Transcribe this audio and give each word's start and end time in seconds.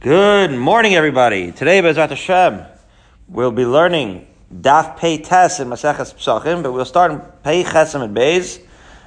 Good 0.00 0.52
morning, 0.52 0.94
everybody. 0.94 1.52
Today, 1.52 1.82
Bezrat 1.82 2.08
Hashem, 2.08 2.62
we'll 3.28 3.52
be 3.52 3.66
learning 3.66 4.26
Daf 4.50 4.96
Pei 4.96 5.18
Tes 5.18 5.60
in 5.60 5.68
Maseches 5.68 6.14
Psachim, 6.14 6.62
but 6.62 6.72
we'll 6.72 6.86
start 6.86 7.12
in 7.12 7.20
Pei 7.44 7.62
Chesem 7.64 8.00
and 8.00 8.16
Beis. 8.16 8.62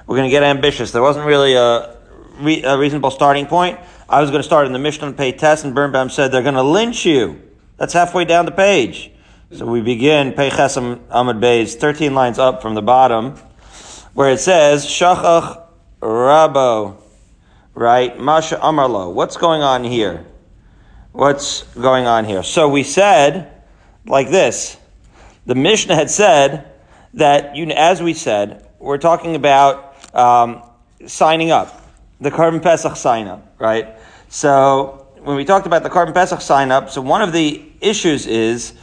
We're 0.05 0.17
going 0.17 0.29
to 0.29 0.31
get 0.31 0.43
ambitious. 0.43 0.91
There 0.91 1.01
wasn't 1.01 1.25
really 1.25 1.55
a, 1.55 1.97
re- 2.37 2.61
a 2.61 2.77
reasonable 2.77 3.09
starting 3.09 3.47
point. 3.47 3.79
I 4.07 4.21
was 4.21 4.29
going 4.29 4.41
to 4.41 4.45
start 4.45 4.67
in 4.67 4.73
the 4.73 4.77
Mishnah 4.77 5.13
Pei 5.13 5.31
Tes, 5.31 5.63
and 5.63 5.73
Birnbaum 5.73 6.11
said 6.11 6.31
they're 6.31 6.43
going 6.43 6.53
to 6.53 6.61
lynch 6.61 7.07
you. 7.07 7.41
That's 7.77 7.93
halfway 7.93 8.25
down 8.25 8.45
the 8.45 8.51
page. 8.51 9.09
So 9.51 9.65
we 9.65 9.81
begin 9.81 10.33
Pei 10.33 10.51
Chesem 10.51 10.99
Amud 11.07 11.39
Beis, 11.39 11.73
13 11.73 12.13
lines 12.13 12.37
up 12.37 12.61
from 12.61 12.75
the 12.75 12.83
bottom, 12.83 13.31
where 14.13 14.29
it 14.29 14.39
says, 14.39 14.85
Shachach 14.85 15.59
Rabo, 16.03 16.97
right? 17.73 18.19
Masha 18.19 18.57
Amarlo. 18.57 19.11
What's 19.11 19.37
going 19.37 19.63
on 19.63 19.83
here? 19.83 20.27
What's 21.13 21.61
going 21.75 22.07
on 22.07 22.25
here. 22.25 22.43
So 22.43 22.67
we 22.67 22.83
said 22.83 23.63
like 24.05 24.29
this. 24.29 24.77
The 25.45 25.55
Mishnah 25.55 25.95
had 25.95 26.09
said 26.09 26.71
that, 27.13 27.55
you, 27.55 27.67
as 27.67 28.01
we 28.01 28.13
said, 28.13 28.67
we're 28.79 28.97
talking 28.97 29.35
about 29.35 29.95
um, 30.15 30.63
signing 31.05 31.51
up, 31.51 31.81
the 32.19 32.31
Korban 32.31 32.61
Pesach 32.61 32.95
sign 32.95 33.27
up, 33.27 33.55
right? 33.59 33.95
So 34.29 35.07
when 35.21 35.35
we 35.35 35.45
talked 35.45 35.67
about 35.67 35.83
the 35.83 35.89
Korban 35.89 36.13
Pesach 36.13 36.41
sign 36.41 36.71
up, 36.71 36.89
so 36.89 37.01
one 37.01 37.21
of 37.21 37.31
the 37.31 37.63
issues 37.79 38.25
is 38.25 38.73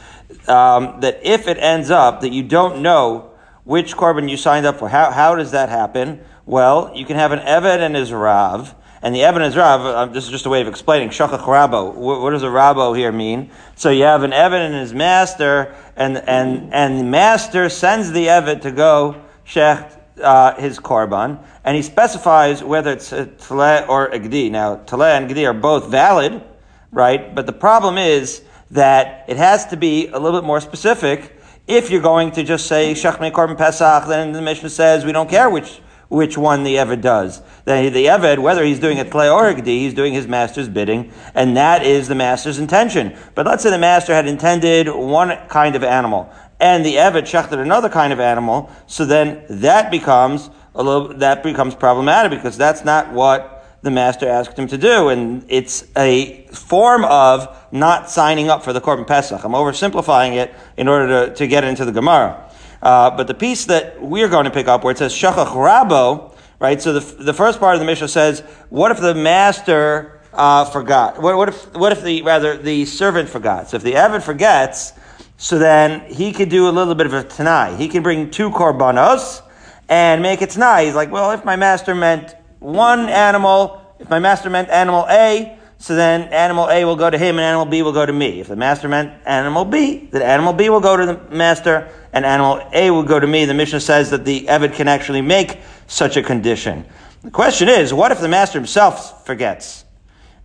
um, 0.47 1.01
that 1.01 1.19
if 1.23 1.47
it 1.47 1.57
ends 1.57 1.89
up 1.89 2.21
that 2.21 2.31
you 2.31 2.43
don't 2.43 2.81
know 2.81 3.31
which 3.63 3.95
Korban 3.95 4.29
you 4.29 4.37
signed 4.37 4.65
up 4.65 4.79
for, 4.79 4.87
how, 4.87 5.11
how 5.11 5.35
does 5.35 5.51
that 5.51 5.69
happen? 5.69 6.21
Well, 6.45 6.91
you 6.95 7.05
can 7.05 7.17
have 7.17 7.31
an 7.31 7.39
Eved 7.39 7.79
and 7.79 7.95
his 7.95 8.13
Rav, 8.13 8.73
and 9.01 9.15
the 9.15 9.23
evidence 9.23 9.55
Rav, 9.55 9.81
uh, 9.81 10.05
this 10.05 10.25
is 10.25 10.29
just 10.29 10.45
a 10.45 10.49
way 10.49 10.61
of 10.61 10.67
explaining, 10.67 11.09
Shachach 11.09 11.41
Rabo. 11.41 11.93
What, 11.93 12.29
does 12.29 12.43
a 12.43 12.47
Rabo 12.47 12.95
here 12.95 13.11
mean? 13.11 13.49
So 13.75 13.89
you 13.89 14.03
have 14.03 14.21
an 14.23 14.31
Eved 14.31 14.65
and 14.65 14.75
his 14.75 14.93
master, 14.93 15.75
and, 15.95 16.17
and, 16.17 16.71
and 16.73 16.99
the 16.99 17.03
master 17.03 17.69
sends 17.69 18.11
the 18.11 18.27
Eved 18.27 18.61
to 18.61 18.71
go 18.71 19.21
shecht 19.45 19.97
uh, 20.21 20.53
his 20.55 20.79
korban, 20.79 21.43
and 21.63 21.75
he 21.75 21.81
specifies 21.81 22.63
whether 22.63 22.91
it's 22.91 23.11
a 23.11 23.25
Tale 23.25 23.85
or 23.89 24.07
a 24.07 24.19
Gdi. 24.19 24.51
Now, 24.51 24.77
Tale 24.77 25.03
and 25.03 25.29
Gdi 25.29 25.49
are 25.49 25.53
both 25.53 25.87
valid, 25.87 26.43
right? 26.91 27.33
But 27.33 27.47
the 27.47 27.53
problem 27.53 27.97
is 27.97 28.43
that 28.69 29.25
it 29.27 29.37
has 29.37 29.65
to 29.67 29.77
be 29.77 30.07
a 30.07 30.19
little 30.19 30.39
bit 30.39 30.45
more 30.45 30.61
specific. 30.61 31.39
If 31.67 31.89
you're 31.89 32.01
going 32.01 32.31
to 32.33 32.43
just 32.43 32.67
say 32.67 32.93
Shechne 32.93 33.31
Korban 33.31 33.57
Pesach, 33.57 34.07
then 34.07 34.31
the 34.31 34.41
Mishnah 34.41 34.69
says 34.69 35.05
we 35.05 35.11
don't 35.11 35.29
care 35.29 35.49
which 35.49 35.81
which 36.11 36.37
one 36.37 36.63
the 36.63 36.75
Eved 36.75 36.99
does. 36.99 37.41
The, 37.63 37.89
the 37.89 38.05
Eved, 38.07 38.39
whether 38.39 38.65
he's 38.65 38.79
doing 38.79 38.99
a 38.99 39.05
Tlei 39.05 39.33
or 39.33 39.59
he's 39.61 39.93
doing 39.93 40.13
his 40.13 40.27
master's 40.27 40.67
bidding, 40.67 41.13
and 41.33 41.55
that 41.55 41.85
is 41.85 42.09
the 42.09 42.15
master's 42.15 42.59
intention. 42.59 43.17
But 43.33 43.45
let's 43.45 43.63
say 43.63 43.69
the 43.69 43.77
master 43.77 44.13
had 44.13 44.27
intended 44.27 44.89
one 44.89 45.29
kind 45.47 45.73
of 45.73 45.85
animal, 45.85 46.29
and 46.59 46.85
the 46.85 46.95
Eved 46.95 47.23
shechted 47.23 47.59
another 47.59 47.87
kind 47.87 48.11
of 48.11 48.19
animal, 48.19 48.69
so 48.87 49.05
then 49.05 49.45
that 49.49 49.89
becomes 49.89 50.49
a 50.75 50.83
little, 50.83 51.07
that 51.19 51.43
becomes 51.43 51.75
problematic 51.75 52.31
because 52.31 52.57
that's 52.57 52.83
not 52.83 53.13
what 53.13 53.65
the 53.81 53.89
master 53.89 54.27
asked 54.27 54.59
him 54.59 54.67
to 54.67 54.77
do, 54.77 55.07
and 55.07 55.45
it's 55.47 55.85
a 55.95 56.45
form 56.47 57.05
of 57.05 57.57
not 57.71 58.09
signing 58.09 58.49
up 58.49 58.63
for 58.63 58.73
the 58.73 58.81
Korban 58.81 59.07
Pesach. 59.07 59.45
I'm 59.45 59.53
oversimplifying 59.53 60.35
it 60.35 60.53
in 60.75 60.89
order 60.89 61.27
to, 61.27 61.35
to 61.35 61.47
get 61.47 61.63
into 61.63 61.85
the 61.85 61.93
Gemara. 61.93 62.50
Uh, 62.81 63.15
but 63.15 63.27
the 63.27 63.33
piece 63.33 63.65
that 63.65 64.01
we're 64.01 64.29
going 64.29 64.45
to 64.45 64.51
pick 64.51 64.67
up, 64.67 64.83
where 64.83 64.91
it 64.91 64.97
says 64.97 65.13
shachach 65.13 65.47
rabo, 65.47 66.35
right? 66.59 66.81
So 66.81 66.93
the, 66.93 67.23
the 67.23 67.33
first 67.33 67.59
part 67.59 67.75
of 67.75 67.79
the 67.79 67.85
Mishnah 67.85 68.07
says, 68.07 68.41
what 68.69 68.91
if 68.91 68.99
the 68.99 69.15
master 69.15 70.21
uh, 70.33 70.65
forgot? 70.65 71.21
What, 71.21 71.37
what, 71.37 71.49
if 71.49 71.73
what 71.75 71.91
if 71.91 72.03
the 72.03 72.21
rather 72.21 72.57
the 72.57 72.85
servant 72.85 73.29
forgot? 73.29 73.69
So 73.69 73.77
if 73.77 73.83
the 73.83 73.93
Eved 73.93 74.23
forgets, 74.23 74.93
so 75.37 75.57
then 75.57 76.01
he 76.11 76.31
could 76.31 76.49
do 76.49 76.69
a 76.69 76.71
little 76.71 76.95
bit 76.95 77.07
of 77.07 77.13
a 77.13 77.23
tanai. 77.23 77.75
He 77.75 77.87
can 77.87 78.03
bring 78.03 78.29
two 78.31 78.49
korbanos 78.51 79.41
and 79.89 80.21
make 80.21 80.41
it 80.41 80.51
tanai. 80.51 80.85
He's 80.85 80.95
like, 80.95 81.11
well, 81.11 81.31
if 81.31 81.43
my 81.43 81.55
master 81.55 81.93
meant 81.95 82.35
one 82.59 83.09
animal, 83.09 83.81
if 83.99 84.09
my 84.09 84.19
master 84.19 84.49
meant 84.49 84.69
animal 84.69 85.05
A, 85.09 85.57
so 85.81 85.95
then 85.95 86.31
animal 86.31 86.69
A 86.69 86.85
will 86.85 86.95
go 86.95 87.09
to 87.09 87.17
him 87.17 87.37
and 87.37 87.43
animal 87.43 87.65
B 87.65 87.81
will 87.81 87.91
go 87.91 88.05
to 88.05 88.13
me. 88.13 88.39
If 88.39 88.49
the 88.49 88.55
master 88.55 88.87
meant 88.87 89.13
animal 89.25 89.65
B, 89.65 90.09
then 90.11 90.21
animal 90.21 90.53
B 90.53 90.69
will 90.69 90.79
go 90.79 90.95
to 90.95 91.07
the 91.07 91.35
master 91.35 91.89
and 92.13 92.23
animal 92.23 92.61
A 92.71 92.91
will 92.91 93.01
go 93.01 93.19
to 93.19 93.25
me. 93.25 93.45
The 93.45 93.55
Mishnah 93.55 93.79
says 93.79 94.11
that 94.11 94.23
the 94.23 94.45
Eved 94.45 94.75
can 94.75 94.87
actually 94.87 95.23
make 95.23 95.57
such 95.87 96.17
a 96.17 96.21
condition. 96.21 96.85
The 97.23 97.31
question 97.31 97.67
is, 97.67 97.95
what 97.95 98.11
if 98.11 98.19
the 98.19 98.27
master 98.27 98.59
himself 98.59 99.25
forgets? 99.25 99.83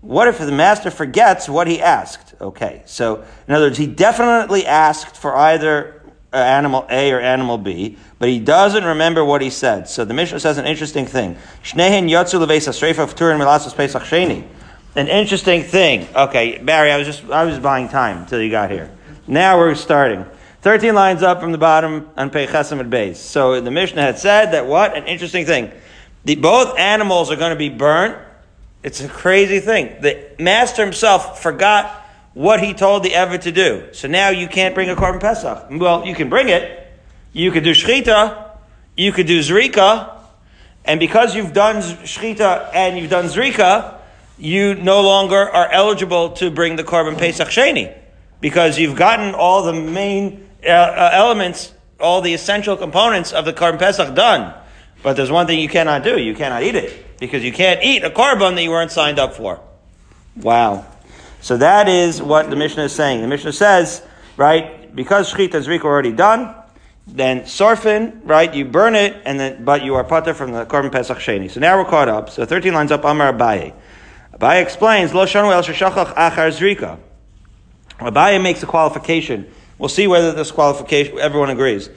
What 0.01 0.27
if 0.27 0.39
the 0.39 0.51
master 0.51 0.91
forgets 0.91 1.51
what 1.51 1.69
he 1.69 1.83
asked? 1.83 2.35
Okay, 2.41 2.81
so 2.87 3.23
in 3.47 3.53
other 3.55 3.67
words, 3.67 3.77
he 3.77 3.87
definitely 3.87 4.65
asked 4.65 5.19
for 5.19 5.37
either 5.37 6.03
uh, 6.33 6.37
animal 6.39 6.87
A 6.89 7.13
or 7.13 7.21
animal 7.21 7.59
B, 7.59 7.99
but 8.19 8.31
he 8.31 8.39
doesn't 8.39 8.85
remember 8.85 9.23
what 9.23 9.43
he 9.43 9.51
said. 9.51 9.87
So 9.87 10.07
the 10.07 10.15
Mishnah 10.15 10.41
says 10.41 10.57
an 10.57 10.65
interesting 10.65 11.05
thing. 11.05 11.37
Shnehen 11.63 12.09
yotzu 12.09 12.47
pesach 12.49 14.03
sheni 14.03 14.45
an 14.97 15.09
interesting 15.09 15.63
thing. 15.63 16.09
Okay, 16.15 16.59
Barry, 16.59 16.91
I 16.91 16.97
was 16.97 17.07
just 17.07 17.25
I 17.31 17.45
was 17.45 17.59
buying 17.59 17.89
time 17.89 18.19
until 18.19 18.41
you 18.41 18.51
got 18.51 18.71
here. 18.71 18.91
Now 19.27 19.59
we're 19.59 19.75
starting. 19.75 20.25
Thirteen 20.63 20.95
lines 20.95 21.23
up 21.23 21.41
from 21.41 21.53
the 21.53 21.59
bottom 21.59 22.09
on 22.17 22.31
Peichesim 22.31 22.81
at 22.81 22.91
base. 22.91 23.21
So 23.21 23.61
the 23.61 23.71
Mishnah 23.71 24.03
had 24.03 24.19
said 24.19 24.53
that 24.53 24.67
what 24.67 24.97
an 24.97 25.07
interesting 25.07 25.45
thing. 25.45 25.71
The, 26.25 26.35
both 26.35 26.77
animals 26.79 27.31
are 27.31 27.37
going 27.37 27.51
to 27.51 27.57
be 27.57 27.69
burnt. 27.69 28.19
It's 28.83 29.01
a 29.01 29.09
crazy 29.09 29.61
thing. 29.61 30.01
The 30.01 30.31
master 30.41 30.83
himself 30.83 31.41
forgot 31.41 32.05
what 32.35 32.61
he 32.63 32.75
told 32.75 33.05
the 33.05 33.11
Eved 33.11 33.43
to 33.43 33.53
do. 33.53 33.89
So 33.93 34.09
now 34.09 34.31
you 34.31 34.49
can't 34.49 34.75
bring 34.75 34.91
a 34.91 34.97
korban 34.97 35.21
pesach. 35.21 35.69
Well, 35.71 36.05
you 36.05 36.15
can 36.15 36.29
bring 36.29 36.49
it. 36.49 36.87
You 37.33 37.53
could 37.53 37.65
do 37.65 37.73
shchita. 37.73 38.51
You 38.97 39.13
could 39.13 39.27
do 39.27 39.41
zrika. 39.41 40.13
And 40.85 40.99
because 40.99 41.35
you've 41.35 41.53
done 41.53 41.77
shchita 41.77 42.71
and 42.75 42.99
you've 42.99 43.11
done 43.11 43.27
zrika, 43.27 43.96
you 44.39 44.75
no 44.75 45.01
longer 45.01 45.37
are 45.37 45.71
eligible 45.71 46.31
to 46.31 46.51
bring 46.51 46.77
the 46.77 46.85
korban 46.85 47.19
Pesach 47.19 47.49
Sheni 47.49 47.97
because 48.41 48.79
you've 48.79 48.97
gotten 48.97 49.35
all 49.35 49.63
the 49.63 49.73
main 49.73 50.49
uh, 50.65 50.69
uh, 50.69 51.11
elements, 51.13 51.73
all 51.99 52.21
the 52.21 52.35
essential 52.35 52.77
components 52.77 53.33
of 53.33 53.45
the 53.45 53.53
korban 53.53 53.79
Pesach 53.79 54.15
done. 54.15 54.55
But 55.03 55.17
there's 55.17 55.31
one 55.31 55.47
thing 55.47 55.61
you 55.61 55.69
cannot 55.69 56.03
do. 56.03 56.19
You 56.19 56.35
cannot 56.35 56.63
eat 56.63 56.75
it 56.75 57.19
because 57.19 57.45
you 57.45 57.53
can't 57.53 57.83
eat 57.83 58.05
a 58.05 58.11
korban 58.11 58.55
that 58.57 58.63
you 58.63 58.71
weren't 58.71 58.91
signed 58.91 59.19
up 59.19 59.35
for. 59.35 59.61
Wow. 60.37 60.85
So 61.41 61.57
that 61.59 61.89
is 61.89 62.21
what 62.21 62.51
the 62.51 62.57
Mishnah 62.57 62.85
is 62.85 62.93
saying. 62.93 63.23
The 63.23 63.29
Mishnah 63.29 63.53
says, 63.53 64.03
right, 64.37 64.95
because 64.95 65.33
Shechita 65.33 65.63
Zrika 65.63 65.85
already 65.85 66.13
done, 66.13 66.55
then 67.07 67.43
Sorfin, 67.43 68.21
right, 68.25 68.53
you 68.53 68.65
burn 68.65 68.97
it, 68.97 69.17
and 69.25 69.39
then, 69.39 69.65
but 69.65 69.85
you 69.85 69.95
are 69.95 70.03
putter 70.03 70.35
from 70.35 70.53
the 70.53 70.67
Korban 70.67 70.91
Pesach 70.91 71.19
Sheni. 71.19 71.51
So 71.51 71.61
now 71.61 71.79
we're 71.79 71.89
caught 71.89 72.09
up. 72.09 72.31
So 72.31 72.45
13 72.45 72.75
lines 72.75 72.91
up, 72.91 73.05
Amar 73.05 73.33
Abaye. 73.33 73.73
Abaye 74.39 74.63
explains, 74.63 75.15
Lo 75.15 75.25
shanu 75.25 75.51
el 75.51 75.63
shachach 75.63 76.15
achar 76.15 76.51
zrika. 76.51 76.99
Abaye 77.99 78.43
makes 78.43 78.63
a 78.63 78.67
qualification. 78.67 79.51
We'll 79.79 79.89
see 79.89 80.07
whether 80.07 80.33
this 80.33 80.51
qualification, 80.51 81.19
everyone 81.19 81.49
agrees. 81.49 81.89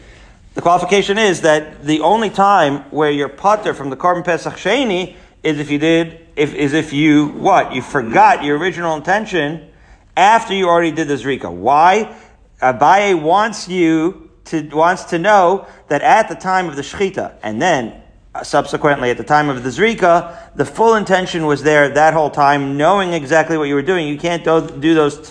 The 0.54 0.62
qualification 0.62 1.18
is 1.18 1.42
that 1.42 1.84
the 1.84 2.00
only 2.00 2.30
time 2.30 2.80
where 2.92 3.12
you're 3.12 3.30
putter 3.30 3.74
from 3.74 3.90
the 3.90 3.98
korban 3.98 4.24
pesach 4.24 4.54
sheni 4.54 5.16
is 5.44 5.60
if 5.60 5.70
you 5.70 5.80
did, 5.80 6.28
if, 6.36 6.54
is 6.54 6.74
if 6.74 6.94
you, 6.94 7.28
what? 7.28 7.74
You 7.74 7.82
forgot 7.82 8.44
your 8.44 8.58
original 8.58 8.96
intention 8.96 9.70
after 10.16 10.54
you 10.54 10.68
already 10.68 10.92
did 10.92 11.10
the 11.10 11.16
zrika. 11.16 11.52
Why? 11.54 12.16
Abaye 12.62 13.22
wants 13.22 13.68
you 13.68 14.30
to, 14.46 14.62
wants 14.70 15.06
to 15.06 15.20
know 15.20 15.68
that 15.90 16.02
at 16.02 16.30
the 16.30 16.36
time 16.36 16.70
of 16.70 16.78
the 16.78 16.82
shechita, 16.84 17.36
and 17.44 17.62
then 17.62 17.99
subsequently 18.44 19.10
at 19.10 19.18
the 19.18 19.24
time 19.24 19.50
of 19.50 19.64
the 19.64 19.70
Zrika, 19.70 20.56
the 20.56 20.66
full 20.66 20.96
intention 20.96 21.46
was 21.46 21.64
there 21.64 21.90
that 21.90 22.14
whole 22.14 22.30
time, 22.30 22.78
knowing 22.78 23.14
exactly 23.14 23.58
what 23.58 23.66
you 23.66 23.76
were 23.76 23.82
doing. 23.82 24.08
You 24.08 24.18
can't 24.18 24.44
do 24.44 24.94
those 24.94 25.30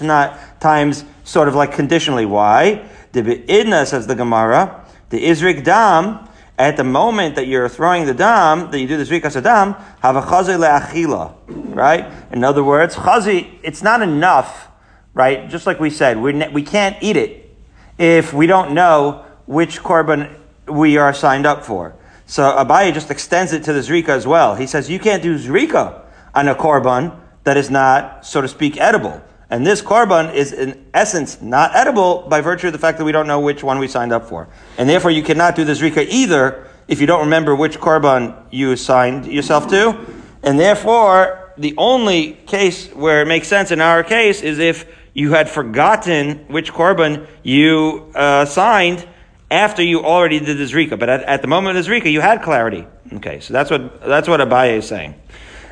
times 0.60 1.04
sort 1.24 1.48
of 1.48 1.54
like 1.54 1.72
conditionally. 1.72 2.26
Why? 2.26 2.88
The 3.12 3.20
Idna, 3.20 3.86
says 3.86 4.06
the 4.06 4.14
Gemara, 4.14 4.84
the 5.10 5.24
Izrik 5.24 5.64
Dam, 5.64 6.28
at 6.58 6.76
the 6.76 6.84
moment 6.84 7.36
that 7.36 7.46
you're 7.46 7.68
throwing 7.68 8.04
the 8.04 8.12
dam, 8.12 8.70
that 8.72 8.80
you 8.80 8.88
do 8.88 8.96
the 8.96 9.04
zrika 9.04 9.30
sadam, 9.30 9.80
have 10.00 10.16
a 10.16 10.22
chazi 10.22 10.58
le'achila, 10.58 11.32
right? 11.46 12.12
In 12.32 12.42
other 12.42 12.64
words, 12.64 12.96
chazi, 12.96 13.58
it's 13.62 13.80
not 13.80 14.02
enough, 14.02 14.68
right? 15.14 15.48
Just 15.48 15.66
like 15.66 15.78
we 15.78 15.88
said, 15.88 16.18
we 16.18 16.32
we 16.48 16.64
can't 16.64 16.96
eat 17.00 17.16
it 17.16 17.56
if 17.96 18.32
we 18.32 18.48
don't 18.48 18.74
know 18.74 19.24
which 19.46 19.80
korban 19.80 20.34
we 20.66 20.96
are 20.96 21.14
signed 21.14 21.46
up 21.46 21.64
for. 21.64 21.94
So 22.28 22.42
Abaye 22.42 22.92
just 22.92 23.10
extends 23.10 23.54
it 23.54 23.64
to 23.64 23.72
the 23.72 23.80
Zrika 23.80 24.10
as 24.10 24.26
well. 24.26 24.54
He 24.54 24.66
says 24.66 24.90
you 24.90 24.98
can't 24.98 25.22
do 25.22 25.38
Zrika 25.38 26.02
on 26.34 26.46
a 26.46 26.54
korban 26.54 27.18
that 27.44 27.56
is 27.56 27.70
not, 27.70 28.26
so 28.26 28.42
to 28.42 28.48
speak, 28.48 28.76
edible. 28.76 29.22
And 29.48 29.66
this 29.66 29.80
korban 29.80 30.34
is 30.34 30.52
in 30.52 30.84
essence 30.92 31.40
not 31.40 31.74
edible 31.74 32.26
by 32.28 32.42
virtue 32.42 32.66
of 32.66 32.74
the 32.74 32.78
fact 32.78 32.98
that 32.98 33.04
we 33.04 33.12
don't 33.12 33.26
know 33.26 33.40
which 33.40 33.64
one 33.64 33.78
we 33.78 33.88
signed 33.88 34.12
up 34.12 34.28
for. 34.28 34.46
And 34.76 34.86
therefore 34.86 35.10
you 35.10 35.22
cannot 35.22 35.56
do 35.56 35.64
the 35.64 35.72
Zrika 35.72 36.06
either 36.06 36.68
if 36.86 37.00
you 37.00 37.06
don't 37.06 37.20
remember 37.20 37.56
which 37.56 37.78
korban 37.80 38.36
you 38.50 38.76
signed 38.76 39.24
yourself 39.24 39.66
to. 39.68 39.98
And 40.42 40.60
therefore, 40.60 41.54
the 41.56 41.74
only 41.78 42.34
case 42.34 42.92
where 42.92 43.22
it 43.22 43.26
makes 43.26 43.48
sense 43.48 43.70
in 43.70 43.80
our 43.80 44.04
case 44.04 44.42
is 44.42 44.58
if 44.58 44.84
you 45.14 45.32
had 45.32 45.48
forgotten 45.48 46.44
which 46.48 46.74
korban 46.74 47.26
you 47.42 48.12
uh, 48.14 48.44
signed 48.44 49.08
after 49.50 49.82
you 49.82 50.04
already 50.04 50.40
did 50.40 50.58
the 50.58 50.64
zrika. 50.64 50.98
But 50.98 51.08
at, 51.08 51.22
at, 51.22 51.42
the 51.42 51.48
moment 51.48 51.78
of 51.78 51.84
the 51.84 51.90
zrika, 51.90 52.10
you 52.10 52.20
had 52.20 52.42
clarity. 52.42 52.86
Okay, 53.14 53.40
so 53.40 53.52
that's 53.52 53.70
what 53.70 54.00
that's 54.02 54.28
what 54.28 54.40
Abaye 54.40 54.78
is 54.78 54.88
saying. 54.88 55.14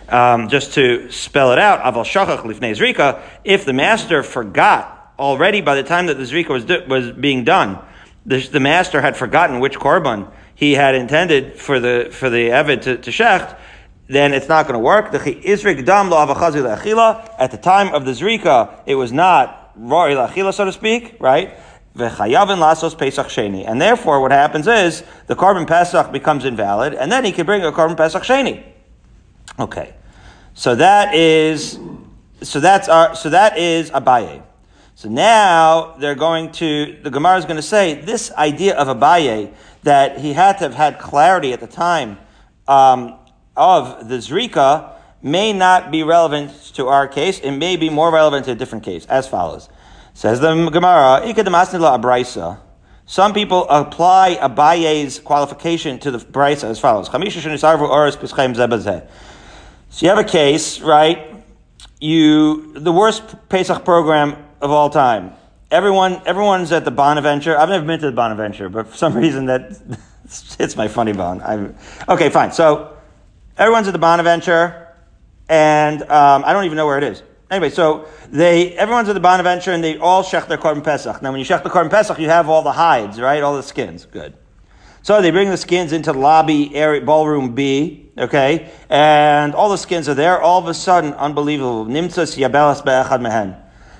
Um, 0.08 0.48
just 0.48 0.74
to 0.74 1.10
spell 1.10 1.52
it 1.52 1.58
out, 1.58 1.80
aval 1.82 2.04
shachach 2.04 2.42
lifnei 2.42 2.76
zrika. 2.76 3.22
If 3.44 3.64
the 3.64 3.72
master 3.72 4.22
forgot 4.22 5.14
already 5.18 5.60
by 5.60 5.74
the 5.74 5.82
time 5.82 6.06
that 6.06 6.14
the 6.14 6.24
zrika 6.24 6.48
was 6.48 6.64
was 6.86 7.12
being 7.12 7.44
done, 7.44 7.78
the, 8.24 8.38
the 8.38 8.60
master 8.60 9.00
had 9.00 9.16
forgotten 9.16 9.60
which 9.60 9.78
korban 9.78 10.30
he 10.54 10.74
had 10.74 10.94
intended 10.94 11.58
for 11.58 11.78
the 11.78 12.08
for 12.10 12.30
the 12.30 12.48
Eved 12.48 12.82
to, 12.82 12.96
to 12.96 13.10
shecht, 13.10 13.58
then 14.08 14.32
it's 14.32 14.48
not 14.48 14.66
going 14.66 14.74
to 14.74 14.78
work. 14.78 15.12
The 15.12 15.18
isrik 15.18 15.84
dam 15.84 16.08
lo 16.08 16.22
At 17.38 17.50
the 17.50 17.58
time 17.58 17.94
of 17.94 18.04
the 18.04 18.12
zrika, 18.12 18.82
it 18.86 18.94
was 18.94 19.12
not 19.12 19.72
roi 19.76 20.14
la'achila, 20.14 20.54
so 20.54 20.64
to 20.64 20.72
speak, 20.72 21.16
right? 21.20 21.54
Lasos 21.96 22.96
pesach 22.96 23.26
sheni. 23.26 23.68
And 23.68 23.80
therefore, 23.80 24.20
what 24.20 24.32
happens 24.32 24.66
is 24.66 25.02
the 25.26 25.36
korban 25.36 25.66
pesach 25.66 26.12
becomes 26.12 26.44
invalid, 26.44 26.94
and 26.94 27.10
then 27.10 27.24
he 27.24 27.32
can 27.32 27.46
bring 27.46 27.62
a 27.62 27.72
korban 27.72 27.96
pesach 27.96 28.22
sheni. 28.22 28.64
Okay, 29.58 29.94
so 30.54 30.74
that 30.74 31.14
is 31.14 31.78
so 32.42 32.60
that's 32.60 32.88
our 32.88 33.14
so 33.14 33.30
that 33.30 33.58
is 33.58 33.90
Abaye. 33.90 34.42
So 34.94 35.08
now 35.08 35.94
they're 35.98 36.14
going 36.14 36.52
to 36.52 36.98
the 37.02 37.10
Gemara 37.10 37.38
is 37.38 37.44
going 37.44 37.56
to 37.56 37.62
say 37.62 38.00
this 38.00 38.32
idea 38.32 38.76
of 38.76 38.88
Abaye 38.88 39.52
that 39.82 40.18
he 40.18 40.32
had 40.32 40.58
to 40.58 40.64
have 40.64 40.74
had 40.74 40.98
clarity 40.98 41.52
at 41.52 41.60
the 41.60 41.66
time 41.66 42.18
um, 42.66 43.18
of 43.56 44.08
the 44.08 44.16
Zrika 44.16 44.92
may 45.22 45.52
not 45.52 45.90
be 45.90 46.02
relevant 46.02 46.52
to 46.74 46.88
our 46.88 47.08
case. 47.08 47.38
It 47.40 47.52
may 47.52 47.76
be 47.76 47.88
more 47.88 48.12
relevant 48.12 48.46
to 48.46 48.52
a 48.52 48.54
different 48.54 48.84
case, 48.84 49.06
as 49.06 49.26
follows. 49.28 49.68
Says 50.16 50.40
the 50.40 50.70
Gemara. 50.70 51.22
Some 53.04 53.34
people 53.34 53.68
apply 53.68 54.38
Abaye's 54.40 55.18
qualification 55.20 55.98
to 55.98 56.10
the 56.10 56.18
Brisa 56.18 56.64
as 56.64 56.80
follows. 56.80 57.08
So 59.90 60.06
you 60.06 60.08
have 60.08 60.18
a 60.18 60.24
case, 60.24 60.80
right? 60.80 61.44
You, 62.00 62.72
the 62.72 62.92
worst 62.92 63.36
Pesach 63.50 63.84
program 63.84 64.42
of 64.62 64.70
all 64.70 64.88
time 64.88 65.36
everyone 65.70 66.22
everyone's 66.26 66.72
at 66.72 66.84
the 66.84 66.90
Bonaventure. 66.90 67.58
I've 67.58 67.68
never 67.68 67.84
been 67.84 68.00
to 68.00 68.06
the 68.06 68.12
Bonaventure, 68.12 68.68
but 68.68 68.88
for 68.88 68.96
some 68.96 69.14
reason 69.14 69.46
that 69.46 69.78
it's 70.58 70.76
my 70.76 70.88
funny 70.88 71.12
bone. 71.12 71.42
I'm, 71.42 71.76
okay, 72.08 72.30
fine. 72.30 72.52
So 72.52 72.96
everyone's 73.58 73.86
at 73.88 73.92
the 73.92 73.98
Bonaventure, 73.98 74.94
and 75.48 76.02
um, 76.02 76.44
I 76.46 76.52
don't 76.54 76.64
even 76.64 76.76
know 76.76 76.86
where 76.86 76.98
it 76.98 77.04
is. 77.04 77.22
Anyway, 77.50 77.70
so 77.70 78.08
they 78.30 78.72
everyone's 78.72 79.08
at 79.08 79.14
the 79.14 79.20
Bonaventure, 79.20 79.70
and 79.72 79.82
they 79.82 79.96
all 79.98 80.24
shech 80.24 80.48
their 80.48 80.58
korban 80.58 80.82
pesach. 80.82 81.22
Now, 81.22 81.30
when 81.30 81.38
you 81.38 81.46
shech 81.46 81.62
the 81.62 81.70
korban 81.70 81.90
pesach, 81.90 82.18
you 82.18 82.28
have 82.28 82.48
all 82.48 82.62
the 82.62 82.72
hides, 82.72 83.20
right? 83.20 83.42
All 83.42 83.54
the 83.54 83.62
skins. 83.62 84.04
Good. 84.04 84.34
So 85.02 85.22
they 85.22 85.30
bring 85.30 85.50
the 85.50 85.56
skins 85.56 85.92
into 85.92 86.12
lobby 86.12 86.74
area, 86.74 87.00
ballroom 87.00 87.54
B, 87.54 88.10
okay, 88.18 88.72
and 88.90 89.54
all 89.54 89.68
the 89.68 89.78
skins 89.78 90.08
are 90.08 90.14
there. 90.14 90.42
All 90.42 90.58
of 90.58 90.66
a 90.66 90.74
sudden, 90.74 91.12
unbelievable. 91.14 91.86
Nimtzas 91.86 92.36
yabelas 92.36 92.84
be'echad 92.84 93.20
mehen. 93.20 93.56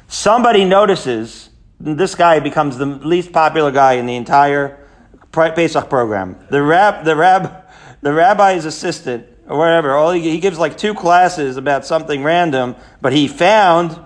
Somebody 0.09 0.65
notices 0.65 1.51
this 1.79 2.17
guy 2.17 2.41
becomes 2.41 2.79
the 2.79 2.87
least 2.87 3.33
popular 3.33 3.71
guy 3.71 3.95
in 3.95 4.07
the 4.07 4.17
entire 4.17 4.85
Pesach 5.31 5.89
program. 5.89 6.37
The 6.51 6.63
rab, 6.63 7.05
the 7.05 7.15
rab, 7.15 7.65
the 8.01 8.13
rabbi's 8.13 8.65
assistant 8.65 9.27
or 9.49 9.59
whatever. 9.59 9.95
All 9.95 10.13
he, 10.13 10.21
he 10.21 10.39
gives 10.39 10.59
like 10.59 10.77
two 10.77 10.95
classes 10.95 11.57
about 11.57 11.85
something 11.85 12.23
random, 12.23 12.77
but 13.01 13.13
he 13.13 13.29
found 13.29 13.99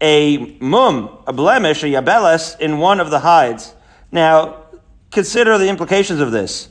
a 0.00 0.56
mum, 0.60 1.18
a 1.26 1.32
blemish, 1.32 1.82
a 1.82 1.86
yabeles 1.86 2.58
in 2.60 2.78
one 2.78 3.00
of 3.00 3.10
the 3.10 3.20
hides. 3.20 3.74
Now, 4.12 4.64
consider 5.10 5.58
the 5.58 5.68
implications 5.68 6.20
of 6.20 6.30
this. 6.30 6.68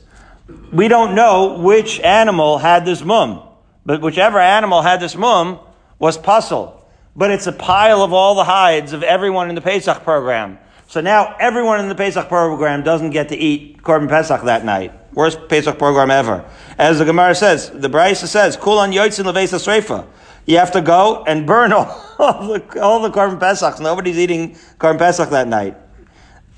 We 0.72 0.88
don't 0.88 1.14
know 1.14 1.58
which 1.58 2.00
animal 2.00 2.58
had 2.58 2.86
this 2.86 3.04
mum, 3.04 3.42
but 3.84 4.00
whichever 4.00 4.38
animal 4.38 4.82
had 4.82 5.00
this 5.00 5.14
mum 5.14 5.60
was 5.98 6.16
puzzled 6.16 6.78
but 7.18 7.32
it's 7.32 7.48
a 7.48 7.52
pile 7.52 8.02
of 8.02 8.12
all 8.12 8.36
the 8.36 8.44
hides 8.44 8.92
of 8.92 9.02
everyone 9.02 9.48
in 9.48 9.56
the 9.56 9.60
Pesach 9.60 10.04
program. 10.04 10.56
So 10.88 11.02
now 11.02 11.36
everyone 11.38 11.80
in 11.80 11.88
the 11.90 11.94
Pesach 11.94 12.28
program 12.28 12.82
doesn't 12.82 13.10
get 13.10 13.28
to 13.28 13.36
eat 13.36 13.82
Korban 13.82 14.08
Pesach 14.08 14.42
that 14.44 14.64
night. 14.64 14.90
Worst 15.12 15.46
Pesach 15.46 15.78
program 15.78 16.10
ever. 16.10 16.48
As 16.78 16.98
the 16.98 17.04
Gemara 17.04 17.34
says, 17.34 17.68
the 17.68 17.90
Brisa 17.90 18.26
says, 18.26 18.56
Kulan 18.56 18.92
yoitzin 18.92 19.30
levesa 19.30 19.58
sreifa. 19.60 20.06
You 20.46 20.56
have 20.56 20.72
to 20.72 20.80
go 20.80 21.24
and 21.26 21.46
burn 21.46 21.74
all, 21.74 21.84
all 22.18 22.48
the, 22.48 22.80
all 22.80 23.02
the 23.02 23.10
Korban 23.10 23.38
Pesachs. 23.38 23.80
Nobody's 23.80 24.16
eating 24.16 24.54
Korban 24.78 24.96
Pesach 24.96 25.28
that 25.28 25.46
night. 25.46 25.76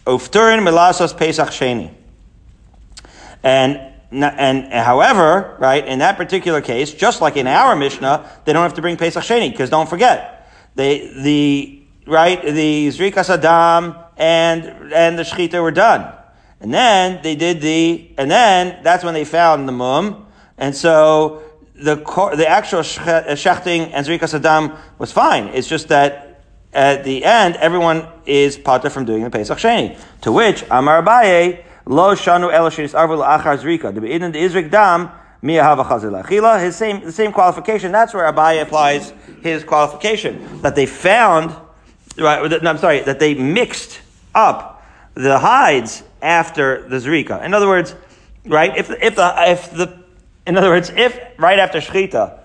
Ufturin 0.06 0.61
milasos 0.61 1.17
Pesach 1.17 1.49
sheni. 1.49 1.93
And 3.43 3.81
and 4.12 4.73
however, 4.73 5.56
right, 5.59 5.85
in 5.87 6.00
that 6.00 6.17
particular 6.17 6.61
case, 6.61 6.93
just 6.93 7.21
like 7.21 7.37
in 7.37 7.47
our 7.47 7.75
Mishnah, 7.75 8.29
they 8.44 8.53
don't 8.53 8.62
have 8.62 8.75
to 8.75 8.82
bring 8.82 8.97
Pesach 8.97 9.23
Sheni, 9.23 9.53
because 9.53 9.71
don't 9.71 9.88
forget, 9.88 10.50
they, 10.75 11.12
the, 11.23 11.82
right, 12.09 12.43
the 12.43 12.88
Zrika 12.88 13.25
Saddam 13.25 14.09
and, 14.20 14.93
and 14.93 15.19
the 15.19 15.22
Shechita 15.22 15.61
were 15.62 15.70
done. 15.70 16.12
And 16.61 16.75
then 16.75 17.22
they 17.22 17.34
did 17.34 17.62
the, 17.62 18.11
and 18.19 18.31
then 18.31 18.82
that's 18.82 19.02
when 19.02 19.14
they 19.14 19.25
found 19.25 19.67
the 19.67 19.72
mum. 19.72 20.26
And 20.58 20.76
so 20.76 21.43
the, 21.75 21.96
the 22.37 22.46
actual 22.46 22.81
uh, 22.81 23.32
shechting 23.34 23.90
and 23.94 24.06
Zrika 24.06 24.28
Saddam 24.28 24.78
was 24.99 25.11
fine. 25.11 25.49
It's 25.49 25.67
just 25.67 25.88
that 25.88 26.43
at 26.75 27.02
the 27.02 27.25
end, 27.25 27.56
everyone 27.56 28.06
is 28.26 28.58
potter 28.58 28.90
from 28.90 29.06
doing 29.06 29.25
the 29.25 29.31
Pesach 29.31 29.56
Sheni. 29.56 29.99
To 30.20 30.32
which, 30.32 30.64
Amar 30.70 31.02
Abaye, 31.02 31.64
Lo 31.87 32.14
Shanu 32.14 32.52
Eloshinis 32.52 32.93
Arvul 32.93 33.26
Achar 33.26 33.58
Zrika. 33.58 33.93
The 33.93 34.38
Izrik 34.38 34.70
Dam, 34.70 35.11
his 35.43 36.76
same, 36.76 37.00
the 37.00 37.11
same 37.11 37.32
qualification. 37.32 37.90
That's 37.90 38.12
where 38.12 38.31
Abaye 38.31 38.61
applies 38.61 39.14
his 39.43 39.64
qualification. 39.64 40.61
That 40.61 40.76
they 40.76 40.84
found, 40.84 41.56
right, 42.19 42.62
I'm 42.62 42.76
sorry, 42.76 43.00
that 43.00 43.19
they 43.19 43.32
mixed 43.32 44.02
up 44.35 44.82
the 45.15 45.38
hides 45.38 46.03
after 46.23 46.88
the 46.88 46.97
Zrika. 46.97 47.43
In 47.44 47.55
other 47.55 47.67
words, 47.67 47.94
right, 48.47 48.77
if, 48.77 48.91
if 48.91 49.17
the, 49.17 49.35
if 49.38 49.71
the, 49.71 49.99
in 50.47 50.56
other 50.56 50.71
words, 50.71 50.91
if 50.91 51.19
right 51.38 51.59
after 51.59 51.79
Shechita, 51.79 52.38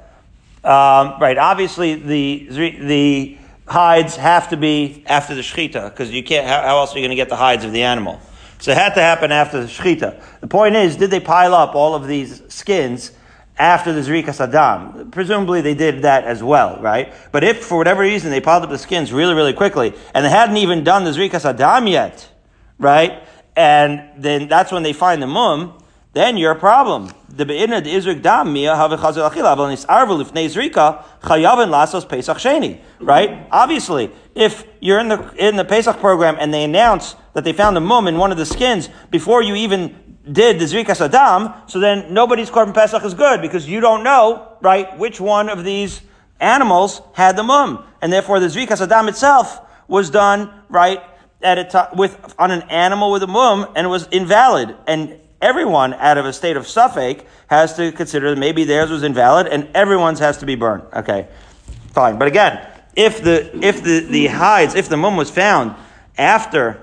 um, 0.64 1.20
right, 1.20 1.38
obviously 1.38 1.96
the, 1.96 2.48
the 2.50 3.38
hides 3.68 4.16
have 4.16 4.50
to 4.50 4.58
be 4.58 5.04
after 5.06 5.36
the 5.36 5.42
Shechita, 5.42 5.90
because 5.90 6.12
you 6.12 6.24
can't, 6.24 6.48
how, 6.48 6.62
how 6.62 6.78
else 6.80 6.94
are 6.94 7.00
you 7.00 7.04
going 7.04 7.10
to 7.10 7.16
get 7.16 7.30
the 7.30 7.36
hides 7.36 7.64
of 7.64 7.72
the 7.72 7.84
animal? 7.84 8.20
So 8.60 8.72
it 8.72 8.78
had 8.78 8.94
to 8.96 9.02
happen 9.02 9.32
after 9.32 9.62
the 9.62 9.68
Shechita. 9.68 10.40
The 10.40 10.48
point 10.48 10.76
is, 10.76 10.96
did 10.96 11.12
they 11.12 11.20
pile 11.20 11.54
up 11.54 11.76
all 11.76 11.94
of 11.94 12.08
these 12.08 12.42
skins 12.48 13.12
after 13.58 13.94
the 13.94 14.02
Zrika 14.02 14.30
Saddam? 14.30 15.12
Presumably 15.12 15.62
they 15.62 15.74
did 15.74 16.02
that 16.04 16.24
as 16.24 16.44
well, 16.44 16.80
right? 16.82 17.14
But 17.32 17.44
if 17.44 17.64
for 17.64 17.78
whatever 17.78 18.02
reason 18.02 18.32
they 18.32 18.42
piled 18.42 18.64
up 18.64 18.70
the 18.70 18.78
skins 18.78 19.14
really, 19.14 19.34
really 19.34 19.54
quickly, 19.54 19.94
and 20.14 20.26
they 20.26 20.30
hadn't 20.30 20.58
even 20.58 20.84
done 20.84 21.04
the 21.04 21.12
Zrika 21.12 21.40
Saddam 21.42 21.90
yet, 21.90 22.30
right? 22.78 23.24
And 23.56 24.04
then 24.18 24.48
that's 24.48 24.72
when 24.72 24.84
they 24.84 24.94
find 24.94 25.22
the 25.22 25.28
mum, 25.28 25.82
then 26.16 26.38
you're 26.38 26.54
a 26.54 26.60
problem. 26.60 27.12
The 27.28 27.46
be'inna 27.46 27.82
the 27.82 27.94
izrik 27.94 28.22
dam 28.22 28.54
mia 28.54 28.74
have 28.74 28.92
achila 28.92 29.30
aval 29.30 29.68
nisarvu 29.70 30.24
lifnei 30.24 30.48
zrika 30.48 31.04
chayavin 31.22 31.70
lasos 31.70 32.08
pesach 32.08 32.38
sheni. 32.38 32.80
Right? 33.02 33.46
Obviously, 33.52 34.12
if 34.34 34.66
you're 34.80 35.00
in 35.00 35.10
the 35.10 35.34
in 35.36 35.58
the 35.58 35.66
Pesach 35.66 36.00
program 36.00 36.38
and 36.40 36.54
they 36.54 36.64
announce 36.64 37.16
that 37.34 37.44
they 37.44 37.52
found 37.52 37.76
a 37.76 37.82
mum 37.82 38.08
in 38.08 38.18
one 38.18 38.32
of 38.32 38.38
the 38.38 38.46
skins 38.46 38.88
before 39.12 39.42
you 39.42 39.56
even 39.56 40.05
did 40.32 40.60
the 40.60 40.66
Zrika 40.66 40.96
Saddam, 40.96 41.70
so 41.70 41.80
then 41.80 42.14
nobody's 42.14 42.50
Korban 42.50 42.74
Pesach 42.74 43.04
is 43.04 43.14
good 43.14 43.42
because 43.42 43.68
you 43.68 43.80
don't 43.80 44.04
know, 44.04 44.58
right, 44.62 44.98
which 44.98 45.20
one 45.20 45.50
of 45.50 45.64
these 45.64 46.02
animals 46.40 47.02
had 47.14 47.36
the 47.36 47.44
mum. 47.44 47.86
And 48.02 48.12
therefore 48.12 48.40
the 48.40 48.48
Zrika 48.48 48.78
Saddam 48.78 49.08
itself 49.08 49.60
was 49.88 50.10
done, 50.10 50.52
right, 50.70 51.02
at 51.42 51.58
a 51.58 51.64
t- 51.64 51.98
with, 51.98 52.36
on 52.40 52.52
an 52.52 52.64
animal 52.64 53.12
with 53.12 53.24
a 53.24 53.28
mum 53.28 53.72
and 53.76 53.90
was 53.90 54.08
invalid. 54.08 54.76
And 54.88 55.20
everyone 55.42 55.94
out 55.94 56.18
of 56.18 56.26
a 56.26 56.34
state 56.34 56.58
of 56.58 56.66
suffake 56.66 57.26
has 57.48 57.76
to 57.76 57.92
consider 57.92 58.32
that 58.32 58.40
maybe 58.40 58.64
theirs 58.64 58.90
was 58.90 59.04
invalid 59.04 59.48
and 59.48 59.70
everyone's 59.76 60.20
has 60.20 60.40
to 60.40 60.46
be 60.46 60.56
burned. 60.56 60.84
Okay. 60.94 61.28
Fine. 61.94 62.18
But 62.18 62.28
again, 62.28 62.68
if 62.96 63.22
the, 63.22 63.66
if 63.66 63.84
the, 63.84 64.00
the 64.00 64.28
hides, 64.28 64.76
if 64.76 64.90
the 64.90 64.98
mum 64.98 65.18
was 65.18 65.30
found 65.30 65.76
after 66.18 66.82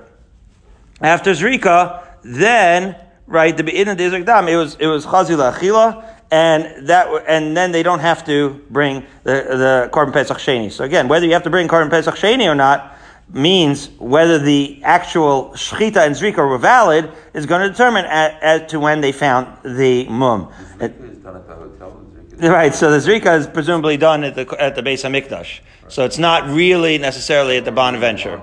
after 1.02 1.32
Zrika, 1.32 2.04
then, 2.22 2.96
right, 3.26 3.56
the 3.56 3.64
Be'idin 3.64 4.24
Dam, 4.24 4.48
it 4.48 4.56
was, 4.56 4.76
it 4.76 4.86
was 4.86 5.06
Chazila 5.06 5.52
Achila, 5.52 6.08
and 6.30 6.88
that, 6.88 7.08
and 7.28 7.56
then 7.56 7.72
they 7.72 7.82
don't 7.82 8.00
have 8.00 8.24
to 8.26 8.60
bring 8.70 9.04
the, 9.22 9.32
the 9.32 9.90
Korban 9.92 10.12
Pesach 10.12 10.38
Sheni. 10.38 10.72
So 10.72 10.84
again, 10.84 11.08
whether 11.08 11.26
you 11.26 11.32
have 11.32 11.42
to 11.42 11.50
bring 11.50 11.68
Korban 11.68 11.90
Pesach 11.90 12.14
Sheni 12.14 12.46
or 12.50 12.54
not, 12.54 12.96
means 13.28 13.88
whether 13.98 14.38
the 14.38 14.80
actual 14.82 15.50
Shechita 15.50 16.06
and 16.06 16.14
Zrika 16.14 16.38
were 16.38 16.58
valid 16.58 17.10
is 17.34 17.46
going 17.46 17.62
to 17.62 17.68
determine 17.68 18.04
as, 18.06 18.70
to 18.70 18.80
when 18.80 19.00
they 19.00 19.12
found 19.12 19.46
the 19.62 20.06
Mum. 20.08 20.52
The 20.78 22.50
Right, 22.50 22.74
so 22.74 22.90
the 22.90 22.98
Zrika 22.98 23.38
is 23.38 23.46
presumably 23.46 23.96
done 23.96 24.24
at 24.24 24.34
the, 24.34 24.56
at 24.58 24.74
the 24.74 24.82
base 24.82 25.04
of 25.04 25.12
Mikdash. 25.12 25.60
So 25.88 26.04
it's 26.04 26.18
not 26.18 26.48
really 26.48 26.98
necessarily 26.98 27.56
at 27.58 27.64
the 27.64 27.72
Bonaventure. 27.72 28.42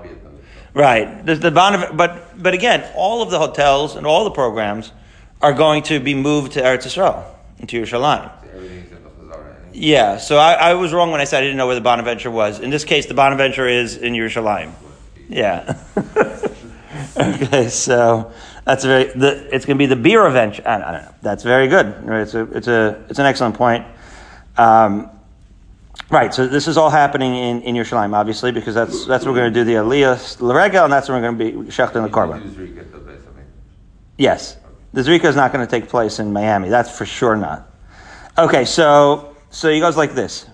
Right. 0.74 1.24
The, 1.24 1.34
the 1.34 1.50
Bonav- 1.50 1.96
but, 1.96 2.40
but 2.40 2.54
again, 2.54 2.88
all 2.94 3.22
of 3.22 3.30
the 3.30 3.38
hotels 3.38 3.96
and 3.96 4.06
all 4.06 4.24
the 4.24 4.30
programs 4.30 4.92
are 5.42 5.52
going 5.52 5.82
to 5.84 6.00
be 6.00 6.14
moved 6.14 6.52
to 6.52 6.60
Eretz 6.60 6.84
Yisrael, 6.84 7.24
into 7.58 7.80
Yerushalayim. 7.80 8.30
Yeah, 9.72 10.18
so 10.18 10.36
I, 10.36 10.52
I 10.54 10.74
was 10.74 10.92
wrong 10.92 11.10
when 11.10 11.20
I 11.20 11.24
said 11.24 11.38
I 11.38 11.40
didn't 11.42 11.56
know 11.56 11.66
where 11.66 11.76
the 11.76 11.80
Bonaventure 11.80 12.30
was. 12.30 12.60
In 12.60 12.70
this 12.70 12.84
case, 12.84 13.06
the 13.06 13.14
Bonaventure 13.14 13.68
is 13.68 13.96
in 13.96 14.12
Yerushalayim. 14.12 14.72
Yeah. 15.28 15.78
okay, 17.16 17.68
so 17.68 18.32
that's 18.64 18.84
very. 18.84 19.04
The, 19.04 19.48
it's 19.54 19.64
going 19.64 19.78
to 19.78 19.82
be 19.82 19.86
the 19.86 19.96
beer. 19.96 20.26
I, 20.26 20.42
I 20.42 20.44
don't 20.44 20.66
know. 20.66 21.14
That's 21.22 21.44
very 21.44 21.68
good. 21.68 21.94
It's 22.04 22.34
a. 22.34 22.42
It's 22.52 22.66
a. 22.66 23.04
It's 23.08 23.18
an 23.20 23.26
excellent 23.26 23.54
point. 23.54 23.86
Um, 24.58 25.08
right. 26.10 26.32
So 26.34 26.46
this 26.46 26.68
is 26.68 26.76
all 26.76 26.90
happening 26.90 27.34
in 27.34 27.62
in 27.62 27.74
Yerushalayim, 27.74 28.14
obviously, 28.14 28.52
because 28.52 28.74
that's 28.74 29.06
that's 29.06 29.24
where 29.24 29.32
we're 29.32 29.40
going 29.40 29.54
to 29.54 29.60
do 29.60 29.64
the 29.64 29.74
Aliyah 29.74 30.38
Larega, 30.38 30.84
and 30.84 30.92
that's 30.92 31.08
where 31.08 31.20
we're 31.20 31.32
going 31.32 31.38
to 31.38 31.62
be 31.62 31.70
shechting 31.70 32.02
the 32.02 32.08
korban. 32.08 32.44
You 32.44 32.50
do 32.50 32.66
Zrika 32.66 32.80
at 32.80 32.92
the 32.92 32.98
base, 32.98 33.20
Yes. 34.18 34.56
The 34.92 35.02
Zrika 35.02 35.24
is 35.26 35.36
not 35.36 35.52
going 35.52 35.64
to 35.64 35.70
take 35.70 35.88
place 35.88 36.18
in 36.18 36.32
Miami. 36.32 36.68
That's 36.68 36.96
for 36.96 37.06
sure 37.06 37.36
not. 37.36 37.70
Okay, 38.36 38.64
so 38.64 39.36
so 39.50 39.70
he 39.70 39.80
goes 39.80 39.96
like 39.96 40.14
this. 40.14 40.46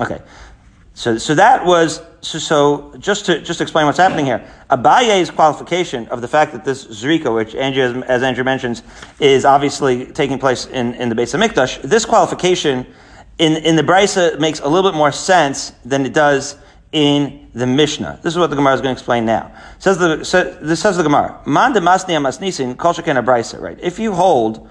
Okay. 0.00 0.20
So 0.94 1.18
so 1.18 1.34
that 1.34 1.64
was 1.64 2.00
so, 2.20 2.38
so 2.38 2.94
just 2.98 3.26
to 3.26 3.40
just 3.40 3.58
to 3.58 3.64
explain 3.64 3.86
what's 3.86 3.98
happening 3.98 4.26
here. 4.26 4.48
Abaye's 4.70 5.30
qualification 5.30 6.06
of 6.08 6.20
the 6.20 6.28
fact 6.28 6.52
that 6.52 6.64
this 6.64 6.86
Zrika, 6.86 7.34
which 7.34 7.54
Andrew, 7.54 7.82
as, 7.82 8.02
as 8.04 8.22
Andrew 8.22 8.44
mentions, 8.44 8.82
is 9.20 9.44
obviously 9.44 10.06
taking 10.06 10.38
place 10.38 10.66
in, 10.66 10.94
in 10.94 11.08
the 11.08 11.14
base 11.14 11.34
of 11.34 11.40
Mikdash, 11.40 11.82
this 11.82 12.04
qualification 12.04 12.86
in, 13.38 13.56
in 13.56 13.76
the 13.76 13.82
Brisa 13.82 14.38
makes 14.38 14.60
a 14.60 14.68
little 14.68 14.90
bit 14.90 14.96
more 14.96 15.12
sense 15.12 15.70
than 15.84 16.06
it 16.06 16.12
does 16.12 16.56
in 16.92 17.50
the 17.54 17.66
Mishnah. 17.66 18.20
This 18.22 18.32
is 18.32 18.38
what 18.38 18.50
the 18.50 18.56
Gemara 18.56 18.74
is 18.74 18.80
going 18.80 18.94
to 18.94 18.98
explain 18.98 19.26
now. 19.26 19.52
Says 19.80 19.98
the 19.98 20.24
so, 20.24 20.44
this 20.44 20.80
says 20.80 20.96
the 20.96 21.02
Gemara. 21.02 21.40
Man 21.44 21.72
de 21.72 21.80
masni 21.80 22.14
amasnisin 22.14 22.76
kol 22.76 22.94
sheken 22.94 23.22
Brisa. 23.24 23.60
Right. 23.60 23.78
If 23.80 23.98
you 23.98 24.12
hold, 24.12 24.68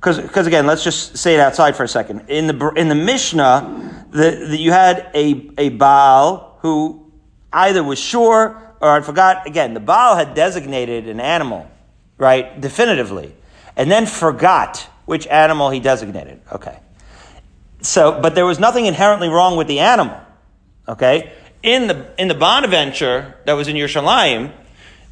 because 0.00 0.46
again, 0.46 0.66
let's 0.66 0.82
just 0.82 1.18
say 1.18 1.34
it 1.34 1.40
outside 1.40 1.76
for 1.76 1.84
a 1.84 1.88
second. 1.88 2.28
In 2.28 2.46
the 2.46 2.72
in 2.76 2.88
the 2.88 2.94
Mishnah, 2.94 4.06
the, 4.10 4.46
the, 4.48 4.56
you 4.56 4.72
had 4.72 5.10
a 5.14 5.50
a 5.58 5.68
Baal 5.70 6.58
who 6.60 7.12
either 7.52 7.84
was 7.84 7.98
sure 7.98 8.74
or 8.80 8.90
I 8.90 9.02
forgot. 9.02 9.46
Again, 9.46 9.74
the 9.74 9.80
Baal 9.80 10.16
had 10.16 10.34
designated 10.34 11.08
an 11.08 11.20
animal, 11.20 11.70
right, 12.16 12.58
definitively, 12.58 13.34
and 13.76 13.90
then 13.90 14.06
forgot 14.06 14.88
which 15.04 15.26
animal 15.26 15.68
he 15.68 15.80
designated. 15.80 16.40
Okay. 16.50 16.78
So, 17.86 18.20
but 18.20 18.34
there 18.34 18.44
was 18.44 18.58
nothing 18.58 18.86
inherently 18.86 19.28
wrong 19.28 19.56
with 19.56 19.68
the 19.68 19.78
animal. 19.78 20.20
Okay? 20.88 21.32
In 21.62 21.86
the, 21.86 22.06
in 22.18 22.26
the 22.26 22.34
Bonaventure 22.34 23.36
that 23.44 23.52
was 23.52 23.68
in 23.68 23.76
Yerushalayim, 23.76 24.52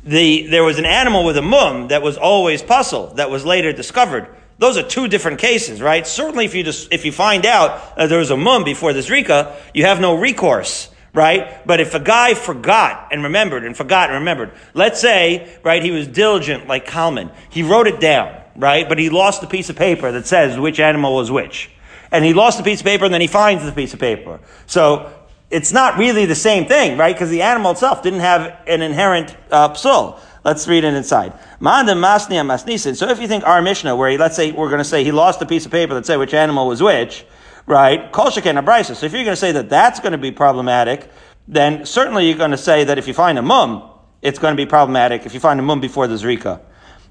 the, 0.03 0.49
there 0.49 0.65
was 0.65 0.79
an 0.79 0.85
animal 0.85 1.25
with 1.25 1.37
a 1.37 1.43
mum 1.43 1.89
that 1.89 2.03
was 2.03 2.17
always 2.17 2.63
pasul, 2.63 3.15
that 3.15 3.31
was 3.31 3.45
later 3.47 3.73
discovered. 3.73 4.29
Those 4.59 4.77
are 4.77 4.83
two 4.83 5.09
different 5.09 5.39
cases, 5.39 5.81
right? 5.81 6.07
Certainly 6.07 6.47
if 6.47 6.55
you 6.55 6.65
just, 6.65 6.93
if 6.93 7.05
you 7.05 7.13
find 7.13 7.47
out 7.47 7.97
that 7.97 8.09
there 8.09 8.19
was 8.19 8.31
a 8.31 8.37
mum 8.37 8.65
before 8.65 8.93
this 8.93 9.09
Rika, 9.09 9.57
you 9.73 9.85
have 9.85 10.01
no 10.01 10.17
recourse, 10.17 10.91
right? 11.13 11.65
But 11.67 11.81
if 11.81 11.95
a 11.95 12.01
guy 12.01 12.35
forgot 12.35 13.09
and 13.13 13.23
remembered 13.23 13.65
and 13.65 13.77
forgot 13.77 14.11
and 14.11 14.19
remembered, 14.19 14.53
let's 14.75 15.01
say, 15.01 15.59
right, 15.63 15.83
he 15.83 15.93
was 15.93 16.09
diligent 16.09 16.67
like 16.67 16.87
Kalman. 16.87 17.31
He 17.51 17.63
wrote 17.63 17.87
it 17.87 18.01
down, 18.01 18.37
right? 18.57 18.89
But 18.89 18.99
he 18.99 19.11
lost 19.11 19.41
the 19.41 19.47
piece 19.47 19.71
of 19.71 19.77
paper 19.77 20.11
that 20.13 20.27
says 20.27 20.59
which 20.59 20.81
animal 20.81 21.15
was 21.15 21.31
which 21.31 21.71
and 22.15 22.25
he 22.25 22.33
lost 22.33 22.59
the 22.59 22.65
piece 22.65 22.79
of 22.79 22.87
paper 22.87 23.05
and 23.05 23.13
then 23.13 23.21
he 23.21 23.27
finds 23.27 23.65
the 23.65 23.73
piece 23.73 23.93
of 23.93 23.99
paper. 23.99 24.39
So 24.67 25.13
it's 25.51 25.73
not 25.73 25.99
really 25.99 26.27
the 26.27 26.37
same 26.37 26.67
thing, 26.67 26.97
right? 26.97 27.13
Because 27.13 27.29
the 27.29 27.43
animal 27.43 27.73
itself 27.73 28.05
didn't 28.05 28.21
have 28.21 28.57
an 28.69 28.83
inherent 28.83 29.37
uh, 29.51 29.71
psul. 29.71 30.21
Let's 30.45 30.69
read 30.69 30.85
it 30.85 30.95
inside. 30.95 31.33
So 31.61 33.09
if 33.09 33.21
you 33.21 33.27
think 33.27 33.45
our 33.45 33.61
Mishnah, 33.61 33.97
where 33.97 34.11
he, 34.11 34.17
let's 34.17 34.37
say 34.37 34.53
we're 34.53 34.69
going 34.69 34.79
to 34.79 34.85
say 34.85 35.03
he 35.03 35.11
lost 35.11 35.43
a 35.43 35.47
piece 35.47 35.67
of 35.67 35.73
paper 35.73 35.95
that 35.95 36.07
said 36.07 36.19
which 36.19 36.35
animal 36.35 36.69
was 36.69 36.81
which, 36.81 37.27
right? 37.67 38.15
So 38.15 38.29
if 38.29 39.13
you're 39.13 39.25
going 39.25 39.27
to 39.27 39.37
say 39.37 39.51
that 39.51 39.69
that's 39.69 39.99
going 39.99 40.13
to 40.13 40.19
be 40.19 40.31
problematic, 40.31 41.11
then 41.49 41.85
certainly 41.85 42.29
you're 42.29 42.39
going 42.39 42.53
to 42.53 42.57
say 42.57 42.85
that 42.85 42.97
if 42.97 43.09
you 43.09 43.15
find 43.15 43.39
a 43.39 43.43
mum, 43.43 43.91
it's 44.23 44.39
going 44.39 44.53
to 44.53 44.57
be 44.57 44.67
problematic 44.67 45.27
if 45.27 45.35
you 45.35 45.41
find 45.41 45.59
a 45.59 45.65
mum 45.65 45.81
before 45.81 46.07
the 46.07 46.15
zrika. 46.15 46.61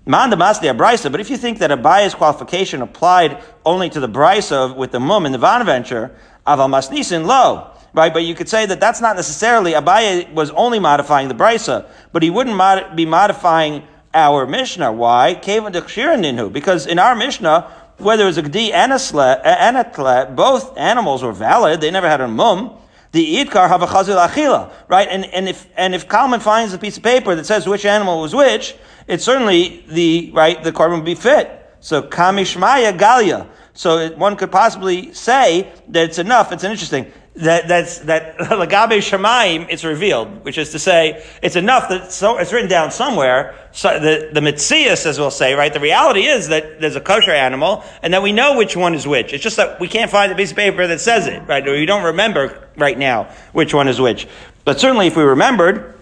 But 0.05 1.19
if 1.19 1.29
you 1.29 1.37
think 1.37 1.59
that 1.59 1.71
Abaye's 1.71 2.13
qualification 2.13 2.81
applied 2.81 3.41
only 3.65 3.89
to 3.89 3.99
the 3.99 4.09
brisa 4.09 4.75
with 4.75 4.91
the 4.91 4.99
mum 4.99 5.25
in 5.25 5.31
the 5.31 5.37
Bonaventure, 5.37 6.13
aval 6.45 6.69
masnisin 6.69 7.25
lo, 7.25 7.71
right? 7.93 8.13
But 8.13 8.23
you 8.23 8.35
could 8.35 8.49
say 8.49 8.65
that 8.65 8.81
that's 8.81 8.99
not 8.99 9.15
necessarily, 9.15 9.71
Abaye 9.71 10.33
was 10.33 10.49
only 10.51 10.79
modifying 10.79 11.29
the 11.29 11.35
brisa, 11.35 11.87
but 12.11 12.21
he 12.21 12.29
wouldn't 12.29 12.55
mod- 12.55 12.95
be 12.97 13.05
modifying 13.05 13.83
our 14.13 14.45
Mishnah. 14.45 14.91
Why? 14.91 15.35
Because 15.35 16.85
in 16.85 16.99
our 16.99 17.15
Mishnah, 17.15 17.71
whether 17.97 18.23
it 18.23 18.27
was 18.27 18.37
a 18.37 18.43
gdi 18.43 18.71
and 18.73 18.91
a, 18.91 18.95
sle, 18.95 19.39
and 19.45 19.77
a 19.77 19.83
tle, 19.85 20.35
both 20.35 20.77
animals 20.77 21.23
were 21.23 21.31
valid. 21.31 21.79
They 21.79 21.91
never 21.91 22.09
had 22.09 22.19
a 22.19 22.27
mum. 22.27 22.77
The 23.13 23.35
idkar 23.37 23.67
have 23.69 23.83
a 23.83 23.87
chazil 23.87 24.27
achila, 24.27 24.71
right? 24.87 25.07
And, 25.09 25.25
and 25.25 25.47
if, 25.47 25.67
and 25.77 25.93
if 25.95 26.09
Kalman 26.09 26.39
finds 26.39 26.73
a 26.73 26.77
piece 26.77 26.97
of 26.97 27.03
paper 27.03 27.35
that 27.35 27.45
says 27.45 27.67
which 27.67 27.85
animal 27.85 28.19
was 28.19 28.35
which, 28.35 28.75
it's 29.07 29.23
certainly 29.23 29.83
the, 29.87 30.31
right, 30.33 30.63
the 30.63 30.71
korban 30.71 30.97
would 30.97 31.05
be 31.05 31.15
fit. 31.15 31.59
So 31.79 32.01
kamishmaya 32.01 32.97
galia. 32.97 33.47
So 33.73 33.97
it, 33.97 34.17
one 34.17 34.35
could 34.35 34.51
possibly 34.51 35.13
say 35.13 35.71
that 35.89 36.03
it's 36.05 36.19
enough. 36.19 36.51
It's 36.51 36.63
an 36.63 36.71
interesting 36.71 37.11
that 37.35 37.67
that's 37.67 37.99
that 37.99 38.37
lagabe 38.37 38.97
shemaim. 38.99 39.67
It's 39.69 39.83
revealed, 39.83 40.43
which 40.45 40.57
is 40.57 40.71
to 40.71 40.79
say, 40.79 41.25
it's 41.41 41.55
enough 41.55 41.89
that 41.89 42.11
so 42.11 42.37
it's 42.37 42.53
written 42.53 42.69
down 42.69 42.91
somewhere. 42.91 43.55
So 43.71 43.99
the 43.99 44.29
the 44.31 44.39
mitzias, 44.39 45.05
as 45.05 45.17
we'll 45.17 45.31
say, 45.31 45.55
right. 45.55 45.73
The 45.73 45.79
reality 45.79 46.25
is 46.25 46.49
that 46.49 46.79
there's 46.79 46.95
a 46.95 47.01
kosher 47.01 47.31
animal, 47.31 47.83
and 48.03 48.13
that 48.13 48.21
we 48.21 48.31
know 48.31 48.55
which 48.55 48.77
one 48.77 48.93
is 48.93 49.07
which. 49.07 49.33
It's 49.33 49.43
just 49.43 49.57
that 49.57 49.79
we 49.79 49.87
can't 49.87 50.11
find 50.11 50.31
a 50.31 50.35
piece 50.35 50.51
of 50.51 50.57
paper 50.57 50.85
that 50.85 51.01
says 51.01 51.25
it, 51.25 51.41
right? 51.47 51.67
Or 51.67 51.71
we 51.71 51.85
don't 51.85 52.03
remember 52.03 52.69
right 52.77 52.97
now 52.97 53.29
which 53.51 53.73
one 53.73 53.87
is 53.87 53.99
which. 53.99 54.27
But 54.63 54.79
certainly, 54.79 55.07
if 55.07 55.17
we 55.17 55.23
remembered, 55.23 55.95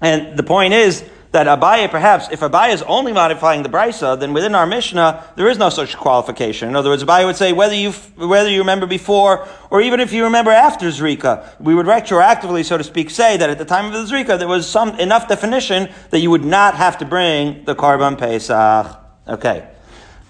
and 0.00 0.36
the 0.36 0.44
point 0.44 0.72
is 0.72 1.04
that 1.34 1.48
Abaye, 1.48 1.90
perhaps, 1.90 2.28
if 2.30 2.40
Abaye 2.40 2.72
is 2.72 2.82
only 2.82 3.12
modifying 3.12 3.64
the 3.64 3.68
Brisa, 3.68 4.18
then 4.18 4.32
within 4.32 4.54
our 4.54 4.68
Mishnah, 4.68 5.24
there 5.34 5.48
is 5.48 5.58
no 5.58 5.68
such 5.68 5.96
qualification. 5.96 6.68
In 6.68 6.76
other 6.76 6.90
words, 6.90 7.02
Abaye 7.02 7.26
would 7.26 7.34
say 7.34 7.52
whether 7.52 7.74
you, 7.74 7.90
whether 7.90 8.48
you 8.48 8.60
remember 8.60 8.86
before, 8.86 9.48
or 9.68 9.80
even 9.80 9.98
if 9.98 10.12
you 10.12 10.22
remember 10.22 10.52
after 10.52 10.86
Zrika, 10.86 11.44
we 11.58 11.74
would 11.74 11.86
retroactively, 11.86 12.64
so 12.64 12.78
to 12.78 12.84
speak, 12.84 13.10
say 13.10 13.36
that 13.36 13.50
at 13.50 13.58
the 13.58 13.64
time 13.64 13.86
of 13.86 13.92
the 13.92 14.14
Zrika, 14.14 14.38
there 14.38 14.46
was 14.46 14.68
some, 14.68 14.90
enough 15.00 15.26
definition 15.26 15.92
that 16.10 16.20
you 16.20 16.30
would 16.30 16.44
not 16.44 16.76
have 16.76 16.98
to 16.98 17.04
bring 17.04 17.64
the 17.64 17.74
Karban 17.74 18.16
Pesach. 18.16 18.96
Okay. 19.26 19.68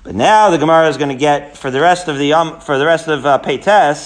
But 0.05 0.15
now 0.15 0.49
the 0.49 0.57
Gemara 0.57 0.89
is 0.89 0.97
going 0.97 1.11
to 1.11 1.15
get, 1.15 1.59
for 1.59 1.71
the 1.71 1.83
rest 1.83 2.09
of 2.09 2.17
the, 2.17 2.33
um, 2.33 2.61
for 2.61 2.79
the 2.79 2.87
rest 2.87 3.09
of 3.09 3.27
uh, 3.27 3.39
uh, 3.39 3.99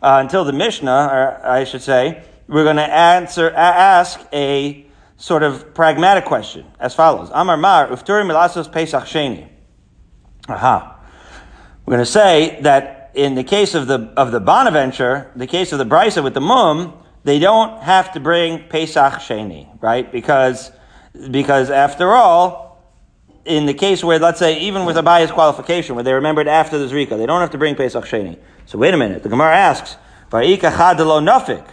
until 0.00 0.44
the 0.46 0.54
Mishnah, 0.54 1.10
or 1.12 1.46
I 1.46 1.64
should 1.64 1.82
say, 1.82 2.24
we're 2.48 2.64
going 2.64 2.76
to 2.76 2.82
answer, 2.82 3.50
ask 3.50 4.20
a 4.32 4.85
sort 5.16 5.42
of 5.42 5.74
pragmatic 5.74 6.24
question 6.24 6.66
as 6.78 6.94
follows. 6.94 7.30
Amar 7.32 7.56
Mar, 7.56 7.88
Ufturi 7.88 8.24
Milasos 8.24 8.70
Pesach 8.70 9.04
Sheni. 9.04 9.48
Aha. 10.48 11.00
We're 11.84 11.92
going 11.92 12.04
to 12.04 12.10
say 12.10 12.60
that 12.62 13.10
in 13.14 13.34
the 13.34 13.44
case 13.44 13.74
of 13.74 13.86
the, 13.86 14.12
of 14.16 14.30
the 14.30 14.40
Bonaventure, 14.40 15.30
the 15.36 15.46
case 15.46 15.72
of 15.72 15.78
the 15.78 15.86
Brisa 15.86 16.22
with 16.22 16.34
the 16.34 16.40
Mum, 16.40 17.02
they 17.24 17.38
don't 17.38 17.82
have 17.82 18.12
to 18.12 18.20
bring 18.20 18.68
Pesach 18.68 19.14
Sheni, 19.14 19.82
right? 19.82 20.10
Because, 20.10 20.70
because 21.30 21.70
after 21.70 22.12
all, 22.12 22.66
in 23.44 23.66
the 23.66 23.74
case 23.74 24.04
where, 24.04 24.18
let's 24.18 24.38
say, 24.38 24.60
even 24.60 24.84
with 24.84 24.96
Abaye's 24.96 25.30
qualification, 25.30 25.94
where 25.94 26.04
they 26.04 26.12
remembered 26.12 26.48
after 26.48 26.78
the 26.78 26.92
Zrika, 26.92 27.16
they 27.16 27.26
don't 27.26 27.40
have 27.40 27.50
to 27.52 27.58
bring 27.58 27.74
Pesach 27.74 28.04
Sheni. 28.04 28.38
So 28.66 28.78
wait 28.78 28.92
a 28.92 28.96
minute. 28.96 29.22
The 29.22 29.28
Gemara 29.28 29.56
asks, 29.56 29.96
Va'ika 30.30 30.72
chadelo 30.72 31.66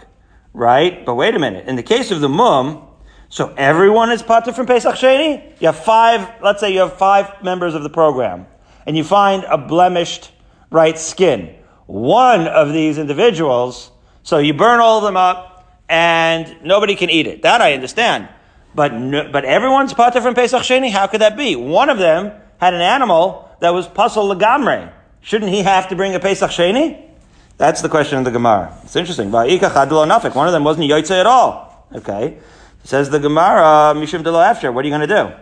right? 0.52 1.04
But 1.04 1.14
wait 1.16 1.34
a 1.34 1.38
minute. 1.38 1.66
In 1.66 1.76
the 1.76 1.82
case 1.82 2.10
of 2.10 2.20
the 2.20 2.28
Mum, 2.28 2.86
so 3.34 3.52
everyone 3.56 4.12
is 4.12 4.22
pater 4.22 4.52
from 4.52 4.66
Pesach 4.66 4.94
Sheni? 4.94 5.60
You 5.60 5.66
have 5.66 5.76
five, 5.76 6.40
let's 6.40 6.60
say 6.60 6.72
you 6.72 6.78
have 6.78 6.92
five 6.92 7.42
members 7.42 7.74
of 7.74 7.82
the 7.82 7.90
program, 7.90 8.46
and 8.86 8.96
you 8.96 9.02
find 9.02 9.42
a 9.42 9.58
blemished 9.58 10.30
right 10.70 10.96
skin. 10.96 11.52
One 11.86 12.46
of 12.46 12.72
these 12.72 12.96
individuals, 12.96 13.90
so 14.22 14.38
you 14.38 14.54
burn 14.54 14.78
all 14.78 14.98
of 14.98 15.02
them 15.02 15.16
up, 15.16 15.68
and 15.88 16.58
nobody 16.62 16.94
can 16.94 17.10
eat 17.10 17.26
it. 17.26 17.42
That 17.42 17.60
I 17.60 17.72
understand. 17.74 18.28
But, 18.72 18.94
no, 18.94 19.28
but 19.32 19.44
everyone's 19.44 19.92
pater 19.92 20.20
from 20.20 20.36
Pesach 20.36 20.62
Sheni? 20.62 20.92
How 20.92 21.08
could 21.08 21.20
that 21.20 21.36
be? 21.36 21.56
One 21.56 21.90
of 21.90 21.98
them 21.98 22.30
had 22.60 22.72
an 22.72 22.82
animal 22.82 23.50
that 23.58 23.70
was 23.70 23.88
pasul 23.88 24.32
legamre. 24.32 24.92
Shouldn't 25.22 25.50
he 25.50 25.64
have 25.64 25.88
to 25.88 25.96
bring 25.96 26.14
a 26.14 26.20
Pesach 26.20 26.52
Sheni? 26.52 27.10
That's 27.56 27.82
the 27.82 27.88
question 27.88 28.16
of 28.16 28.24
the 28.24 28.30
Gemara. 28.30 28.78
It's 28.84 28.94
interesting. 28.94 29.32
One 29.32 29.48
of 29.48 29.50
them 29.50 30.62
wasn't 30.62 30.88
Yotze 30.88 31.18
at 31.18 31.26
all. 31.26 31.88
Okay. 31.92 32.38
Says 32.84 33.10
the 33.10 33.18
Gemara, 33.18 33.94
Mishum 33.96 34.22
Delo 34.22 34.40
after, 34.40 34.70
what 34.70 34.84
are 34.84 34.88
you 34.88 34.94
going 34.94 35.08
to 35.08 35.14
do? 35.14 35.32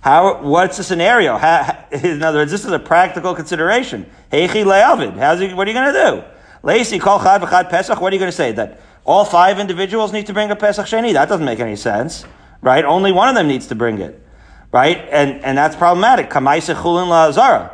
How, 0.00 0.42
what's 0.42 0.76
the 0.76 0.84
scenario? 0.84 1.36
How, 1.36 1.86
in 1.90 2.22
other 2.22 2.38
words, 2.38 2.50
this 2.50 2.64
is 2.64 2.70
a 2.70 2.78
practical 2.78 3.34
consideration. 3.34 4.08
Heichi 4.30 4.64
le'avid. 4.64 5.18
How's 5.18 5.40
he, 5.40 5.52
what 5.52 5.66
are 5.66 5.70
you 5.70 5.76
going 5.76 5.92
to 5.92 6.00
do? 6.00 6.24
Lacy 6.62 6.98
kol 6.98 7.18
chad 7.18 7.42
v'chad 7.42 7.70
pesach. 7.70 8.00
What 8.00 8.12
are 8.12 8.16
you 8.16 8.20
going 8.20 8.30
to 8.30 8.36
say? 8.36 8.52
That 8.52 8.80
all 9.04 9.24
five 9.24 9.58
individuals 9.58 10.12
need 10.12 10.26
to 10.26 10.32
bring 10.32 10.50
a 10.50 10.56
pesach 10.56 10.86
sheni? 10.86 11.12
That 11.12 11.28
doesn't 11.28 11.44
make 11.44 11.60
any 11.60 11.76
sense, 11.76 12.24
right? 12.62 12.84
Only 12.84 13.12
one 13.12 13.28
of 13.28 13.34
them 13.34 13.48
needs 13.48 13.66
to 13.68 13.74
bring 13.74 13.98
it, 13.98 14.22
right? 14.72 15.06
And 15.10 15.44
and 15.44 15.58
that's 15.58 15.76
problematic. 15.76 16.30
Kamaisa 16.30 16.74
chulin 16.74 17.08
la'azara. 17.08 17.70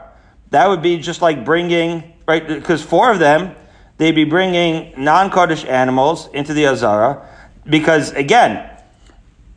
That 0.51 0.69
would 0.69 0.83
be 0.83 0.99
just 0.99 1.23
like 1.23 1.45
bringing, 1.45 2.15
right? 2.27 2.47
Because 2.47 2.83
four 2.83 3.13
of 3.13 3.21
them, 3.21 3.55
they'd 3.99 4.13
be 4.13 4.25
bringing 4.25 4.93
non-Kaddish 4.97 5.65
animals 5.65 6.29
into 6.33 6.53
the 6.53 6.67
azara, 6.67 7.29
because 7.65 8.13
again, 8.13 8.69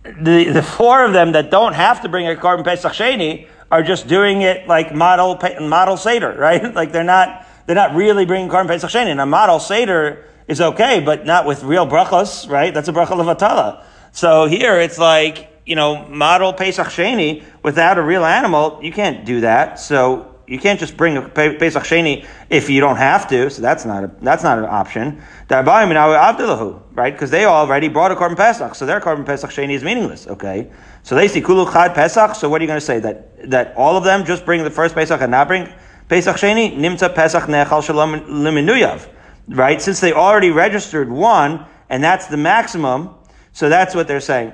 the, 0.03 0.49
the 0.51 0.63
four 0.63 1.05
of 1.05 1.13
them 1.13 1.31
that 1.31 1.49
don't 1.49 1.73
have 1.73 2.01
to 2.01 2.09
bring 2.09 2.27
a 2.27 2.35
korban 2.35 2.63
pesach 2.63 2.93
sheni 2.93 3.47
are 3.71 3.81
just 3.81 4.07
doing 4.07 4.41
it 4.41 4.67
like 4.67 4.93
model 4.93 5.39
model 5.61 5.97
seder, 5.97 6.33
right? 6.37 6.73
like 6.73 6.91
they're 6.91 7.03
not 7.03 7.45
they're 7.65 7.75
not 7.75 7.95
really 7.95 8.25
bringing 8.25 8.49
korban 8.49 8.67
pesach 8.67 8.89
sheni. 8.89 9.07
And 9.07 9.21
a 9.21 9.25
model 9.25 9.59
seder 9.59 10.25
is 10.47 10.59
okay, 10.59 10.99
but 10.99 11.25
not 11.25 11.45
with 11.45 11.63
real 11.63 11.87
brachos, 11.87 12.49
right? 12.49 12.73
That's 12.73 12.89
a 12.89 12.93
bracha 12.93 13.07
levatala. 13.07 13.83
So 14.11 14.45
here 14.45 14.79
it's 14.79 14.99
like 14.99 15.49
you 15.65 15.75
know 15.75 16.05
model 16.07 16.53
pesach 16.53 16.87
sheni 16.87 17.43
without 17.63 17.97
a 17.97 18.01
real 18.03 18.25
animal. 18.25 18.79
You 18.81 18.91
can't 18.91 19.25
do 19.25 19.41
that. 19.41 19.79
So 19.79 20.32
you 20.45 20.59
can't 20.59 20.79
just 20.79 20.97
bring 20.97 21.15
a 21.17 21.21
Pesach 21.21 21.83
Sheni 21.83 22.25
if 22.49 22.69
you 22.69 22.81
don't 22.81 22.97
have 22.97 23.27
to. 23.29 23.49
So 23.49 23.61
that's 23.61 23.85
not 23.85 24.03
a, 24.03 24.11
that's 24.21 24.43
not 24.43 24.57
an 24.57 24.65
option. 24.65 25.21
Right? 25.49 27.11
Because 27.11 27.31
they 27.31 27.45
already 27.45 27.87
brought 27.87 28.11
a 28.11 28.15
korban 28.15 28.35
Pesach, 28.35 28.75
so 28.75 28.85
their 28.85 28.99
korban 28.99 29.25
Pesach 29.25 29.49
Sheni 29.49 29.73
is 29.73 29.83
meaningless. 29.83 30.27
Okay, 30.27 30.69
so 31.03 31.15
they 31.15 31.27
see 31.27 31.41
Kulu 31.41 31.71
Chad 31.71 31.95
Pesach. 31.95 32.35
So 32.35 32.49
what 32.49 32.59
are 32.61 32.63
you 32.63 32.67
going 32.67 32.79
to 32.79 32.85
say 32.85 32.99
that 32.99 33.49
that 33.51 33.73
all 33.77 33.95
of 33.95 34.03
them 34.03 34.25
just 34.25 34.45
bring 34.45 34.63
the 34.63 34.71
first 34.71 34.95
Pesach 34.95 35.21
and 35.21 35.31
not 35.31 35.47
bring 35.47 35.71
Pesach 36.09 36.35
Sheni? 36.35 36.75
Nimta 36.77 37.13
Pesach 37.13 37.43
Nechal 37.43 37.83
Shalom 37.83 38.19
Liminuyav. 38.21 39.07
Right? 39.47 39.81
Since 39.81 39.99
they 40.01 40.13
already 40.13 40.51
registered 40.51 41.09
one, 41.09 41.65
and 41.89 42.03
that's 42.03 42.27
the 42.27 42.37
maximum. 42.37 43.15
So 43.53 43.69
that's 43.69 43.93
what 43.95 44.07
they're 44.07 44.19
saying. 44.19 44.51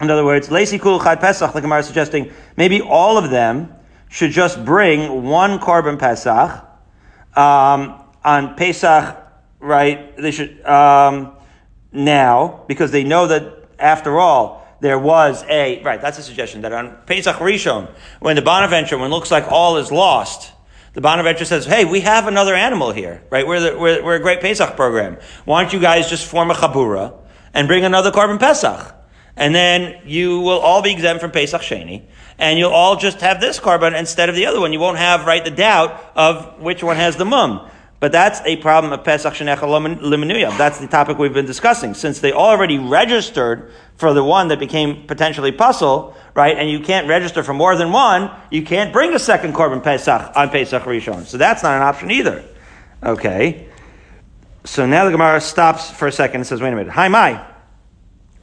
In 0.00 0.10
other 0.10 0.24
words, 0.24 0.50
Lacey 0.50 0.78
Kulu 0.78 1.02
Chad 1.02 1.20
Pesach, 1.20 1.54
like 1.54 1.62
Gemara 1.62 1.80
is 1.80 1.86
suggesting, 1.86 2.32
maybe 2.56 2.80
all 2.80 3.16
of 3.16 3.30
them 3.30 3.72
should 4.12 4.30
just 4.30 4.62
bring 4.62 5.22
one 5.22 5.58
korban 5.58 5.98
Pesach 5.98 6.62
um, 7.34 7.98
on 8.22 8.54
Pesach, 8.56 9.16
right? 9.58 10.14
They 10.18 10.30
should 10.30 10.62
um, 10.66 11.32
now 11.92 12.62
because 12.68 12.90
they 12.90 13.04
know 13.04 13.26
that 13.28 13.70
after 13.78 14.20
all 14.20 14.68
there 14.80 14.98
was 14.98 15.42
a 15.48 15.82
right. 15.82 15.98
That's 15.98 16.18
a 16.18 16.22
suggestion 16.22 16.60
that 16.60 16.74
on 16.74 16.94
Pesach 17.06 17.36
Rishon, 17.36 17.90
when 18.20 18.36
the 18.36 18.42
Bonaventure, 18.42 18.98
when 18.98 19.06
it 19.06 19.14
looks 19.14 19.30
like 19.30 19.50
all 19.50 19.78
is 19.78 19.90
lost. 19.90 20.52
The 20.92 21.00
Bonaventure 21.00 21.46
says, 21.46 21.64
"Hey, 21.64 21.86
we 21.86 22.00
have 22.00 22.26
another 22.26 22.54
animal 22.54 22.92
here, 22.92 23.22
right? 23.30 23.46
We're, 23.46 23.60
the, 23.60 23.78
we're, 23.78 24.04
we're 24.04 24.16
a 24.16 24.20
great 24.20 24.42
Pesach 24.42 24.76
program. 24.76 25.16
Why 25.46 25.62
don't 25.62 25.72
you 25.72 25.80
guys 25.80 26.10
just 26.10 26.26
form 26.26 26.50
a 26.50 26.54
chabura 26.54 27.14
and 27.54 27.66
bring 27.66 27.86
another 27.86 28.10
korban 28.10 28.38
Pesach, 28.38 28.94
and 29.36 29.54
then 29.54 30.02
you 30.04 30.40
will 30.40 30.58
all 30.58 30.82
be 30.82 30.92
exempt 30.92 31.22
from 31.22 31.30
Pesach 31.30 31.62
Sheni, 31.62 32.02
and 32.38 32.58
you'll 32.58 32.70
all 32.70 32.96
just 32.96 33.20
have 33.20 33.40
this 33.40 33.60
korban 33.60 33.98
instead 33.98 34.28
of 34.28 34.34
the 34.34 34.46
other 34.46 34.60
one. 34.60 34.72
You 34.72 34.80
won't 34.80 34.98
have, 34.98 35.26
right, 35.26 35.44
the 35.44 35.50
doubt 35.50 36.12
of 36.16 36.60
which 36.60 36.82
one 36.82 36.96
has 36.96 37.16
the 37.16 37.24
mum. 37.24 37.68
But 38.00 38.10
that's 38.10 38.40
a 38.44 38.56
problem 38.56 38.92
of 38.92 39.04
Pesach 39.04 39.32
Shenecha 39.34 39.58
Limenuyah. 39.58 40.58
That's 40.58 40.80
the 40.80 40.88
topic 40.88 41.18
we've 41.18 41.32
been 41.32 41.46
discussing. 41.46 41.94
Since 41.94 42.18
they 42.18 42.32
already 42.32 42.78
registered 42.78 43.70
for 43.94 44.12
the 44.12 44.24
one 44.24 44.48
that 44.48 44.58
became 44.58 45.06
potentially 45.06 45.52
pasul, 45.52 46.16
right, 46.34 46.58
and 46.58 46.68
you 46.68 46.80
can't 46.80 47.06
register 47.06 47.44
for 47.44 47.54
more 47.54 47.76
than 47.76 47.92
one, 47.92 48.28
you 48.50 48.62
can't 48.62 48.92
bring 48.92 49.14
a 49.14 49.20
second 49.20 49.54
korban 49.54 49.84
Pesach 49.84 50.32
on 50.34 50.50
Pesach 50.50 50.82
Rishon. 50.82 51.26
So 51.26 51.38
that's 51.38 51.62
not 51.62 51.76
an 51.76 51.82
option 51.82 52.10
either. 52.10 52.42
Okay. 53.04 53.68
So 54.64 54.84
now 54.84 55.04
the 55.04 55.12
Gemara 55.12 55.40
stops 55.40 55.88
for 55.88 56.08
a 56.08 56.12
second 56.12 56.40
and 56.40 56.46
says, 56.46 56.60
wait 56.60 56.72
a 56.72 56.76
minute. 56.76 56.92
Hi, 56.92 57.06
my. 57.06 57.46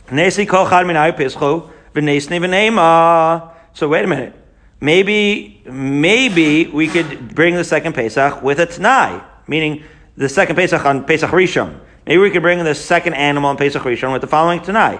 Nesi 0.07 0.47
kol 0.47 0.69
chad 0.69 0.85
minay 0.85 1.11
pischu 1.11 1.69
v'nesni 1.93 2.39
v'neima. 2.39 3.53
So 3.73 3.87
wait 3.87 4.03
a 4.03 4.07
minute. 4.07 4.33
Maybe, 4.81 5.61
maybe 5.65 6.67
we 6.67 6.87
could 6.87 7.35
bring 7.35 7.55
the 7.55 7.63
second 7.63 7.93
Pesach 7.93 8.41
with 8.41 8.59
a 8.59 8.65
Tanai, 8.65 9.21
meaning 9.47 9.83
the 10.15 10.29
second 10.29 10.55
Pesach 10.55 10.85
on 10.85 11.03
Pesach 11.03 11.29
Rishon. 11.31 11.79
Maybe 12.05 12.17
we 12.17 12.31
could 12.31 12.41
bring 12.41 12.63
the 12.63 12.75
second 12.75 13.13
animal 13.13 13.49
on 13.49 13.57
Pesach 13.57 13.83
Rishon 13.83 14.13
with 14.13 14.21
the 14.21 14.27
following 14.27 14.61
Tanai. 14.61 14.99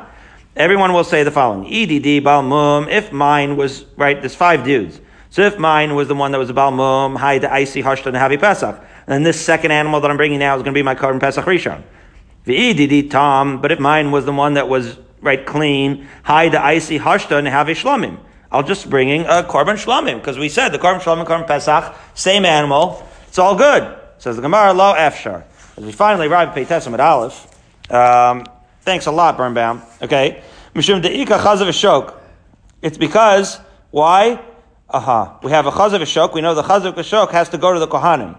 Everyone 0.55 0.91
will 0.91 1.05
say 1.05 1.23
the 1.23 1.31
following. 1.31 1.65
EDD 1.65 2.23
Balmum, 2.23 2.89
if 2.89 3.13
mine 3.13 3.55
was, 3.55 3.85
right, 3.95 4.19
there's 4.19 4.35
five 4.35 4.65
dudes. 4.65 4.99
So 5.29 5.43
if 5.43 5.57
mine 5.57 5.95
was 5.95 6.07
the 6.07 6.15
one 6.15 6.31
that 6.33 6.37
was 6.39 6.49
a 6.49 6.53
Balmum, 6.53 7.17
Hai 7.17 7.37
the 7.37 7.51
Icy 7.51 7.81
Hashtan 7.81 8.07
and 8.07 8.15
Havi 8.17 8.39
Pesach, 8.39 8.83
then 9.05 9.23
this 9.23 9.39
second 9.39 9.71
animal 9.71 10.01
that 10.01 10.11
I'm 10.11 10.17
bringing 10.17 10.39
now 10.39 10.55
is 10.55 10.63
going 10.63 10.73
to 10.73 10.77
be 10.77 10.83
my 10.83 10.95
korban 10.95 11.19
Pesach 11.19 11.45
Rishon. 11.45 11.83
The 12.45 12.55
EDD 12.55 13.11
Tom, 13.11 13.61
but 13.61 13.71
if 13.71 13.79
mine 13.79 14.11
was 14.11 14.25
the 14.25 14.33
one 14.33 14.55
that 14.55 14.67
was, 14.67 14.97
right, 15.21 15.45
clean, 15.45 16.07
Hai 16.23 16.49
the 16.49 16.61
Icy 16.61 16.99
Hashtan 16.99 17.49
Havi 17.49 17.71
Shlomim. 17.71 18.19
I'll 18.51 18.63
just 18.63 18.89
bringing 18.89 19.21
a 19.21 19.43
korban 19.43 19.75
shlamim 19.75 20.15
because 20.15 20.39
we 20.39 20.49
said 20.49 20.69
the 20.69 20.79
korban 20.79 20.99
shlamim, 21.01 21.25
korban 21.25 21.45
pesach, 21.45 21.95
same 22.15 22.45
animal. 22.45 23.07
It's 23.27 23.37
all 23.37 23.55
good. 23.55 23.95
Says 24.17 24.35
the 24.35 24.41
Gemara, 24.41 24.73
lo 24.73 24.95
efshar. 24.95 25.43
As 25.77 25.85
we 25.85 25.91
finally 25.91 26.27
arrive 26.27 26.49
at 26.49 26.55
Peitesim 26.55 26.93
at 26.93 26.99
Aleph. 26.99 27.47
Um, 27.91 28.45
thanks 28.81 29.05
a 29.05 29.11
lot, 29.11 29.37
Birnbaum. 29.37 29.81
Okay, 30.01 30.43
mishum 30.73 31.01
deika 31.01 31.39
chazav 31.39 31.69
shok. 31.69 32.15
It's 32.81 32.97
because 32.97 33.59
why? 33.91 34.41
Aha, 34.89 35.21
uh-huh. 35.21 35.39
we 35.43 35.51
have 35.51 35.67
a 35.67 35.71
chazav 35.71 36.01
shok. 36.01 36.33
We 36.33 36.41
know 36.41 36.55
the 36.55 36.63
chazav 36.63 36.93
shok 36.95 37.31
has 37.31 37.49
to 37.49 37.57
go 37.57 37.73
to 37.73 37.79
the 37.79 37.87
kohanim, 37.87 38.37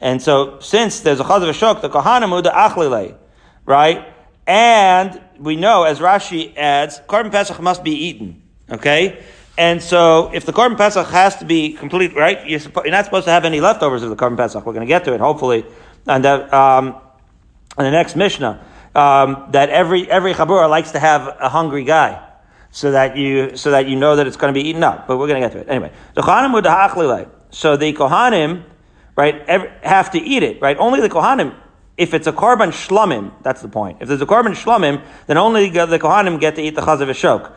and 0.00 0.22
so 0.22 0.60
since 0.60 1.00
there's 1.00 1.20
a 1.20 1.24
chazav 1.24 1.50
shok, 1.50 1.80
the 1.80 1.88
kohanim 1.88 2.32
are 2.32 2.42
the 2.42 2.50
achlile, 2.50 3.16
right? 3.64 4.06
And 4.46 5.20
we 5.38 5.56
know, 5.56 5.84
as 5.84 5.98
Rashi 5.98 6.56
adds, 6.56 7.00
korban 7.08 7.32
pesach 7.32 7.60
must 7.60 7.82
be 7.82 7.92
eaten. 7.92 8.42
Okay, 8.70 9.24
and 9.58 9.82
so, 9.82 10.30
if 10.32 10.46
the 10.46 10.52
korban 10.52 10.76
pesach 10.76 11.08
has 11.08 11.34
to 11.38 11.44
be 11.44 11.72
complete, 11.72 12.14
right? 12.14 12.48
You're, 12.48 12.60
you're, 12.60 12.90
not 12.92 13.04
supposed 13.04 13.24
to 13.24 13.32
have 13.32 13.44
any 13.44 13.60
leftovers 13.60 14.04
of 14.04 14.10
the 14.10 14.14
korban 14.14 14.36
pesach. 14.36 14.64
We're 14.64 14.72
going 14.72 14.86
to 14.86 14.88
get 14.88 15.04
to 15.06 15.14
it, 15.14 15.20
hopefully, 15.20 15.66
and 16.06 16.24
that 16.24 16.54
um, 16.54 16.96
the 17.76 17.90
next 17.90 18.14
mishnah. 18.14 18.64
Um, 18.94 19.48
that 19.50 19.68
every 19.68 20.08
every 20.08 20.32
chabura 20.32 20.70
likes 20.70 20.92
to 20.92 21.00
have 21.00 21.36
a 21.40 21.48
hungry 21.48 21.82
guy, 21.82 22.24
so 22.70 22.92
that 22.92 23.16
you 23.16 23.56
so 23.56 23.72
that 23.72 23.88
you 23.88 23.96
know 23.96 24.14
that 24.14 24.28
it's 24.28 24.36
going 24.36 24.54
to 24.54 24.58
be 24.58 24.68
eaten 24.68 24.84
up. 24.84 25.08
But 25.08 25.18
we're 25.18 25.26
going 25.26 25.42
to 25.42 25.48
get 25.48 25.54
to 25.54 25.58
it 25.58 25.68
anyway. 25.68 25.92
The 26.14 26.22
kohanim 26.22 26.52
would 26.54 26.64
hachlilei. 26.64 27.28
So 27.50 27.76
the 27.76 27.92
kohanim, 27.92 28.62
right, 29.16 29.40
every, 29.48 29.72
have 29.82 30.12
to 30.12 30.18
eat 30.20 30.44
it, 30.44 30.62
right? 30.62 30.76
Only 30.78 31.00
the 31.00 31.08
kohanim. 31.08 31.54
If 31.96 32.14
it's 32.14 32.28
a 32.28 32.32
korban 32.32 32.68
shlomim, 32.68 33.32
that's 33.42 33.60
the 33.60 33.68
point. 33.68 33.98
If 34.00 34.06
there's 34.06 34.22
a 34.22 34.26
korban 34.26 34.54
shlomim, 34.54 35.04
then 35.26 35.36
only 35.36 35.68
the 35.68 35.98
kohanim 35.98 36.38
get 36.38 36.54
to 36.54 36.62
eat 36.62 36.76
the 36.76 36.82
chazav. 36.82 37.52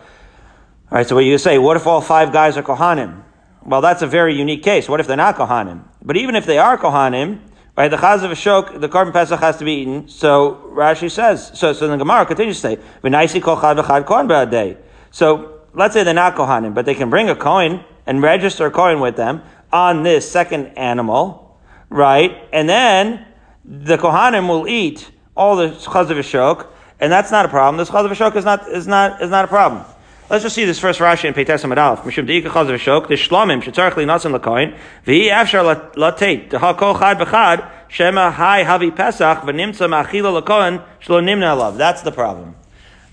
All 0.91 0.97
right, 0.97 1.07
so 1.07 1.15
what 1.15 1.23
you 1.23 1.37
say, 1.37 1.57
what 1.57 1.77
if 1.77 1.87
all 1.87 2.01
five 2.01 2.33
guys 2.33 2.57
are 2.57 2.63
Kohanim? 2.63 3.23
Well, 3.63 3.79
that's 3.79 4.01
a 4.01 4.07
very 4.07 4.35
unique 4.35 4.61
case. 4.61 4.89
What 4.89 4.99
if 4.99 5.07
they're 5.07 5.15
not 5.15 5.37
Kohanim? 5.37 5.85
But 6.01 6.17
even 6.17 6.35
if 6.35 6.45
they 6.45 6.57
are 6.57 6.77
Kohanim, 6.77 7.39
right, 7.77 7.87
the 7.87 7.95
Chazav 7.95 8.31
Shok, 8.31 8.81
the 8.81 8.89
korban 8.89 9.13
Pesach 9.13 9.39
has 9.39 9.55
to 9.59 9.63
be 9.63 9.71
eaten. 9.71 10.09
So 10.09 10.69
Rashi 10.73 11.09
says, 11.09 11.57
so, 11.57 11.71
so 11.71 11.87
the 11.87 11.95
Gemara 11.95 12.25
continues 12.25 12.57
to 12.57 12.61
say, 12.61 12.77
V'naisi 13.01 13.41
kol 13.41 13.55
chad 13.61 14.51
day. 14.51 14.75
So 15.11 15.61
let's 15.73 15.93
say 15.93 16.03
they're 16.03 16.13
not 16.13 16.35
Kohanim, 16.35 16.73
but 16.73 16.85
they 16.85 16.95
can 16.95 17.09
bring 17.09 17.29
a 17.29 17.37
Kohen 17.37 17.85
and 18.05 18.21
register 18.21 18.65
a 18.65 18.71
Kohen 18.71 18.99
with 18.99 19.15
them 19.15 19.43
on 19.71 20.03
this 20.03 20.29
second 20.29 20.77
animal, 20.77 21.57
right? 21.89 22.35
And 22.51 22.67
then 22.67 23.25
the 23.63 23.95
Kohanim 23.95 24.49
will 24.49 24.67
eat 24.67 25.09
all 25.37 25.55
the 25.55 25.69
Chazav 25.69 26.17
Shok, 26.17 26.67
and 26.99 27.09
that's 27.09 27.31
not 27.31 27.45
a 27.45 27.47
problem. 27.47 27.77
This 27.77 27.89
Chazav 27.89 28.09
Shok 28.09 28.35
is 28.35 28.43
not, 28.43 28.67
is 28.67 28.87
not, 28.87 29.21
is 29.21 29.29
not 29.29 29.45
a 29.45 29.47
problem. 29.47 29.85
Let's 30.31 30.43
just 30.43 30.55
see 30.55 30.63
this 30.63 30.79
first 30.79 31.01
Rashi 31.01 31.25
in 31.25 31.33
Peites 31.33 31.65
Aleph. 31.65 32.03
Mishum 32.03 32.25
deika 32.25 32.49
chazav 32.49 32.79
shok, 32.79 33.09
the 33.09 33.15
shlomim 33.15 33.61
shetzarech 33.61 33.97
li 33.97 34.05
nasan 34.05 34.33
lakoin, 34.33 34.77
v'hi 35.05 35.29
afshar 35.29 36.77
kol 36.77 36.97
chad 36.97 37.17
b'chad, 37.17 37.69
shema 37.89 38.31
hai 38.31 38.63
havi 38.63 38.95
pesach, 38.95 39.39
v'nimtza 39.39 39.89
ma'achila 39.89 40.41
lakoin, 40.41 40.81
shlo 41.01 41.21
nimna 41.21 41.53
alav. 41.53 41.75
That's 41.75 42.01
the 42.03 42.13
problem. 42.13 42.55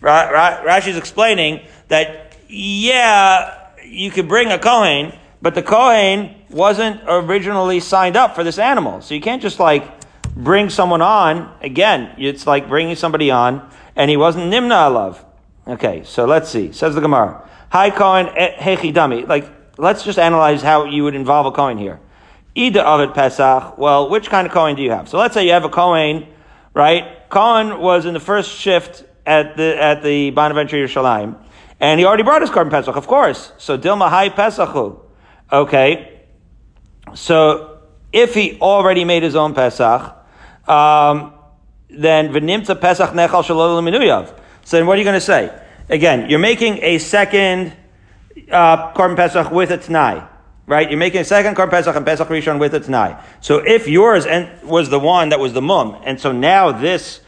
Ra- 0.01 0.31
Ra- 0.31 0.63
Rashi's 0.63 0.97
explaining 0.97 1.67
that, 1.89 2.37
yeah, 2.47 3.67
you 3.85 4.13
could 4.13 4.29
bring 4.29 4.53
a 4.53 4.59
Kohen, 4.61 5.13
but 5.43 5.57
the 5.57 5.63
Kohen 5.65 6.37
wasn't 6.51 7.01
originally 7.09 7.81
signed 7.81 8.17
up 8.17 8.37
for 8.37 8.45
this 8.45 8.61
animal. 8.61 9.01
So 9.01 9.15
you 9.15 9.21
can't 9.21 9.43
just 9.43 9.59
like 9.59 9.83
bring 10.37 10.71
someone 10.71 11.03
on, 11.03 11.53
again, 11.63 12.15
it's 12.17 12.47
like 12.47 12.69
bringing 12.69 12.95
somebody 12.95 13.33
on, 13.33 13.69
and 13.97 14.09
he 14.09 14.17
wasn't 14.17 14.53
Nimna 14.53 14.89
alav. 14.89 15.25
Okay, 15.69 16.03
so 16.03 16.25
let's 16.25 16.49
see. 16.49 16.73
Says 16.73 16.95
the 16.95 17.03
Gemara. 17.03 17.47
Hi 17.71 17.91
Cohen 17.91 18.27
Hechi 18.27 18.91
Dami. 18.91 19.29
Like, 19.29 19.47
let's 19.77 20.03
just 20.03 20.19
analyze 20.19 20.63
how 20.63 20.87
you 20.87 21.05
would 21.05 21.15
involve 21.15 21.45
a 21.45 21.53
Cohen 21.53 21.77
here. 21.77 22.01
Ida 22.57 22.83
of 22.83 23.01
it 23.01 23.13
Pesach. 23.13 23.77
Well, 23.77 24.09
which 24.09 24.31
kind 24.31 24.47
of 24.47 24.53
Cohen 24.55 24.77
do 24.77 24.83
you 24.83 24.91
have? 24.93 25.11
So 25.11 25.19
let's 25.19 25.35
say 25.35 25.45
you 25.45 25.53
have 25.53 25.65
a 25.65 25.69
Cohen, 25.69 26.27
right? 26.73 27.29
Cohen 27.29 27.81
was 27.81 28.07
in 28.07 28.15
the 28.15 28.21
first 28.21 28.51
shift 28.51 29.05
at 29.27 29.59
the 29.59 29.77
at 29.79 30.03
the 30.03 30.31
Bonaventure 30.31 30.79
Yerushalayim, 30.79 31.37
And 31.81 32.01
he 32.01 32.07
already 32.07 32.23
brought 32.23 32.41
his 32.41 32.51
Korban 32.51 32.71
Pesach, 32.71 32.97
of 32.97 33.07
course. 33.07 33.53
So 33.59 33.77
Dilma 33.77 34.09
Hai 34.09 34.31
Pesachu. 34.31 34.99
Okay. 35.53 36.23
So 37.15 37.81
if 38.11 38.35
he 38.35 38.59
already 38.59 39.05
made 39.05 39.23
his 39.23 39.37
own 39.37 39.55
Pesach, 39.55 40.17
um, 40.67 41.35
then 41.91 42.33
V'nimtza 42.33 42.81
Pesach 42.81 43.11
Nechal 43.11 43.45
Shalol 43.45 43.83
Minuyav. 43.83 44.35
So 44.69 44.77
then 44.77 44.87
what 44.87 44.97
are 44.97 44.99
you 44.99 45.05
going 45.05 45.15
to 45.15 45.21
say? 45.23 45.51
Again, 45.89 46.29
you're 46.29 46.39
making 46.39 46.81
a 46.83 46.99
second 46.99 47.73
uh, 48.53 48.93
Korban 48.93 49.17
Pesach 49.17 49.51
with 49.51 49.71
a 49.71 49.79
Tanai. 49.79 50.23
Right? 50.67 50.91
You're 50.91 50.99
making 50.99 51.23
a 51.23 51.25
second 51.25 51.57
Korban 51.57 51.71
Pesach 51.71 51.97
and 51.97 52.05
Pesach 52.05 52.29
Rishon 52.29 52.59
with 52.61 52.75
a 52.75 52.81
Tanai. 52.81 53.19
So 53.41 53.61
if 53.67 53.89
yours 53.89 54.27
was 54.63 54.91
the 54.91 54.99
one 54.99 55.31
that 55.31 55.41
was 55.41 55.55
the 55.55 55.63
mum, 55.63 55.97
and 56.05 56.21
so 56.21 56.33
now 56.33 56.71
this 56.71 57.23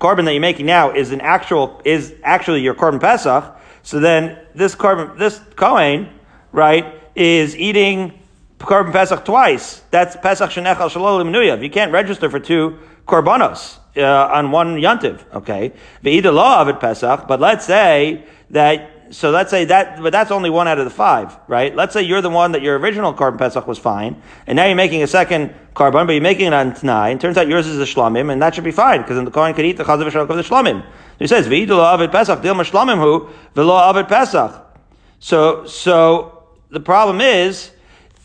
Korban 0.00 0.24
that 0.24 0.32
you're 0.32 0.40
making 0.40 0.66
now 0.66 0.90
is 0.90 1.12
an 1.12 1.20
actual, 1.20 1.80
is 1.84 2.12
actually 2.24 2.62
your 2.62 2.74
Korban 2.74 3.00
Pesach, 3.00 3.56
so 3.84 4.00
then 4.00 4.36
this 4.56 4.74
Korban, 4.74 5.16
this 5.16 5.40
Kohen, 5.54 6.12
right, 6.50 6.92
is 7.14 7.56
eating 7.56 8.18
Korban 8.58 8.90
Pesach 8.90 9.24
twice. 9.24 9.80
That's 9.92 10.16
Pesach 10.16 10.50
Shenechal 10.50 10.90
Shalol. 10.90 11.62
You 11.62 11.70
can't 11.70 11.92
register 11.92 12.28
for 12.28 12.40
two 12.40 12.80
Korbanos 13.10 13.78
uh, 13.96 14.28
on 14.32 14.50
one 14.50 14.76
Yantiv, 14.76 15.22
okay? 15.34 15.72
Either 16.04 16.30
law 16.30 16.62
of 16.62 16.68
it 16.68 16.80
Pesach, 16.80 17.26
but 17.26 17.40
let's 17.40 17.66
say 17.66 18.24
that 18.50 19.00
so 19.10 19.30
let's 19.30 19.50
say 19.50 19.64
that, 19.64 20.00
but 20.00 20.12
that's 20.12 20.30
only 20.30 20.50
one 20.50 20.68
out 20.68 20.78
of 20.78 20.84
the 20.84 20.90
five, 20.90 21.36
right? 21.48 21.74
Let's 21.74 21.92
say 21.92 22.02
you're 22.02 22.20
the 22.20 22.30
one 22.30 22.52
that 22.52 22.62
your 22.62 22.78
original 22.78 23.12
korban 23.12 23.38
Pesach 23.38 23.66
was 23.66 23.78
fine, 23.78 24.22
and 24.46 24.54
now 24.54 24.66
you're 24.66 24.76
making 24.76 25.02
a 25.02 25.08
second 25.08 25.52
korban, 25.74 26.06
but 26.06 26.12
you're 26.12 26.22
making 26.22 26.46
it 26.46 26.52
on 26.52 26.74
Tanai, 26.74 27.10
and 27.10 27.20
turns 27.20 27.36
out 27.36 27.48
yours 27.48 27.66
is 27.66 27.80
a 27.80 27.92
Shlomim, 27.92 28.30
and 28.30 28.40
that 28.40 28.54
should 28.54 28.62
be 28.62 28.70
fine, 28.70 29.02
because 29.02 29.16
then 29.16 29.24
the 29.24 29.32
Kohen 29.32 29.52
could 29.54 29.64
eat 29.64 29.76
the 29.76 29.84
Chazav 29.84 30.06
of 30.06 30.36
the 30.36 30.42
Shlomim. 30.42 30.86
He 31.18 31.26
says, 31.26 31.48
V'idul 31.48 31.84
avid 31.84 32.12
Pesach, 32.12 32.40
dil 32.40 32.54
hu, 32.54 33.28
v'lo 33.56 34.08
Pesach. 34.08 34.64
So, 35.18 35.66
so, 35.66 36.44
the 36.70 36.80
problem 36.80 37.20
is, 37.20 37.72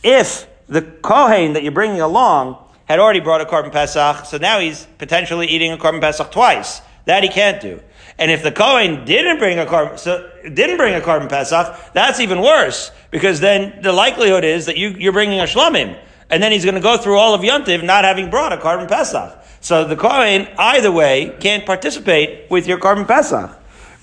if 0.03 0.47
the 0.67 0.83
Kohen 0.83 1.53
that 1.53 1.63
you're 1.63 1.71
bringing 1.71 2.01
along 2.01 2.63
had 2.85 2.99
already 2.99 3.19
brought 3.19 3.41
a 3.41 3.45
Korban 3.45 3.71
Pesach, 3.71 4.25
so 4.25 4.37
now 4.37 4.59
he's 4.59 4.85
potentially 4.97 5.47
eating 5.47 5.71
a 5.71 5.77
Korban 5.77 6.01
Pesach 6.01 6.31
twice. 6.31 6.81
That 7.05 7.21
he 7.21 7.29
can't 7.29 7.61
do. 7.61 7.81
And 8.17 8.31
if 8.31 8.41
the 8.41 8.51
Kohen 8.51 9.05
didn't 9.05 9.37
bring 9.37 9.59
a 9.59 9.65
korban, 9.65 9.99
so, 9.99 10.29
didn't 10.43 10.77
bring 10.77 10.95
a 10.95 11.01
Korban 11.01 11.29
Pesach, 11.29 11.93
that's 11.93 12.19
even 12.19 12.41
worse, 12.41 12.91
because 13.11 13.39
then 13.39 13.79
the 13.81 13.91
likelihood 13.91 14.43
is 14.43 14.65
that 14.65 14.77
you, 14.77 14.89
you're 14.89 15.13
bringing 15.13 15.39
a 15.39 15.43
Shlomim. 15.43 15.99
And 16.29 16.41
then 16.41 16.51
he's 16.51 16.65
going 16.65 16.75
to 16.75 16.81
go 16.81 16.97
through 16.97 17.17
all 17.17 17.35
of 17.35 17.41
Yontiv 17.41 17.83
not 17.83 18.03
having 18.03 18.29
brought 18.29 18.53
a 18.53 18.57
Korban 18.57 18.87
Pesach. 18.87 19.43
So 19.61 19.83
the 19.83 19.95
Kohen, 19.95 20.47
either 20.57 20.91
way, 20.91 21.35
can't 21.39 21.65
participate 21.65 22.49
with 22.49 22.67
your 22.67 22.79
Korban 22.79 23.07
Pesach. 23.07 23.51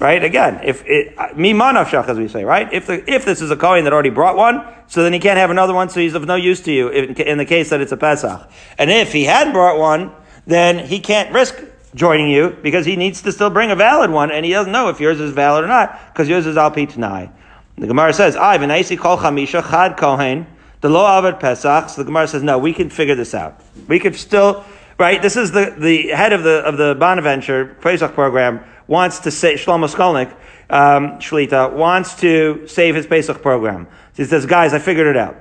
Right? 0.03 0.25
Again, 0.25 0.59
if 0.65 0.85
it, 0.85 1.17
uh, 1.17 1.29
mi 1.37 1.55
manavshach, 1.55 2.09
as 2.09 2.19
we 2.19 2.27
say, 2.27 2.45
right? 2.45 2.73
If 2.73 2.89
the, 2.89 3.09
if 3.09 3.25
this 3.25 3.41
is 3.41 3.53
a 3.53 3.57
Kohen 3.57 3.85
that 3.85 3.93
already 3.93 4.11
brought 4.11 4.37
one, 4.37 4.67
so 4.89 5.05
then 5.05 5.13
he 5.13 5.21
can't 5.21 5.39
have 5.39 5.51
another 5.51 5.73
one, 5.73 5.91
so 5.91 6.01
he's 6.01 6.15
of 6.15 6.27
no 6.27 6.35
use 6.35 6.61
to 6.63 6.73
you 6.73 6.89
in, 6.89 7.15
in 7.15 7.39
the 7.39 7.45
case 7.45 7.71
that 7.71 7.81
it's 7.81 7.93
a 7.93 7.97
Pesach. 7.97 8.51
And 8.79 8.91
if 8.91 9.13
he 9.13 9.23
hadn't 9.23 9.53
brought 9.53 9.79
one, 9.79 10.11
then 10.45 10.85
he 10.85 10.99
can't 10.99 11.33
risk 11.33 11.57
joining 11.95 12.31
you 12.31 12.57
because 12.65 12.85
he 12.85 12.97
needs 12.97 13.23
to 13.23 13.31
still 13.31 13.49
bring 13.49 13.71
a 13.71 13.77
valid 13.77 14.11
one, 14.11 14.33
and 14.33 14.45
he 14.45 14.51
doesn't 14.51 14.73
know 14.73 14.89
if 14.89 14.99
yours 14.99 15.21
is 15.21 15.31
valid 15.31 15.63
or 15.63 15.69
not 15.69 15.97
because 16.13 16.29
yours 16.29 16.47
is 16.47 16.57
al 16.57 16.73
tanai. 16.73 17.31
The 17.79 17.87
Gemara 17.87 18.13
says, 18.13 18.35
"I 18.35 18.59
v'naisi 18.59 18.99
kol 18.99 19.19
chamisha 19.19 19.63
chad 19.71 19.97
kohen 19.97 20.49
the 20.81 20.89
lo 20.89 21.05
avad 21.05 21.39
pesach." 21.39 21.91
So 21.91 22.03
the 22.03 22.07
Gemara 22.07 22.27
says, 22.27 22.43
"No, 22.43 22.59
we 22.59 22.73
can 22.73 22.91
figure 22.91 23.15
this 23.15 23.35
out. 23.35 23.61
We 23.87 24.01
could 24.01 24.17
still." 24.17 24.65
Right, 24.99 25.23
this 25.23 25.37
is 25.37 25.53
the, 25.53 25.75
the 25.77 26.09
head 26.09 26.33
of 26.33 26.43
the 26.43 26.59
of 26.65 26.77
the 26.77 26.95
Bonaventure 26.95 27.77
Pesach 27.81 28.13
program 28.15 28.61
wants 28.87 29.21
to 29.21 29.31
say 29.31 29.55
Shlomo 29.55 29.89
Skolnick 29.93 30.35
um, 30.71 31.19
Shlita 31.19 31.73
wants 31.73 32.15
to 32.21 32.67
save 32.67 32.95
his 32.95 33.07
Pesach 33.07 33.43
program. 33.43 33.87
So 34.15 34.23
he 34.23 34.29
says, 34.29 34.47
"Guys, 34.47 34.73
I 34.73 34.79
figured 34.79 35.07
it 35.07 35.17
out. 35.17 35.37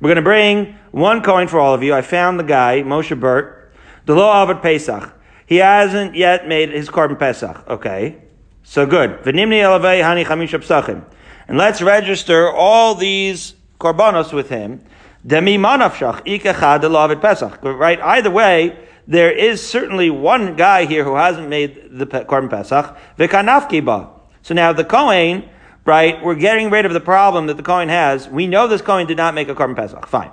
We're 0.00 0.08
going 0.08 0.16
to 0.16 0.22
bring 0.22 0.76
one 0.90 1.22
coin 1.22 1.48
for 1.48 1.58
all 1.58 1.74
of 1.74 1.82
you. 1.82 1.94
I 1.94 2.02
found 2.02 2.38
the 2.38 2.44
guy 2.44 2.82
Moshe 2.82 3.18
Burt, 3.18 3.72
the 4.06 4.14
lo 4.14 4.24
avad 4.24 4.62
Pesach. 4.62 5.12
He 5.46 5.56
hasn't 5.56 6.14
yet 6.14 6.46
made 6.46 6.70
his 6.70 6.88
Korban 6.88 7.18
Pesach. 7.18 7.68
Okay. 7.68 8.18
So 8.62 8.84
good. 8.84 9.26
And 11.48 11.56
let's 11.56 11.80
register 11.80 12.52
all 12.52 12.94
these 12.94 13.54
korbanos 13.80 14.32
with 14.32 14.50
him. 14.50 14.84
Demi 15.26 15.56
manafshach 15.56 16.26
ikechad 16.26 17.20
Pesach. 17.22 17.64
Right? 17.64 17.98
Either 18.00 18.30
way, 18.30 18.87
there 19.08 19.32
is 19.32 19.66
certainly 19.66 20.10
one 20.10 20.54
guy 20.54 20.84
here 20.84 21.02
who 21.02 21.14
hasn't 21.14 21.48
made 21.48 21.98
the 21.98 22.04
Korban 22.04 22.50
Pesach. 22.50 22.94
V'kanafki 23.18 23.82
ba. 23.82 24.10
So 24.42 24.52
now 24.52 24.74
the 24.74 24.84
Kohen, 24.84 25.48
right, 25.86 26.22
we're 26.22 26.34
getting 26.34 26.68
rid 26.68 26.84
of 26.84 26.92
the 26.92 27.00
problem 27.00 27.46
that 27.46 27.56
the 27.56 27.62
Kohen 27.62 27.88
has. 27.88 28.28
We 28.28 28.46
know 28.46 28.68
this 28.68 28.82
Kohen 28.82 29.06
did 29.06 29.16
not 29.16 29.34
make 29.34 29.48
a 29.48 29.54
Korban 29.54 29.74
Pesach. 29.74 30.06
Fine. 30.06 30.30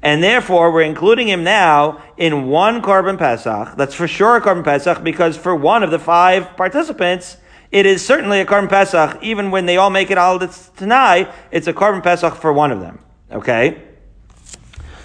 And 0.00 0.22
therefore, 0.22 0.72
we're 0.72 0.82
including 0.82 1.28
him 1.28 1.44
now 1.44 2.02
in 2.16 2.46
one 2.46 2.80
Korban 2.80 3.18
Pesach. 3.18 3.76
That's 3.76 3.94
for 3.94 4.08
sure 4.08 4.36
a 4.36 4.40
Korban 4.40 4.64
Pesach 4.64 5.04
because 5.04 5.36
for 5.36 5.54
one 5.54 5.82
of 5.82 5.90
the 5.90 5.98
five 5.98 6.56
participants, 6.56 7.36
it 7.70 7.84
is 7.84 8.04
certainly 8.04 8.40
a 8.40 8.46
Korban 8.46 8.70
Pesach. 8.70 9.22
Even 9.22 9.50
when 9.50 9.66
they 9.66 9.76
all 9.76 9.90
make 9.90 10.10
it 10.10 10.16
al 10.16 10.38
Tanai, 10.38 11.30
it's 11.50 11.66
a 11.66 11.74
Korban 11.74 12.02
Pesach 12.02 12.36
for 12.36 12.54
one 12.54 12.72
of 12.72 12.80
them. 12.80 13.00
Okay? 13.30 13.82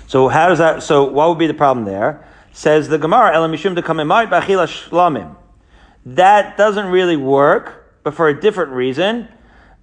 So 0.07 0.29
how 0.29 0.47
does 0.47 0.59
that, 0.59 0.83
so 0.83 1.03
what 1.03 1.27
would 1.27 1.37
be 1.37 1.47
the 1.47 1.53
problem 1.53 1.85
there? 1.85 2.25
Says 2.51 2.87
the 2.89 2.97
Gemara, 2.97 3.35
Elam 3.35 3.51
Mishum 3.51 3.75
de 3.75 3.81
Bachila 3.81 4.67
Shlamim. 4.67 5.35
That 6.05 6.57
doesn't 6.57 6.87
really 6.87 7.17
work, 7.17 8.01
but 8.03 8.13
for 8.13 8.27
a 8.27 8.39
different 8.39 8.71
reason, 8.71 9.27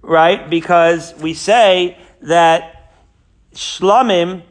right? 0.01 0.49
Because 0.49 1.13
we 1.15 1.33
say 1.33 1.97
that 2.21 2.91
Shlamim 3.53 4.43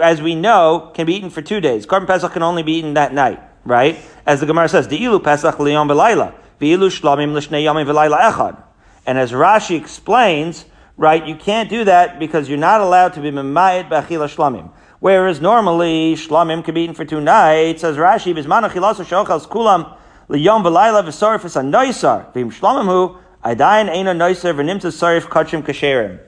as 0.00 0.22
we 0.22 0.34
know, 0.34 0.90
can 0.94 1.06
be 1.06 1.14
eaten 1.14 1.30
for 1.30 1.42
two 1.42 1.60
days. 1.60 1.86
Korban 1.86 2.06
Pesach 2.06 2.32
can 2.32 2.42
only 2.42 2.62
be 2.62 2.72
eaten 2.74 2.94
that 2.94 3.12
night, 3.12 3.40
right? 3.64 3.98
As 4.26 4.40
the 4.40 4.46
Gemara 4.46 4.68
says, 4.68 4.86
ilu 4.88 5.22
Pesach 5.22 5.56
liyom 5.56 5.88
belayla, 5.88 6.34
v'ilu 6.60 6.90
shlamim 6.90 7.32
l'shnei 7.34 7.64
yomim 7.64 7.86
v'layla 7.86 8.32
echad. 8.32 8.62
And 9.06 9.18
as 9.18 9.32
Rashi 9.32 9.78
explains, 9.78 10.64
right, 10.96 11.26
you 11.26 11.36
can't 11.36 11.68
do 11.68 11.84
that 11.84 12.18
because 12.18 12.48
you're 12.48 12.58
not 12.58 12.80
allowed 12.80 13.14
to 13.14 13.20
be 13.20 13.30
memayit 13.30 13.88
b'achila 13.88 14.28
shlamim. 14.34 14.70
Whereas 15.00 15.40
normally, 15.40 16.14
shlamim 16.14 16.64
can 16.64 16.74
be 16.74 16.82
eaten 16.82 16.94
for 16.94 17.04
two 17.04 17.20
nights, 17.20 17.84
as 17.84 17.96
Rashi, 17.96 18.34
bizmanu 18.34 18.70
chilasu 18.70 19.04
shochals 19.04 19.46
kulam 19.46 19.94
liyom 20.28 20.62
v'layla 20.62 21.04
v'sorif 21.04 21.44
a 21.44 21.60
noisar, 21.60 22.32
v'im 22.32 22.52
shlamim 22.52 22.86
hu, 22.86 23.18
adayin 23.44 23.90
eina 23.90 24.16
noisar 24.16 24.54
v'nimta 24.54 24.86
sorif 24.86 25.22
kachim 25.28 25.62
kasherim. 25.62 26.18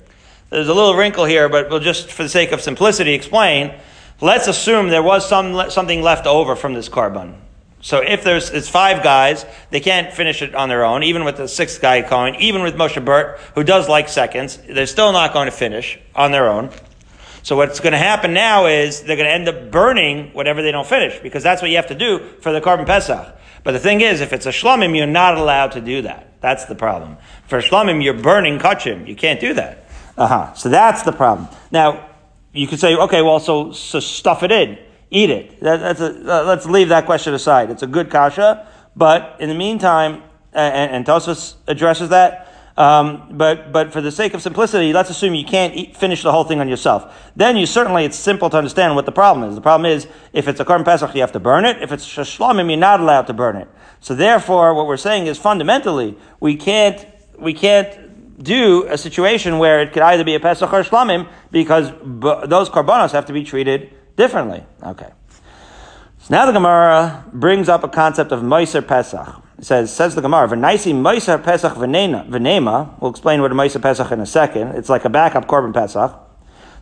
There's 0.51 0.69
a 0.69 0.75
little 0.75 0.95
wrinkle 0.95 1.25
here, 1.25 1.49
but 1.49 1.71
we'll 1.71 1.81
just, 1.81 2.11
for 2.11 2.23
the 2.23 2.29
sake 2.29 2.53
of 2.53 2.61
simplicity, 2.61 3.13
explain. 3.13 3.75
Let's 4.21 4.49
assume 4.49 4.89
there 4.89 5.03
was 5.03 5.29
some, 5.29 5.71
something 5.71 6.03
left 6.03 6.27
over 6.27 6.57
from 6.57 6.75
this 6.75 6.89
korban. 6.89 7.37
So 7.81 7.99
if 7.99 8.25
there's 8.25 8.51
it's 8.51 8.69
five 8.69 9.03
guys, 9.03 9.47
they 9.71 9.81
can't 9.81 10.13
finish 10.13 10.43
it 10.43 10.55
on 10.55 10.69
their 10.69 10.85
own, 10.85 11.05
even 11.05 11.25
with 11.25 11.37
the 11.37 11.47
sixth 11.47 11.81
guy 11.81 12.01
going, 12.01 12.35
even 12.37 12.63
with 12.63 12.75
Moshe 12.75 13.03
Burt, 13.05 13.39
who 13.55 13.63
does 13.63 13.89
like 13.89 14.09
seconds, 14.09 14.59
they're 14.69 14.87
still 14.87 15.13
not 15.13 15.33
going 15.33 15.47
to 15.47 15.53
finish 15.53 15.99
on 16.15 16.33
their 16.33 16.49
own. 16.49 16.71
So 17.43 17.57
what's 17.57 17.81
going 17.81 17.93
to 17.93 17.99
happen 17.99 18.33
now 18.33 18.67
is 18.67 19.03
they're 19.03 19.17
going 19.17 19.29
to 19.29 19.33
end 19.33 19.49
up 19.49 19.71
burning 19.71 20.33
whatever 20.35 20.63
they 20.63 20.73
don't 20.73 20.87
finish, 20.87 21.19
because 21.21 21.43
that's 21.43 21.63
what 21.63 21.71
you 21.71 21.77
have 21.77 21.89
to 21.89 21.95
do 21.95 22.19
for 22.41 22.53
the 22.53 22.61
korban 22.61 22.87
Pesach. 22.87 23.37
But 23.65 23.73
the 23.73 23.79
thing 23.79 24.01
is, 24.01 24.21
if 24.21 24.33
it's 24.33 24.47
a 24.47 24.51
shlamim, 24.51 24.97
you're 24.97 25.07
not 25.07 25.37
allowed 25.37 25.73
to 25.73 25.81
do 25.81 26.03
that. 26.03 26.41
That's 26.41 26.67
the 26.67 26.75
problem. 26.75 27.17
For 27.47 27.61
shlamim, 27.61 28.03
you're 28.03 28.15
burning 28.15 28.59
kachim. 28.59 29.09
You 29.09 29.17
can't 29.17 29.41
do 29.41 29.55
that. 29.55 29.89
Uh-huh. 30.17 30.55
So 30.55 30.69
that's 30.69 31.03
the 31.03 31.13
problem. 31.13 31.49
Now, 31.71 32.09
you 32.53 32.67
could 32.67 32.81
say, 32.81 32.97
okay, 32.97 33.23
well, 33.23 33.41
so, 33.41 33.73
so 33.73 34.01
stuff 34.01 34.43
it 34.43 34.53
in. 34.53 34.79
Eat 35.11 35.31
it. 35.31 35.61
That, 35.61 35.79
that's 35.81 36.01
a, 36.01 36.07
uh, 36.07 36.45
let's 36.45 36.67
leave 36.67 36.89
that 36.91 37.07
question 37.07 37.35
aside. 37.35 37.71
It's 37.71 37.83
a 37.83 37.87
good 37.87 38.11
kasha, 38.11 38.67
but 38.95 39.37
in 39.41 39.49
the 39.49 39.55
meantime, 39.55 40.23
and, 40.53 40.91
and 40.93 41.07
Tosfos 41.07 41.55
addresses 41.67 42.09
that, 42.11 42.48
um, 42.79 43.31
but 43.33 43.73
but 43.73 43.93
for 43.93 44.01
the 44.01 44.13
sake 44.13 44.35
of 44.35 44.41
simplicity, 44.41 44.93
let's 44.93 45.11
assume 45.11 45.35
you 45.35 45.45
can't 45.45 45.75
eat, 45.75 45.97
finish 45.97 46.23
the 46.23 46.31
whole 46.31 46.45
thing 46.45 46.61
on 46.61 46.69
yourself. 46.69 47.33
Then 47.35 47.57
you 47.57 47.67
certainly 47.67 48.05
it's 48.05 48.17
simple 48.17 48.49
to 48.51 48.57
understand 48.57 48.95
what 48.95 49.05
the 49.05 49.11
problem 49.11 49.49
is. 49.49 49.57
The 49.57 49.61
problem 49.61 49.91
is 49.91 50.07
if 50.33 50.47
it's 50.47 50.61
a 50.61 50.65
korban 50.65 50.85
pesach, 50.85 51.13
you 51.17 51.21
have 51.21 51.33
to 51.33 51.41
burn 51.41 51.65
it. 51.65 51.83
If 51.83 51.91
it's 51.91 52.07
shlamim, 52.07 52.69
you're 52.71 52.79
not 52.79 53.01
allowed 53.01 53.27
to 53.27 53.33
burn 53.35 53.57
it. 53.57 53.67
So 53.99 54.15
therefore, 54.15 54.75
what 54.75 54.87
we're 54.87 54.97
saying 54.97 55.27
is 55.27 55.37
fundamentally 55.39 56.17
we 56.39 56.55
can't 56.55 57.05
we 57.37 57.53
can't 57.53 58.43
do 58.45 58.87
a 58.89 58.97
situation 58.97 59.59
where 59.59 59.81
it 59.83 59.93
could 59.93 60.03
either 60.03 60.23
be 60.23 60.37
a 60.37 60.41
Pesach 60.41 60.73
or 60.73 60.85
Shlamim 60.85 61.29
because 61.51 61.91
b- 61.91 62.47
those 62.47 62.71
karbanos 62.71 63.11
have 63.11 63.27
to 63.27 63.33
be 63.33 63.43
treated 63.43 63.93
differently. 64.15 64.65
Okay. 64.85 65.11
So 66.21 66.27
now 66.31 66.47
the 66.47 66.53
Gemara 66.53 67.25
brings 67.33 67.69
up 67.69 67.83
a 67.83 67.89
concept 67.89 68.31
of 68.31 68.43
Meiser 68.43 68.87
Pesach. 68.87 69.43
It 69.59 69.65
says, 69.65 69.93
says 69.93 70.15
the 70.15 70.21
Gemara, 70.23 70.49
V'naisi 70.49 70.95
Meiser 70.95 71.43
Pesach 71.43 71.75
v'nema. 71.75 73.01
We'll 73.01 73.11
explain 73.11 73.41
what 73.41 73.51
a 73.51 73.55
Meiser 73.55 73.83
Pesach 73.83 74.11
in 74.13 74.21
a 74.21 74.27
second. 74.27 74.69
It's 74.77 74.89
like 74.89 75.05
a 75.05 75.09
backup 75.09 75.47
Korban 75.47 75.75
Pesach. 75.75 76.19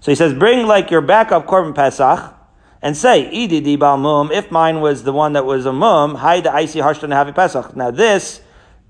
So 0.00 0.12
he 0.12 0.14
says, 0.14 0.34
bring 0.34 0.66
like 0.66 0.90
your 0.90 1.00
backup 1.00 1.46
Korban 1.46 1.74
Pesach 1.74 2.34
and 2.82 2.96
say, 2.96 3.30
Idi 3.32 3.64
di 3.64 3.76
mum, 3.76 4.30
if 4.30 4.50
mine 4.50 4.80
was 4.80 5.04
the 5.04 5.12
one 5.12 5.32
that 5.32 5.46
was 5.46 5.66
a 5.66 5.72
mum, 5.72 6.16
hide 6.16 6.44
the 6.44 6.54
icy 6.54 6.80
harshtan 6.80 7.08
havi 7.08 7.34
Pesach. 7.34 7.74
Now 7.74 7.90
this 7.90 8.42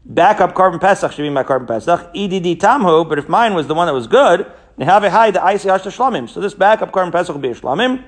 backup 0.06 0.54
korban 0.54 0.80
pesach 0.80 1.12
should 1.12 1.22
be 1.22 1.30
my 1.30 1.42
korban 1.42 1.66
pesach. 1.66 2.10
Edd 2.14 2.60
tamhu, 2.60 3.08
but 3.08 3.18
if 3.18 3.28
mine 3.28 3.54
was 3.54 3.66
the 3.66 3.74
one 3.74 3.86
that 3.86 3.92
was 3.92 4.06
good, 4.06 4.46
nehave 4.78 5.08
high 5.08 5.30
the 5.30 5.44
icy 5.44 5.68
hash 5.68 5.82
shlamim. 5.82 6.28
So 6.28 6.40
this 6.40 6.54
backup 6.54 6.92
korban 6.92 7.12
pesach 7.12 7.34
will 7.34 7.42
be 7.42 7.48
a 7.48 7.54
shlamim. 7.54 8.04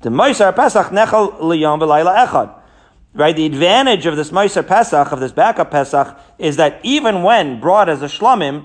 The 0.00 0.10
moisar 0.10 0.54
pesach 0.54 0.86
nechal 0.88 1.38
liyom 1.40 1.80
v'layla 1.80 2.26
echad. 2.26 2.61
Right, 3.14 3.36
the 3.36 3.44
advantage 3.44 4.06
of 4.06 4.16
this 4.16 4.30
moisar 4.30 4.66
pesach, 4.66 5.12
of 5.12 5.20
this 5.20 5.32
backup 5.32 5.70
pesach, 5.70 6.18
is 6.38 6.56
that 6.56 6.80
even 6.82 7.22
when 7.22 7.60
brought 7.60 7.90
as 7.90 8.00
a 8.00 8.06
shlamim, 8.06 8.64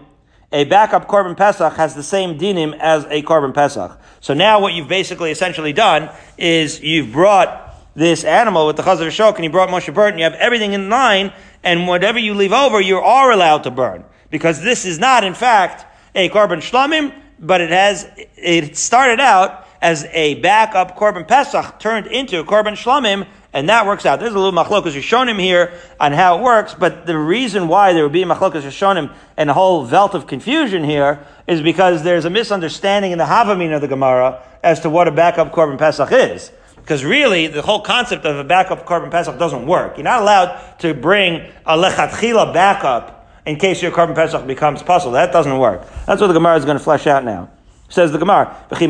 a 0.54 0.64
backup 0.64 1.10
korban 1.10 1.36
pesach 1.36 1.74
has 1.74 1.96
the 1.96 2.04
same 2.04 2.40
dinim 2.40 2.74
as 2.80 3.04
a 3.10 3.22
korban 3.24 3.54
pesach. 3.54 4.00
So 4.22 4.34
now 4.34 4.62
what 4.62 4.72
you've 4.72 4.88
basically 4.88 5.32
essentially 5.32 5.74
done 5.74 6.10
is 6.38 6.80
you've 6.80 7.12
brought 7.12 7.76
this 7.94 8.24
animal 8.24 8.68
with 8.68 8.78
the 8.78 8.84
chazav 8.84 9.08
shok 9.08 9.36
and 9.36 9.44
you 9.44 9.50
brought 9.50 9.68
Moshe 9.68 9.94
Burt, 9.94 10.16
you 10.16 10.24
have 10.24 10.36
everything 10.36 10.72
in 10.72 10.90
line, 10.90 11.34
and 11.62 11.86
whatever 11.86 12.18
you 12.18 12.34
leave 12.34 12.54
over, 12.54 12.80
you 12.80 13.00
are 13.00 13.32
allowed 13.32 13.64
to 13.64 13.72
burn. 13.72 14.06
Because 14.30 14.62
this 14.62 14.86
is 14.86 14.98
not, 14.98 15.26
in 15.26 15.34
fact, 15.34 15.86
a 16.16 16.30
korban 16.30 16.60
shlamim, 16.60 17.14
but 17.38 17.60
it 17.60 17.72
has, 17.72 18.10
it 18.38 18.78
started 18.78 19.20
out 19.20 19.68
as 19.82 20.06
a 20.12 20.36
backup 20.36 20.98
korban 20.98 21.28
pesach 21.28 21.80
turned 21.80 22.08
into 22.08 22.40
a 22.40 22.46
korban 22.46 22.78
shlamim, 22.82 23.28
and 23.54 23.70
that 23.70 23.86
works 23.86 24.06
out. 24.06 24.20
There's 24.20 24.34
a 24.34 24.40
little 24.40 24.52
machlokas 24.52 24.94
Rishonim 24.94 25.40
here 25.40 25.74
on 26.00 26.12
how 26.12 26.38
it 26.38 26.42
works, 26.42 26.74
but 26.74 27.06
the 27.06 27.18
reason 27.18 27.68
why 27.68 27.94
there 27.94 28.04
would 28.04 28.12
be 28.12 28.24
machlokas 28.24 28.64
Rishonim 28.64 29.14
and 29.38 29.50
a 29.50 29.54
whole 29.54 29.86
velt 29.86 30.14
of 30.14 30.28
confusion 30.28 30.84
here 30.84 31.26
is 31.48 31.62
because 31.62 32.04
there's 32.04 32.26
a 32.26 32.30
misunderstanding 32.30 33.12
in 33.12 33.18
the 33.18 33.26
Havamin 33.26 33.74
of 33.74 33.82
the 33.82 33.88
Gemara 33.88 34.44
as 34.64 34.82
to 34.82 34.90
what 34.90 35.08
a 35.08 35.12
backup 35.12 35.54
korban 35.54 35.78
pesach 35.78 36.12
is. 36.12 36.52
Because 36.76 37.04
really, 37.04 37.48
the 37.48 37.62
whole 37.62 37.82
concept 37.82 38.26
of 38.26 38.38
a 38.38 38.44
backup 38.44 38.86
korban 38.86 39.12
pesach 39.12 39.38
doesn't 39.38 39.66
work. 39.66 39.98
You're 39.98 40.04
not 40.04 40.22
allowed 40.22 40.80
to 40.80 40.94
bring 40.94 41.50
a 41.66 41.78
lechatchila 41.78 42.54
backup 42.54 43.30
in 43.46 43.58
case 43.58 43.82
your 43.82 43.92
korban 43.92 44.16
pesach 44.16 44.46
becomes 44.46 44.84
pasul. 44.84 45.14
That 45.14 45.32
doesn't 45.32 45.58
work. 45.58 45.88
That's 46.06 46.22
what 46.22 46.28
the 46.28 46.34
Gemara 46.34 46.58
is 46.58 46.66
going 46.66 46.78
to 46.78 46.84
flesh 46.84 47.08
out 47.08 47.24
now. 47.24 47.50
Says 47.90 48.12
the 48.12 48.18
Gemara, 48.18 48.54
what, 48.70 48.82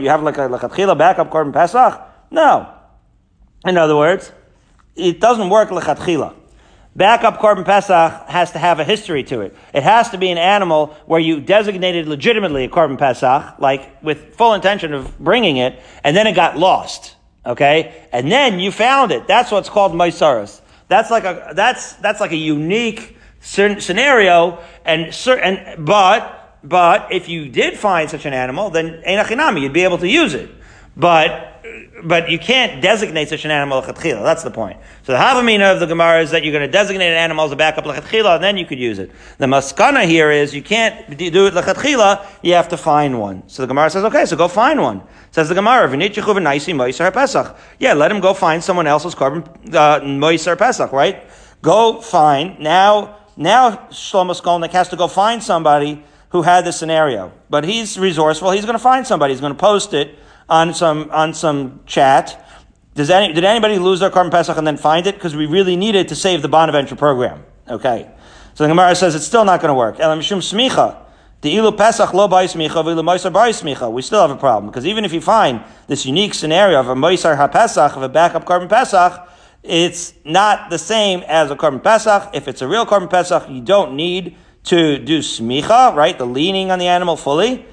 you 0.00 0.08
have 0.08 0.22
like 0.22 0.36
a 0.36 0.48
lechatchila 0.48 0.98
backup 0.98 1.30
korban 1.30 1.52
pesach? 1.52 2.07
No. 2.30 2.72
In 3.64 3.76
other 3.76 3.96
words, 3.96 4.32
it 4.94 5.20
doesn't 5.20 5.50
work 5.50 5.70
lechatchila. 5.70 6.34
Backup 6.96 7.38
korban 7.38 7.64
pesach 7.64 8.28
has 8.28 8.52
to 8.52 8.58
have 8.58 8.80
a 8.80 8.84
history 8.84 9.22
to 9.24 9.42
it. 9.42 9.56
It 9.72 9.84
has 9.84 10.10
to 10.10 10.18
be 10.18 10.30
an 10.30 10.38
animal 10.38 10.96
where 11.06 11.20
you 11.20 11.40
designated 11.40 12.08
legitimately 12.08 12.64
a 12.64 12.68
korban 12.68 12.98
pesach, 12.98 13.60
like 13.60 14.02
with 14.02 14.34
full 14.34 14.54
intention 14.54 14.92
of 14.92 15.16
bringing 15.18 15.58
it, 15.58 15.80
and 16.02 16.16
then 16.16 16.26
it 16.26 16.32
got 16.34 16.58
lost. 16.58 17.14
Okay, 17.46 18.06
and 18.12 18.30
then 18.30 18.58
you 18.58 18.72
found 18.72 19.12
it. 19.12 19.28
That's 19.28 19.52
what's 19.52 19.68
called 19.68 19.92
maisaris. 19.92 20.60
That's 20.88 21.10
like 21.10 21.24
a 21.24 21.52
that's 21.54 21.92
that's 21.94 22.20
like 22.20 22.32
a 22.32 22.36
unique 22.36 23.16
scenario, 23.40 24.58
and 24.84 25.14
certain 25.14 25.84
but 25.84 26.58
but 26.64 27.12
if 27.12 27.28
you 27.28 27.48
did 27.48 27.78
find 27.78 28.10
such 28.10 28.26
an 28.26 28.32
animal, 28.32 28.70
then 28.70 29.02
enachinami, 29.06 29.60
you'd 29.62 29.72
be 29.72 29.84
able 29.84 29.98
to 29.98 30.08
use 30.08 30.34
it. 30.34 30.50
But 30.96 31.57
but 32.02 32.30
you 32.30 32.38
can't 32.38 32.80
designate 32.80 33.28
such 33.28 33.44
an 33.44 33.50
animal 33.50 33.82
lechatchila. 33.82 34.22
That's 34.22 34.42
the 34.42 34.50
point. 34.50 34.78
So 35.04 35.12
the 35.12 35.18
havamina 35.18 35.72
of 35.72 35.80
the 35.80 35.86
Gemara 35.86 36.22
is 36.22 36.30
that 36.30 36.44
you're 36.44 36.52
going 36.52 36.66
to 36.66 36.70
designate 36.70 37.08
an 37.08 37.16
animal 37.16 37.44
as 37.44 37.52
a 37.52 37.56
backup 37.56 37.84
lechatchila, 37.84 38.36
and 38.36 38.44
then 38.44 38.56
you 38.56 38.66
could 38.66 38.78
use 38.78 38.98
it. 38.98 39.10
The 39.38 39.46
maskana 39.46 40.06
here 40.06 40.30
is 40.30 40.54
you 40.54 40.62
can't 40.62 41.16
do 41.16 41.46
it 41.46 41.54
lechatchila. 41.54 42.26
You 42.42 42.54
have 42.54 42.68
to 42.68 42.76
find 42.76 43.18
one. 43.18 43.48
So 43.48 43.62
the 43.62 43.68
Gemara 43.68 43.90
says, 43.90 44.04
okay, 44.04 44.26
so 44.26 44.36
go 44.36 44.48
find 44.48 44.80
one. 44.80 45.02
Says 45.30 45.48
the 45.48 45.54
Gemara, 45.54 45.88
pesach. 47.12 47.56
Yeah, 47.78 47.92
let 47.94 48.10
him 48.10 48.20
go 48.20 48.34
find 48.34 48.62
someone 48.62 48.86
else's 48.86 49.14
korban 49.14 49.44
uh, 49.74 50.56
pesach. 50.56 50.92
Right? 50.92 51.24
Go 51.62 52.00
find 52.00 52.58
now. 52.60 53.16
Now 53.36 53.86
Shlomo 53.90 54.40
Skolnick 54.40 54.72
has 54.72 54.88
to 54.88 54.96
go 54.96 55.06
find 55.06 55.40
somebody 55.40 56.02
who 56.30 56.42
had 56.42 56.64
this 56.64 56.76
scenario, 56.76 57.32
but 57.48 57.64
he's 57.64 57.96
resourceful. 57.96 58.50
He's 58.50 58.64
going 58.64 58.74
to 58.74 58.80
find 58.80 59.06
somebody. 59.06 59.32
He's 59.32 59.40
going 59.40 59.54
to 59.54 59.58
post 59.58 59.94
it 59.94 60.18
on 60.48 60.74
some 60.74 61.10
on 61.10 61.34
some 61.34 61.80
chat. 61.86 62.44
Does 62.94 63.10
any, 63.10 63.32
did 63.32 63.44
anybody 63.44 63.78
lose 63.78 64.00
their 64.00 64.10
korban 64.10 64.30
pesach 64.30 64.56
and 64.56 64.66
then 64.66 64.76
find 64.76 65.06
it? 65.06 65.14
Because 65.14 65.36
we 65.36 65.46
really 65.46 65.76
needed 65.76 66.08
to 66.08 66.16
save 66.16 66.42
the 66.42 66.48
Bonaventure 66.48 66.96
program. 66.96 67.44
Okay. 67.68 68.10
So 68.54 68.64
the 68.64 68.68
Gemara 68.68 68.96
says 68.96 69.14
it's 69.14 69.24
still 69.24 69.44
not 69.44 69.60
going 69.60 69.68
to 69.68 69.74
work. 69.74 70.00
Elam 70.00 70.20
shum 70.20 70.40
smicha. 70.40 71.04
The 71.42 71.54
ilu 71.54 71.76
pesach 71.76 72.12
lo 72.12 72.26
smicha 72.28 72.70
v'ilu 72.70 73.04
moisar 73.04 73.30
smicha. 73.30 73.92
We 73.92 74.02
still 74.02 74.20
have 74.20 74.32
a 74.32 74.36
problem 74.36 74.68
because 74.68 74.84
even 74.84 75.04
if 75.04 75.12
you 75.12 75.20
find 75.20 75.62
this 75.86 76.04
unique 76.04 76.34
scenario 76.34 76.80
of 76.80 76.88
a 76.88 76.96
moisar 76.96 77.36
ha-pesach, 77.36 77.96
of 77.96 78.02
a 78.02 78.08
backup 78.08 78.44
korban 78.44 78.68
pesach, 78.68 79.28
it's 79.62 80.14
not 80.24 80.70
the 80.70 80.78
same 80.78 81.20
as 81.28 81.52
a 81.52 81.56
korban 81.56 81.80
pesach. 81.80 82.30
If 82.34 82.48
it's 82.48 82.62
a 82.62 82.66
real 82.66 82.84
korban 82.84 83.08
pesach, 83.08 83.48
you 83.48 83.60
don't 83.60 83.94
need 83.94 84.36
to 84.64 84.98
do 84.98 85.20
smicha, 85.20 85.94
right? 85.94 86.18
The 86.18 86.26
leaning 86.26 86.72
on 86.72 86.80
the 86.80 86.88
animal 86.88 87.16
fully. 87.16 87.64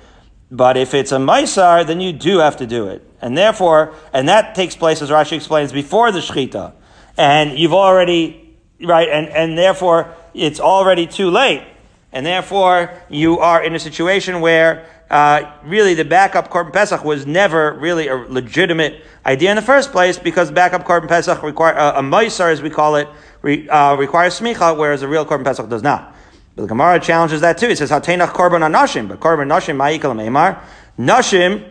But 0.52 0.78
if 0.78 0.94
it's 0.94 1.12
a 1.12 1.18
Maisar, 1.18 1.86
then 1.86 2.02
you 2.02 2.14
do 2.14 2.40
have 2.40 2.58
to 2.58 2.68
do 2.68 2.88
it. 2.88 3.08
And 3.22 3.38
therefore, 3.38 3.94
and 4.14 4.30
that 4.30 4.56
takes 4.56 4.76
place, 4.76 5.02
as 5.02 5.10
Rashi 5.10 5.34
explains, 5.34 5.72
before 5.72 6.12
the 6.12 6.20
Shechita. 6.20 6.74
And 7.18 7.58
you've 7.58 7.74
already, 7.74 8.56
right, 8.82 9.10
and, 9.10 9.28
and 9.30 9.58
therefore, 9.58 10.14
it's 10.34 10.60
already 10.60 11.08
too 11.08 11.30
late. 11.30 11.64
And 12.12 12.26
therefore, 12.26 12.92
you 13.10 13.40
are 13.40 13.64
in 13.64 13.76
a 13.76 13.80
situation 13.80 14.40
where 14.42 14.88
uh, 15.10 15.52
really 15.64 15.94
the 15.94 16.06
backup 16.06 16.50
Korban 16.50 16.74
Pesach 16.74 17.04
was 17.04 17.26
never 17.26 17.74
really 17.74 18.08
a 18.08 18.16
legitimate 18.16 19.04
idea 19.26 19.50
in 19.50 19.56
the 19.56 19.62
first 19.62 19.92
place 19.92 20.18
because 20.18 20.50
backup 20.52 20.84
Korban 20.84 21.08
Pesach 21.08 21.44
require, 21.44 21.78
uh, 21.78 22.00
a 22.00 22.02
Maisar, 22.02 22.52
as 22.52 22.62
we 22.62 22.70
call 22.70 22.96
it, 22.96 23.08
re, 23.42 23.68
uh, 23.70 23.96
requires 23.96 24.40
smicha, 24.40 24.78
whereas 24.78 25.02
a 25.02 25.08
real 25.08 25.26
Korban 25.26 25.44
Pesach 25.44 25.70
does 25.70 25.84
not. 25.84 26.15
But 26.56 26.64
the 26.64 26.68
Gemara 26.70 27.00
challenges 27.00 27.42
that 27.42 27.58
too. 27.58 27.68
It 27.68 27.78
says, 27.78 27.92
Hatenach 27.92 28.30
korban 28.30 28.62
anashim, 28.62 29.08
but 29.08 29.20
korban 29.20 29.48
nashim 29.48 29.76
ma'ikal 29.76 30.16
meimar. 30.16 30.62
Nashim, 30.98 31.70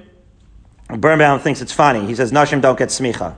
Birnbaum 0.89 1.41
thinks 1.41 1.63
it's 1.63 1.73
funny. 1.73 2.07
He 2.07 2.15
says, 2.15 2.33
Nashim 2.33 2.61
don't 2.61 2.79
get 2.79 2.91
smicha. 2.91 3.35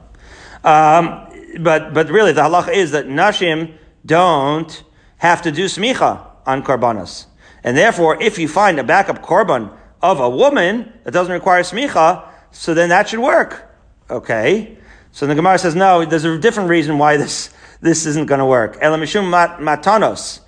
Um, 0.65 1.29
but, 1.61 1.95
but 1.95 2.11
really, 2.11 2.33
the 2.33 2.43
halacha 2.43 2.73
is 2.73 2.91
that 2.91 3.07
Nashim 3.07 3.75
don't 4.05 4.83
have 5.19 5.43
to 5.43 5.53
do 5.53 5.67
smicha 5.67 6.27
on 6.45 6.65
korbanos. 6.65 7.27
And 7.63 7.77
therefore, 7.77 8.21
if 8.21 8.39
you 8.39 8.49
find 8.49 8.79
a 8.81 8.85
backup 8.85 9.23
korban 9.23 9.73
of 10.03 10.19
a 10.19 10.29
woman 10.29 10.93
that 11.05 11.13
doesn't 11.13 11.33
require 11.33 11.63
smicha, 11.63 12.29
so 12.51 12.75
then 12.75 12.89
that 12.89 13.09
should 13.09 13.21
work. 13.21 13.71
Okay? 14.11 14.77
So 15.13 15.27
the 15.27 15.35
Gemara 15.35 15.59
says, 15.59 15.77
no, 15.77 16.05
there's 16.05 16.25
a 16.25 16.39
different 16.39 16.69
reason 16.69 16.99
why 16.99 17.17
this, 17.17 17.51
this 17.81 18.05
isn't 18.07 18.27
going 18.27 18.41
to 18.41 18.45
work. 18.45 18.81
Elamishum 18.81 19.31
mat, 19.31 19.61
matanos 19.61 20.41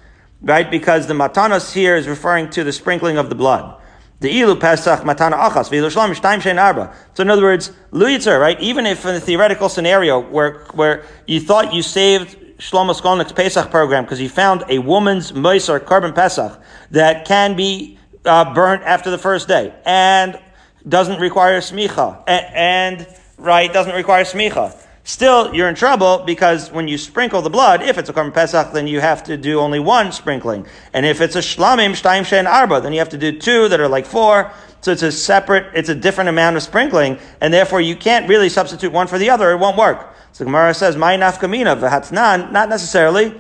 right? 0.43 0.71
Because 0.71 1.07
the 1.07 1.15
matanos 1.15 1.73
here 1.73 1.97
is 1.97 2.07
referring 2.07 2.51
to 2.51 2.65
the 2.65 2.73
sprinkling 2.73 3.19
of 3.19 3.29
the 3.29 3.35
blood. 3.35 3.75
The 4.21 4.41
ilu 4.41 4.57
pesach 4.57 5.01
matana 5.01 5.39
achas 5.39 5.71
v'ilu 5.71 5.91
shlam 5.91 6.15
shtayim 6.15 6.41
shein 6.41 6.61
arba. 6.61 6.95
So 7.15 7.23
in 7.23 7.31
other 7.31 7.43
words, 7.43 7.71
luyitzer, 7.93 8.41
right? 8.41 8.61
Even 8.61 8.85
if 8.85 9.05
in 9.07 9.15
the 9.15 9.21
theoretical 9.21 9.69
scenario 9.69 10.19
where 10.19 10.65
where 10.75 11.05
you 11.27 11.41
thought 11.41 11.73
you 11.73 11.83
saved 11.83 12.37
Shlomo 12.59 13.01
Skolnick's 13.01 13.31
Pesach 13.31 13.71
program 13.71 14.03
because 14.03 14.21
you 14.21 14.29
found 14.29 14.65
a 14.69 14.81
woman's 14.81 15.33
mois 15.33 15.69
korban 15.69 16.13
Pesach 16.13 16.61
that 16.91 17.25
can 17.25 17.55
be 17.55 17.97
uh, 18.25 18.53
burnt 18.53 18.83
after 18.83 19.11
the 19.11 19.19
first 19.19 19.47
day 19.47 19.73
and 19.85 20.41
doesn't 20.89 21.21
require 21.21 21.61
smicha 21.61 22.23
and, 22.27 22.47
and 22.55 23.07
right 23.37 23.73
doesn't 23.73 23.95
require 23.95 24.25
smicha 24.25 24.77
still 25.09 25.55
you're 25.55 25.71
in 25.71 25.75
trouble 25.75 26.19
because 26.19 26.71
when 26.71 26.87
you 26.87 26.99
sprinkle 26.99 27.41
the 27.41 27.49
blood, 27.49 27.83
if 27.83 27.97
it's 27.97 28.11
a 28.11 28.13
Korban 28.13 28.33
Pesach, 28.33 28.73
then 28.73 28.87
you 28.87 29.01
have 29.01 29.25
to 29.25 29.39
do 29.39 29.59
only 29.59 29.81
one 29.81 30.13
sprinkling. 30.13 30.67
And 30.93 31.07
if 31.07 31.23
it's 31.23 31.35
a 31.35 31.41
Shlamim, 31.41 31.93
Shtaim 31.93 32.27
Shen 32.27 32.47
Arba, 32.47 32.83
then 32.83 32.93
you 32.93 32.99
have 32.99 33.09
to 33.09 33.19
do 33.19 33.37
two 33.39 33.69
that 33.71 33.81
are 33.81 33.89
like 33.89 34.05
four. 34.05 34.53
So 34.83 34.93
it's 34.93 35.03
a 35.03 35.11
separate, 35.11 35.75
it's 35.75 35.89
a 35.89 35.95
different 35.95 36.29
amount 36.29 36.57
of 36.57 36.63
sprinkling, 36.63 37.19
and 37.41 37.53
therefore 37.53 37.81
you 37.81 37.97
can't 37.97 38.29
really 38.29 38.51
substitute 38.51 38.93
one 38.93 39.07
for 39.07 39.19
the 39.19 39.31
other, 39.31 39.51
it 39.51 39.57
won't 39.57 39.77
work. 39.77 40.15
So 40.33 40.45
Gemara 40.45 40.75
says, 40.75 40.95
My 40.95 41.17
nafkamina, 41.17 41.81
v'hatnan, 41.81 42.53
not 42.53 42.69
necessarily, 42.69 43.35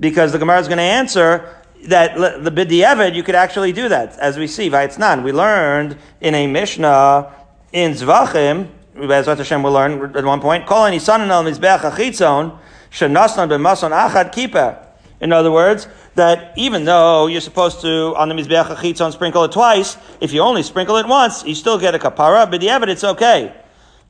because 0.00 0.32
the 0.32 0.38
Gemara 0.38 0.60
is 0.60 0.68
going 0.68 0.78
to 0.78 0.84
answer 0.84 1.54
that 1.88 2.16
the 2.16 2.50
bidiyeved, 2.50 3.14
you 3.14 3.22
could 3.22 3.34
actually 3.34 3.72
do 3.72 3.88
that, 3.88 4.16
as 4.18 4.38
we 4.38 4.46
see, 4.46 4.70
v'hatnan. 4.70 5.24
We 5.24 5.32
learned 5.32 5.98
in 6.20 6.34
a 6.34 6.46
Mishnah 6.46 7.34
in 7.72 7.92
Zvachim, 7.92 8.68
Bezrat 8.98 9.38
Hashem 9.38 9.62
will 9.62 9.72
learn 9.72 10.16
at 10.16 10.24
one 10.24 10.40
point, 10.40 10.66
Kol 10.66 10.84
anisanan 10.84 11.28
al 11.28 11.44
mizbeach 11.44 11.80
achitzon, 11.80 12.58
shenasnan 12.90 13.48
b'mason 13.48 13.90
achad 13.90 14.32
kippah. 14.32 14.84
In 15.20 15.32
other 15.32 15.50
words, 15.50 15.88
that 16.14 16.52
even 16.56 16.84
though 16.84 17.26
you're 17.26 17.40
supposed 17.40 17.80
to, 17.80 18.14
on 18.16 18.28
the 18.28 18.34
Mizbeach 18.34 18.66
HaChitzon, 18.76 19.12
sprinkle 19.12 19.44
it 19.44 19.52
twice, 19.52 19.96
if 20.20 20.32
you 20.32 20.40
only 20.40 20.62
sprinkle 20.62 20.96
it 20.96 21.06
once, 21.06 21.44
you 21.44 21.54
still 21.54 21.78
get 21.78 21.94
a 21.94 21.98
kapara, 21.98 22.48
but 22.48 22.60
the 22.60 22.70
evidence, 22.70 22.98
it's 22.98 23.04
okay. 23.04 23.52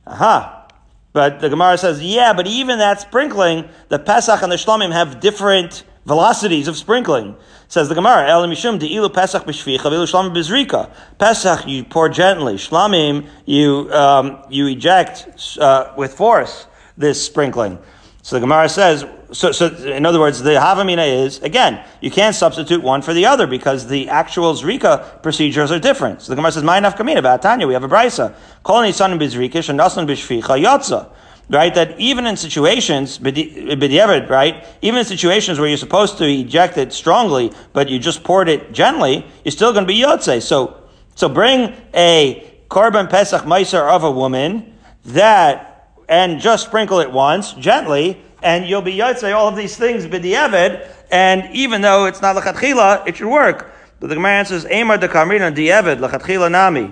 Aha. 0.05 0.67
But 1.11 1.39
the 1.39 1.49
Gemara 1.49 1.77
says, 1.77 2.03
yeah, 2.03 2.33
but 2.33 2.45
even 2.45 2.77
that 2.77 3.01
sprinkling, 3.01 3.67
the 3.89 3.97
Pesach 3.97 4.43
and 4.43 4.51
the 4.51 4.57
Shlomim 4.57 4.91
have 4.91 5.19
different 5.19 5.83
velocities 6.09 6.67
of 6.67 6.75
sprinkling. 6.75 7.37
Says 7.69 7.87
the 7.87 7.95
Gemara, 7.95 8.27
El 8.27 8.47
Mishum 8.47 8.79
de 8.79 8.87
Ilu 8.87 9.09
Pesach 9.09 9.45
B'Shvicha 9.45 9.79
V'ilu 9.79 10.05
Shlamim 10.05 10.33
B'Zrika. 10.35 10.91
Pesach 11.17 11.65
you 11.67 11.85
pour 11.85 12.09
gently. 12.09 12.55
Shlamim 12.55 13.29
you 13.45 13.89
um, 13.93 14.43
you 14.49 14.67
eject 14.67 15.57
uh, 15.59 15.93
with 15.95 16.13
force 16.13 16.67
this 16.97 17.23
sprinkling. 17.23 17.79
So 18.21 18.35
the 18.35 18.41
Gemara 18.41 18.67
says, 18.67 19.05
so, 19.31 19.51
so 19.51 19.67
in 19.67 20.05
other 20.05 20.19
words, 20.19 20.41
the 20.41 20.51
Havamina 20.51 21.25
is, 21.25 21.39
again, 21.41 21.83
you 22.01 22.11
can't 22.11 22.35
substitute 22.35 22.83
one 22.83 23.01
for 23.01 23.13
the 23.13 23.25
other 23.25 23.47
because 23.47 23.87
the 23.87 24.09
actual 24.09 24.53
Zrika 24.53 25.23
procedures 25.23 25.71
are 25.71 25.79
different. 25.79 26.21
So 26.21 26.31
the 26.31 26.35
Gemara 26.35 26.51
says, 26.51 26.63
my 26.63 26.79
nafkamina, 26.79 27.41
Tanya, 27.41 27.65
we 27.65 27.73
have 27.73 27.83
a 27.83 27.87
brisa. 27.87 28.35
Calling 28.63 28.91
son 28.93 29.17
bizrikish 29.17 29.69
and 29.69 29.79
nasan 29.79 30.05
bishficha 30.05 30.61
yotza. 30.61 31.09
Right, 31.51 31.73
that 31.73 31.99
even 31.99 32.27
in 32.27 32.37
situations, 32.37 33.17
b'di'evid, 33.17 34.29
right, 34.29 34.67
even 34.83 34.99
in 34.99 35.05
situations 35.05 35.59
where 35.59 35.67
you're 35.67 35.77
supposed 35.77 36.19
to 36.19 36.25
eject 36.25 36.77
it 36.77 36.93
strongly, 36.93 37.51
but 37.73 37.89
you 37.89 37.97
just 37.97 38.23
poured 38.23 38.49
it 38.49 38.71
gently, 38.71 39.25
you're 39.43 39.51
still 39.51 39.73
going 39.73 39.83
to 39.83 39.87
be 39.87 39.99
yotze. 39.99 40.43
So, 40.43 40.83
so 41.15 41.27
bring 41.27 41.73
a 41.95 42.47
korban 42.69 43.09
pesach 43.09 43.41
meiser 43.45 43.81
of 43.81 44.03
a 44.03 44.11
woman 44.11 44.75
that 45.05 45.69
and 46.07 46.39
just 46.39 46.65
sprinkle 46.65 46.99
it 46.99 47.11
once, 47.11 47.53
gently, 47.53 48.21
and 48.41 48.65
you'll 48.65 48.81
be 48.81 48.95
yotzei 48.95 49.35
all 49.35 49.47
of 49.47 49.55
these 49.55 49.77
things 49.77 50.05
b'di'evid, 50.05 50.87
and 51.11 51.55
even 51.55 51.81
though 51.81 52.05
it's 52.05 52.21
not 52.21 52.35
lechatchila, 52.35 53.07
it 53.07 53.17
should 53.17 53.29
work. 53.29 53.71
But 53.99 54.07
the 54.09 54.15
Gemara 54.15 54.33
answers, 54.33 54.65
Amar 54.65 54.97
de 54.97 55.07
kamrina 55.07 55.53
di'evid, 55.53 55.99
lechatchila 55.99 56.51
nami. 56.51 56.91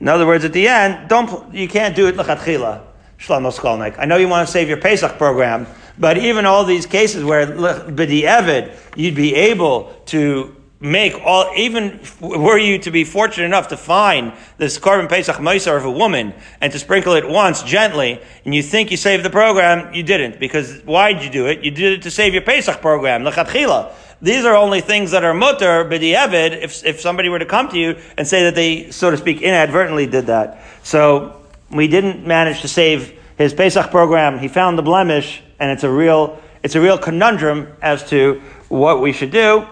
In 0.00 0.08
other 0.08 0.26
words, 0.26 0.44
at 0.44 0.52
the 0.52 0.66
end, 0.66 1.08
don't, 1.08 1.54
you 1.54 1.68
can't 1.68 1.94
do 1.94 2.06
it 2.08 2.16
lechatchila. 2.16 2.86
Shlomo 3.20 3.52
Skolnick. 3.52 3.96
I 3.98 4.06
know 4.06 4.16
you 4.16 4.28
want 4.28 4.46
to 4.48 4.52
save 4.52 4.68
your 4.68 4.78
Pesach 4.78 5.18
program, 5.18 5.66
but 5.98 6.16
even 6.16 6.46
all 6.46 6.64
these 6.64 6.86
cases 6.86 7.22
where 7.22 7.46
b'di'evid, 7.46 8.74
you'd 8.96 9.14
be 9.14 9.34
able 9.34 9.92
to 10.06 10.56
make 10.80 11.14
all, 11.22 11.52
even 11.54 12.00
were 12.20 12.56
you 12.56 12.78
to 12.78 12.90
be 12.90 13.04
fortunate 13.04 13.44
enough 13.44 13.68
to 13.68 13.76
find 13.76 14.32
this 14.56 14.78
korban 14.78 15.06
Pesach 15.06 15.36
Meiser 15.36 15.76
of 15.76 15.84
a 15.84 15.90
woman 15.90 16.32
and 16.62 16.72
to 16.72 16.78
sprinkle 16.78 17.12
it 17.12 17.28
once 17.28 17.62
gently, 17.62 18.18
and 18.46 18.54
you 18.54 18.62
think 18.62 18.90
you 18.90 18.96
saved 18.96 19.22
the 19.22 19.30
program, 19.30 19.92
you 19.92 20.02
didn't. 20.02 20.40
Because 20.40 20.80
why 20.86 21.12
did 21.12 21.22
you 21.22 21.30
do 21.30 21.46
it? 21.46 21.62
You 21.62 21.70
did 21.70 21.92
it 21.92 22.02
to 22.02 22.10
save 22.10 22.32
your 22.32 22.42
Pesach 22.42 22.80
program, 22.80 23.22
Lechatchila. 23.22 23.92
These 24.22 24.46
are 24.46 24.56
only 24.56 24.80
things 24.80 25.10
that 25.10 25.24
are 25.24 25.34
mutter, 25.34 25.84
b'di'evid, 25.84 26.62
if, 26.62 26.82
if 26.86 27.00
somebody 27.02 27.28
were 27.28 27.38
to 27.38 27.46
come 27.46 27.68
to 27.68 27.78
you 27.78 27.98
and 28.16 28.26
say 28.26 28.44
that 28.44 28.54
they, 28.54 28.90
so 28.90 29.10
to 29.10 29.18
speak, 29.18 29.42
inadvertently 29.42 30.06
did 30.06 30.28
that. 30.28 30.62
So, 30.82 31.39
we 31.70 31.88
didn't 31.88 32.26
manage 32.26 32.62
to 32.62 32.68
save 32.68 33.18
his 33.38 33.54
Pesach 33.54 33.90
program. 33.90 34.38
He 34.38 34.48
found 34.48 34.76
the 34.76 34.82
blemish, 34.82 35.42
and 35.58 35.70
it's 35.70 35.84
a 35.84 35.90
real, 35.90 36.40
it's 36.62 36.74
a 36.74 36.80
real 36.80 36.98
conundrum 36.98 37.68
as 37.80 38.08
to 38.10 38.42
what 38.68 39.00
we 39.00 39.12
should 39.12 39.30
do. 39.30 39.66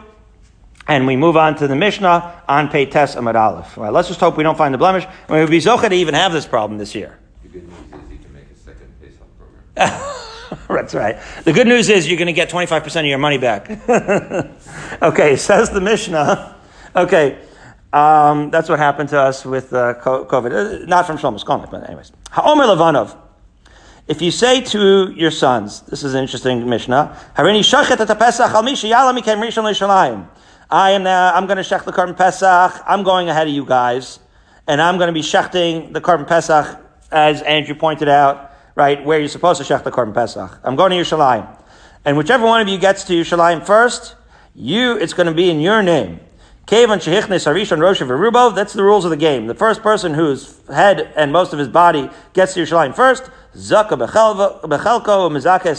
And 0.86 1.06
we 1.06 1.16
move 1.16 1.36
on 1.36 1.54
to 1.56 1.68
the 1.68 1.76
Mishnah 1.76 2.42
on 2.48 2.68
Peites 2.68 3.14
Amad 3.14 3.34
Aleph. 3.34 3.76
Right, 3.76 3.92
let's 3.92 4.08
just 4.08 4.20
hope 4.20 4.38
we 4.38 4.42
don't 4.42 4.56
find 4.56 4.72
the 4.72 4.78
blemish. 4.78 5.04
And 5.04 5.28
we 5.28 5.40
would 5.40 5.50
be 5.50 5.58
zocha 5.58 5.90
to 5.90 5.94
even 5.94 6.14
have 6.14 6.32
this 6.32 6.46
problem 6.46 6.78
this 6.78 6.94
year. 6.94 7.18
The 7.42 7.48
good 7.50 7.68
news 7.68 7.74
is 7.92 8.10
you 8.10 8.18
can 8.18 8.32
make 8.32 8.50
a 8.50 8.56
second 8.56 9.00
Pesach 9.00 9.38
program. 9.38 10.64
That's 10.68 10.94
right. 10.94 11.18
The 11.44 11.52
good 11.52 11.66
news 11.66 11.90
is 11.90 12.08
you're 12.08 12.16
going 12.16 12.26
to 12.26 12.32
get 12.32 12.48
25% 12.48 13.00
of 13.00 13.04
your 13.04 13.18
money 13.18 13.36
back. 13.36 13.70
okay, 15.02 15.36
says 15.36 15.68
the 15.68 15.80
Mishnah. 15.82 16.56
Okay, 16.96 17.38
um, 17.92 18.50
that's 18.50 18.68
what 18.68 18.78
happened 18.78 19.08
to 19.10 19.20
us 19.20 19.44
with 19.44 19.72
uh, 19.72 19.94
COVID. 19.94 20.82
Uh, 20.82 20.86
not 20.86 21.06
from 21.06 21.16
Shlomo 21.16 21.42
Skolnick, 21.42 21.70
but 21.70 21.88
anyways. 21.88 22.12
Ha'omer 22.30 22.64
Levanov. 22.64 23.16
If 24.08 24.22
you 24.22 24.30
say 24.30 24.60
to 24.62 25.12
your 25.12 25.30
sons, 25.30 25.82
this 25.82 26.02
is 26.02 26.14
an 26.14 26.22
interesting 26.22 26.68
Mishnah, 26.68 27.14
I 30.70 30.90
am 30.90 31.02
now, 31.02 31.34
I'm 31.34 31.46
going 31.46 31.56
to 31.56 31.62
shech 31.62 31.84
the 31.84 31.92
korban 31.92 32.16
Pesach. 32.16 32.82
I'm 32.86 33.02
going 33.02 33.28
ahead 33.28 33.48
of 33.48 33.54
you 33.54 33.64
guys. 33.64 34.18
And 34.66 34.82
I'm 34.82 34.96
going 34.98 35.08
to 35.08 35.12
be 35.12 35.20
shechting 35.20 35.92
the 35.94 36.00
korban 36.00 36.26
Pesach, 36.26 36.78
as 37.10 37.40
Andrew 37.42 37.74
pointed 37.74 38.08
out, 38.08 38.52
right, 38.74 39.02
where 39.04 39.18
you're 39.18 39.28
supposed 39.28 39.62
to 39.62 39.74
shech 39.74 39.84
the 39.84 39.90
korban 39.90 40.14
Pesach. 40.14 40.58
I'm 40.62 40.76
going 40.76 40.90
to 40.90 40.96
Yerushalayim. 40.96 41.46
And 42.04 42.16
whichever 42.16 42.46
one 42.46 42.60
of 42.60 42.68
you 42.68 42.78
gets 42.78 43.04
to 43.04 43.14
Yerushalayim 43.14 43.64
first, 43.64 44.14
you, 44.54 44.98
it's 44.98 45.14
going 45.14 45.26
to 45.26 45.34
be 45.34 45.50
in 45.50 45.60
your 45.60 45.82
name. 45.82 46.20
Kevan 46.68 46.98
shehichnes 46.98 47.46
harishon 47.50 47.80
rosh 47.80 48.02
Verubo. 48.02 48.54
That's 48.54 48.74
the 48.74 48.84
rules 48.84 49.06
of 49.06 49.10
the 49.10 49.16
game. 49.16 49.46
The 49.46 49.54
first 49.54 49.82
person 49.82 50.12
whose 50.12 50.60
head 50.68 51.10
and 51.16 51.32
most 51.32 51.54
of 51.54 51.58
his 51.58 51.66
body 51.66 52.10
gets 52.34 52.52
to 52.52 52.60
Yerushalayim 52.60 52.94
first, 52.94 53.30
zaka 53.56 53.96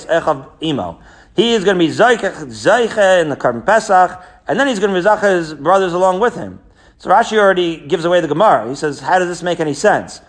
echav 0.08 0.49
imo. 0.63 0.99
He 1.36 1.54
is 1.54 1.63
going 1.63 1.78
to 1.78 1.80
be 1.80 1.89
zayche 1.89 3.21
in 3.21 3.30
the 3.30 3.36
korban 3.36 3.63
Pesach, 3.63 4.19
and 4.47 4.60
then 4.60 4.67
he's 4.67 4.80
going 4.80 4.91
to 4.91 4.99
mizacha 4.99 5.32
his 5.36 5.54
brothers 5.54 5.93
along 5.93 6.21
with 6.21 6.34
him. 6.34 6.60
So 6.97 7.12
Rashi 7.12 7.38
already 7.38 7.78
gives 7.78 8.04
away 8.04 8.19
the 8.19 8.28
Gemara. 8.28 8.67
He 8.67 8.73
says, 8.73 8.99
how 8.99 9.19
does 9.19 9.28
this 9.28 9.43
make 9.43 9.60
any 9.60 9.75
sense? 9.75 10.21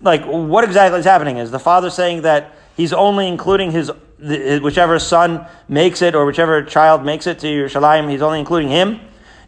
Like, 0.00 0.24
what 0.24 0.64
exactly 0.64 0.98
is 0.98 1.06
happening? 1.06 1.36
Is 1.36 1.52
the 1.52 1.60
father 1.60 1.90
saying 1.90 2.22
that 2.22 2.56
he's 2.76 2.92
only 2.92 3.28
including 3.28 3.70
his, 3.70 3.92
whichever 4.18 4.98
son 4.98 5.46
makes 5.68 6.02
it 6.02 6.16
or 6.16 6.26
whichever 6.26 6.60
child 6.64 7.04
makes 7.04 7.28
it 7.28 7.38
to 7.38 7.46
Yerushalayim, 7.46 8.10
he's 8.10 8.20
only 8.20 8.40
including 8.40 8.68
him 8.68 9.00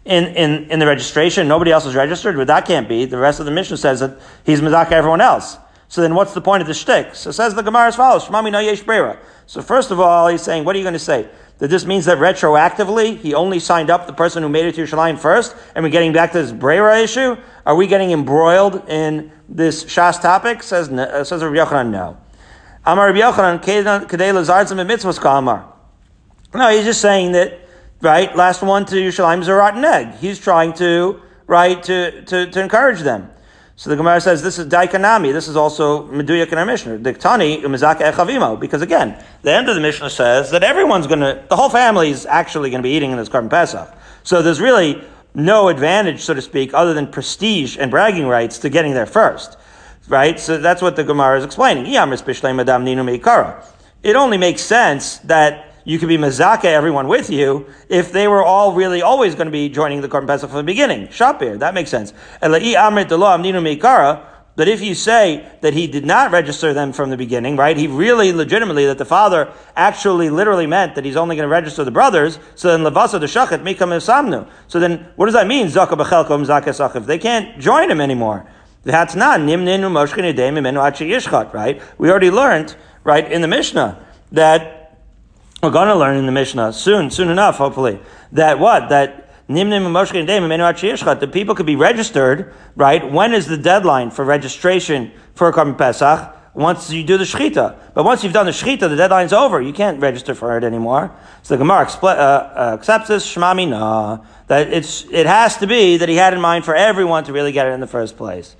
in, 0.04 0.24
in, 0.28 0.70
in 0.70 0.78
the 0.78 0.86
registration? 0.86 1.48
Nobody 1.48 1.70
else 1.70 1.86
is 1.86 1.94
registered? 1.94 2.36
But 2.36 2.46
that 2.46 2.66
can't 2.66 2.88
be. 2.88 3.04
The 3.04 3.18
rest 3.18 3.40
of 3.40 3.46
the 3.46 3.52
Mishnah 3.52 3.76
says 3.76 4.00
that 4.00 4.18
he's 4.44 4.60
mizaka 4.60 4.92
everyone 4.92 5.20
else. 5.20 5.58
So 5.88 6.00
then 6.00 6.14
what's 6.14 6.34
the 6.34 6.40
point 6.40 6.62
of 6.62 6.68
the 6.68 6.74
shtick? 6.74 7.14
So 7.14 7.30
says 7.30 7.54
the 7.54 7.62
Gemara 7.62 7.88
as 7.88 7.96
follows, 7.96 8.24
Shmami 8.24 8.52
yesh 8.64 9.16
So 9.46 9.60
first 9.60 9.90
of 9.90 9.98
all, 9.98 10.28
he's 10.28 10.42
saying, 10.42 10.64
what 10.64 10.76
are 10.76 10.78
you 10.78 10.84
going 10.84 10.92
to 10.92 10.98
say? 10.98 11.28
that 11.60 11.68
this 11.68 11.84
means 11.84 12.06
that 12.06 12.18
retroactively 12.18 13.18
he 13.18 13.34
only 13.34 13.60
signed 13.60 13.90
up 13.90 14.06
the 14.06 14.12
person 14.12 14.42
who 14.42 14.48
made 14.48 14.64
it 14.64 14.74
to 14.74 14.82
Yerushalayim 14.82 15.18
first, 15.18 15.54
and 15.74 15.84
we're 15.84 15.90
getting 15.90 16.12
back 16.12 16.32
to 16.32 16.40
this 16.42 16.52
Brera 16.52 16.98
issue? 16.98 17.36
Are 17.66 17.76
we 17.76 17.86
getting 17.86 18.10
embroiled 18.12 18.88
in 18.88 19.30
this 19.48 19.84
Shas 19.84 20.20
topic? 20.20 20.62
Says 20.62 20.88
uh, 20.88 21.22
says 21.22 21.44
Rabbi 21.44 21.56
Yochanan, 21.56 21.90
no. 21.90 22.16
Amar 22.84 23.12
Rabbi 23.12 23.20
Yochanan, 23.20 23.60
Kedei 23.60 24.32
Lazardzim 24.32 24.84
Mitzvahs 24.86 25.20
Kamar. 25.20 25.70
No, 26.54 26.70
he's 26.70 26.86
just 26.86 27.02
saying 27.02 27.32
that, 27.32 27.59
right, 28.00 28.34
last 28.36 28.62
one 28.62 28.84
to 28.86 28.96
Yerushalayim 28.96 29.40
is 29.40 29.48
a 29.48 29.54
rotten 29.54 29.84
egg. 29.84 30.14
He's 30.16 30.38
trying 30.38 30.72
to, 30.74 31.20
right, 31.46 31.82
to, 31.82 32.22
to, 32.22 32.50
to 32.50 32.60
encourage 32.62 33.00
them. 33.00 33.30
So 33.76 33.88
the 33.88 33.96
Gemara 33.96 34.20
says 34.20 34.42
this 34.42 34.58
is 34.58 34.66
Daikanami. 34.66 35.32
This 35.32 35.48
is 35.48 35.56
also 35.56 36.06
Meduyak 36.08 36.52
in 36.52 36.58
our 36.58 36.66
Mishnah. 36.66 36.98
Diktani 36.98 37.62
umizaka 37.62 38.12
echavimo. 38.12 38.60
Because 38.60 38.82
again, 38.82 39.16
the 39.40 39.52
end 39.52 39.70
of 39.70 39.74
the 39.74 39.80
Mishnah 39.80 40.10
says 40.10 40.50
that 40.50 40.62
everyone's 40.62 41.06
going 41.06 41.20
to, 41.20 41.42
the 41.48 41.56
whole 41.56 41.70
family 41.70 42.10
is 42.10 42.26
actually 42.26 42.68
going 42.68 42.82
to 42.82 42.86
be 42.86 42.90
eating 42.90 43.10
in 43.10 43.16
this 43.16 43.30
korban 43.30 43.48
Pesach. 43.48 43.88
So 44.22 44.42
there's 44.42 44.60
really 44.60 45.02
no 45.34 45.68
advantage, 45.68 46.20
so 46.20 46.34
to 46.34 46.42
speak, 46.42 46.74
other 46.74 46.92
than 46.92 47.06
prestige 47.06 47.78
and 47.78 47.90
bragging 47.90 48.26
rights 48.26 48.58
to 48.58 48.68
getting 48.68 48.92
there 48.92 49.06
first. 49.06 49.56
Right? 50.08 50.38
So 50.38 50.58
that's 50.58 50.82
what 50.82 50.96
the 50.96 51.04
Gemara 51.04 51.38
is 51.38 51.44
explaining. 51.46 51.86
It 54.02 54.16
only 54.16 54.36
makes 54.36 54.62
sense 54.62 55.18
that 55.18 55.69
you 55.84 55.98
could 55.98 56.08
be 56.08 56.18
mazaka 56.18 56.64
everyone 56.64 57.08
with 57.08 57.30
you 57.30 57.66
if 57.88 58.12
they 58.12 58.28
were 58.28 58.42
all 58.42 58.72
really 58.72 59.02
always 59.02 59.34
going 59.34 59.46
to 59.46 59.52
be 59.52 59.68
joining 59.68 60.00
the 60.00 60.08
Korban 60.08 60.26
Pesach 60.26 60.50
from 60.50 60.58
the 60.58 60.64
beginning. 60.64 61.08
Shapir, 61.08 61.58
that 61.58 61.74
makes 61.74 61.90
sense. 61.90 62.12
But 64.56 64.68
if 64.68 64.82
you 64.82 64.94
say 64.94 65.48
that 65.62 65.72
he 65.74 65.86
did 65.86 66.04
not 66.04 66.32
register 66.32 66.74
them 66.74 66.92
from 66.92 67.08
the 67.08 67.16
beginning, 67.16 67.56
right? 67.56 67.76
He 67.76 67.86
really 67.86 68.32
legitimately, 68.32 68.84
that 68.86 68.98
the 68.98 69.04
father 69.04 69.50
actually 69.76 70.28
literally 70.28 70.66
meant 70.66 70.96
that 70.96 71.04
he's 71.04 71.16
only 71.16 71.36
going 71.36 71.48
to 71.48 71.50
register 71.50 71.84
the 71.84 71.90
brothers, 71.90 72.38
so 72.56 72.68
then 72.68 72.80
levasa 72.80 73.18
the 73.20 73.26
shachet 73.26 73.62
mikam 73.62 73.88
samnu. 73.96 74.46
So 74.66 74.80
then, 74.80 75.06
what 75.16 75.26
does 75.26 75.34
that 75.34 75.46
mean? 75.46 75.68
Zaka 75.68 75.96
bechelkom 75.96 76.44
zaka 76.44 77.06
They 77.06 77.18
can't 77.18 77.58
join 77.58 77.90
him 77.90 78.00
anymore. 78.00 78.46
that's 78.82 79.14
Right? 81.54 81.82
We 81.98 82.10
already 82.10 82.30
learned, 82.30 82.76
right, 83.04 83.32
in 83.32 83.40
the 83.40 83.48
Mishnah, 83.48 84.06
that 84.32 84.79
we're 85.62 85.70
going 85.70 85.88
to 85.88 85.94
learn 85.96 86.16
in 86.16 86.26
the 86.26 86.32
Mishnah 86.32 86.72
soon, 86.72 87.10
soon 87.10 87.28
enough, 87.28 87.56
hopefully, 87.56 88.00
that 88.32 88.58
what? 88.58 88.88
That 88.88 89.26
the 89.46 91.30
people 91.32 91.54
could 91.56 91.66
be 91.66 91.76
registered, 91.76 92.54
right? 92.76 93.10
When 93.10 93.34
is 93.34 93.46
the 93.46 93.56
deadline 93.56 94.12
for 94.12 94.24
registration 94.24 95.10
for 95.34 95.52
Korban 95.52 95.76
Pesach? 95.76 96.36
Once 96.52 96.90
you 96.90 97.04
do 97.04 97.16
the 97.16 97.24
Shechita. 97.24 97.76
But 97.94 98.04
once 98.04 98.24
you've 98.24 98.32
done 98.32 98.46
the 98.46 98.52
Shechita, 98.52 98.88
the 98.88 98.96
deadline's 98.96 99.32
over. 99.32 99.60
You 99.60 99.72
can't 99.72 100.00
register 100.00 100.34
for 100.34 100.56
it 100.56 100.64
anymore. 100.64 101.14
So 101.42 101.54
the 101.54 101.58
Gemara 101.58 101.88
uh, 102.02 102.06
uh, 102.06 102.76
accepts 102.78 103.08
this, 103.08 103.34
Shmami 103.34 103.68
na, 103.68 104.18
that 104.48 104.72
it's, 104.72 105.04
it 105.10 105.26
has 105.26 105.56
to 105.58 105.66
be 105.66 105.96
that 105.96 106.08
he 106.08 106.16
had 106.16 106.32
in 106.32 106.40
mind 106.40 106.64
for 106.64 106.74
everyone 106.74 107.24
to 107.24 107.32
really 107.32 107.52
get 107.52 107.66
it 107.66 107.70
in 107.70 107.80
the 107.80 107.86
first 107.86 108.16
place. 108.16 108.56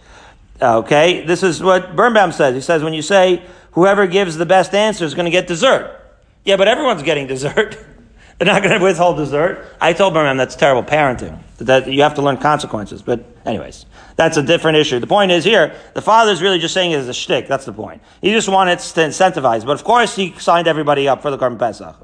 Okay? 0.62 1.24
This 1.24 1.42
is 1.42 1.62
what 1.62 1.96
Birnbaum 1.96 2.32
says. 2.32 2.54
He 2.54 2.60
says 2.60 2.82
when 2.82 2.94
you 2.94 3.02
say 3.02 3.42
whoever 3.72 4.06
gives 4.06 4.36
the 4.36 4.46
best 4.46 4.74
answer 4.74 5.04
is 5.04 5.14
going 5.14 5.24
to 5.24 5.30
get 5.30 5.46
dessert. 5.46 5.99
Yeah, 6.44 6.56
but 6.56 6.68
everyone's 6.68 7.02
getting 7.02 7.26
dessert. 7.26 7.76
They're 8.38 8.46
not 8.46 8.62
going 8.62 8.78
to 8.78 8.82
withhold 8.82 9.18
dessert. 9.18 9.66
I 9.82 9.92
told 9.92 10.14
my 10.14 10.22
mom 10.22 10.38
that's 10.38 10.56
terrible 10.56 10.82
parenting. 10.82 11.38
That 11.58 11.92
you 11.92 12.02
have 12.02 12.14
to 12.14 12.22
learn 12.22 12.38
consequences. 12.38 13.02
But 13.02 13.22
anyways, 13.44 13.84
that's 14.16 14.38
a 14.38 14.42
different 14.42 14.78
issue. 14.78 14.98
The 14.98 15.06
point 15.06 15.30
is 15.30 15.44
here, 15.44 15.76
the 15.92 16.00
father's 16.00 16.40
really 16.40 16.58
just 16.58 16.72
saying 16.72 16.92
it 16.92 16.96
as 16.96 17.08
a 17.08 17.12
shtick. 17.12 17.48
That's 17.48 17.66
the 17.66 17.74
point. 17.74 18.00
He 18.22 18.30
just 18.30 18.48
wanted 18.48 18.78
to 18.78 19.00
incentivize. 19.00 19.66
But 19.66 19.72
of 19.72 19.84
course, 19.84 20.16
he 20.16 20.32
signed 20.38 20.68
everybody 20.68 21.06
up 21.06 21.20
for 21.20 21.30
the 21.30 21.36
Korban 21.36 21.58
Pesach. 21.58 21.94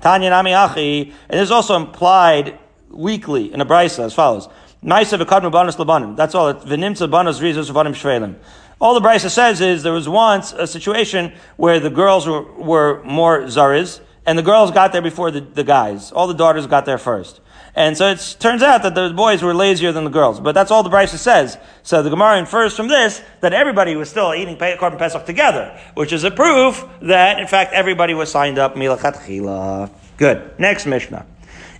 Tanya 0.00 0.30
Nami 0.30 0.52
Achi, 0.52 1.14
and 1.28 1.38
there's 1.38 1.52
also 1.52 1.76
implied 1.76 2.58
weekly 2.90 3.52
in 3.52 3.60
a 3.60 3.66
brisa 3.66 4.00
as 4.00 4.14
follows. 4.14 4.48
That's 4.82 5.12
all. 5.12 5.22
V'nimtza 6.54 7.08
banos 7.08 7.40
rizos 7.40 7.70
v'anim 7.70 7.94
shvelim. 7.94 8.34
All 8.80 8.94
the 8.98 9.06
Brisa 9.06 9.30
says 9.30 9.60
is 9.60 9.82
there 9.82 9.92
was 9.92 10.08
once 10.08 10.52
a 10.52 10.66
situation 10.66 11.32
where 11.56 11.80
the 11.80 11.90
girls 11.90 12.26
were, 12.26 12.42
were 12.42 13.02
more 13.04 13.42
Zariz, 13.42 14.00
and 14.26 14.38
the 14.38 14.42
girls 14.42 14.70
got 14.70 14.92
there 14.92 15.02
before 15.02 15.30
the, 15.30 15.40
the 15.40 15.64
guys. 15.64 16.10
All 16.12 16.26
the 16.26 16.34
daughters 16.34 16.66
got 16.66 16.84
there 16.84 16.98
first. 16.98 17.40
And 17.76 17.96
so 17.96 18.10
it 18.10 18.36
turns 18.38 18.62
out 18.62 18.84
that 18.84 18.94
the 18.94 19.10
boys 19.10 19.42
were 19.42 19.52
lazier 19.52 19.90
than 19.90 20.04
the 20.04 20.10
girls. 20.10 20.38
But 20.38 20.52
that's 20.52 20.70
all 20.70 20.82
the 20.82 20.90
Brisa 20.90 21.16
says. 21.16 21.58
So 21.82 22.02
the 22.02 22.10
Gemara 22.10 22.38
infers 22.38 22.76
from 22.76 22.86
this 22.86 23.20
that 23.40 23.52
everybody 23.52 23.96
was 23.96 24.08
still 24.08 24.32
eating 24.32 24.56
Korban 24.56 24.96
Pesach 24.96 25.26
together, 25.26 25.78
which 25.94 26.12
is 26.12 26.22
a 26.22 26.30
proof 26.30 26.84
that, 27.02 27.40
in 27.40 27.48
fact, 27.48 27.72
everybody 27.72 28.14
was 28.14 28.30
signed 28.30 28.58
up 28.58 28.76
Milachat. 28.76 29.90
Good. 30.16 30.58
Next 30.58 30.86
Mishnah. 30.86 31.26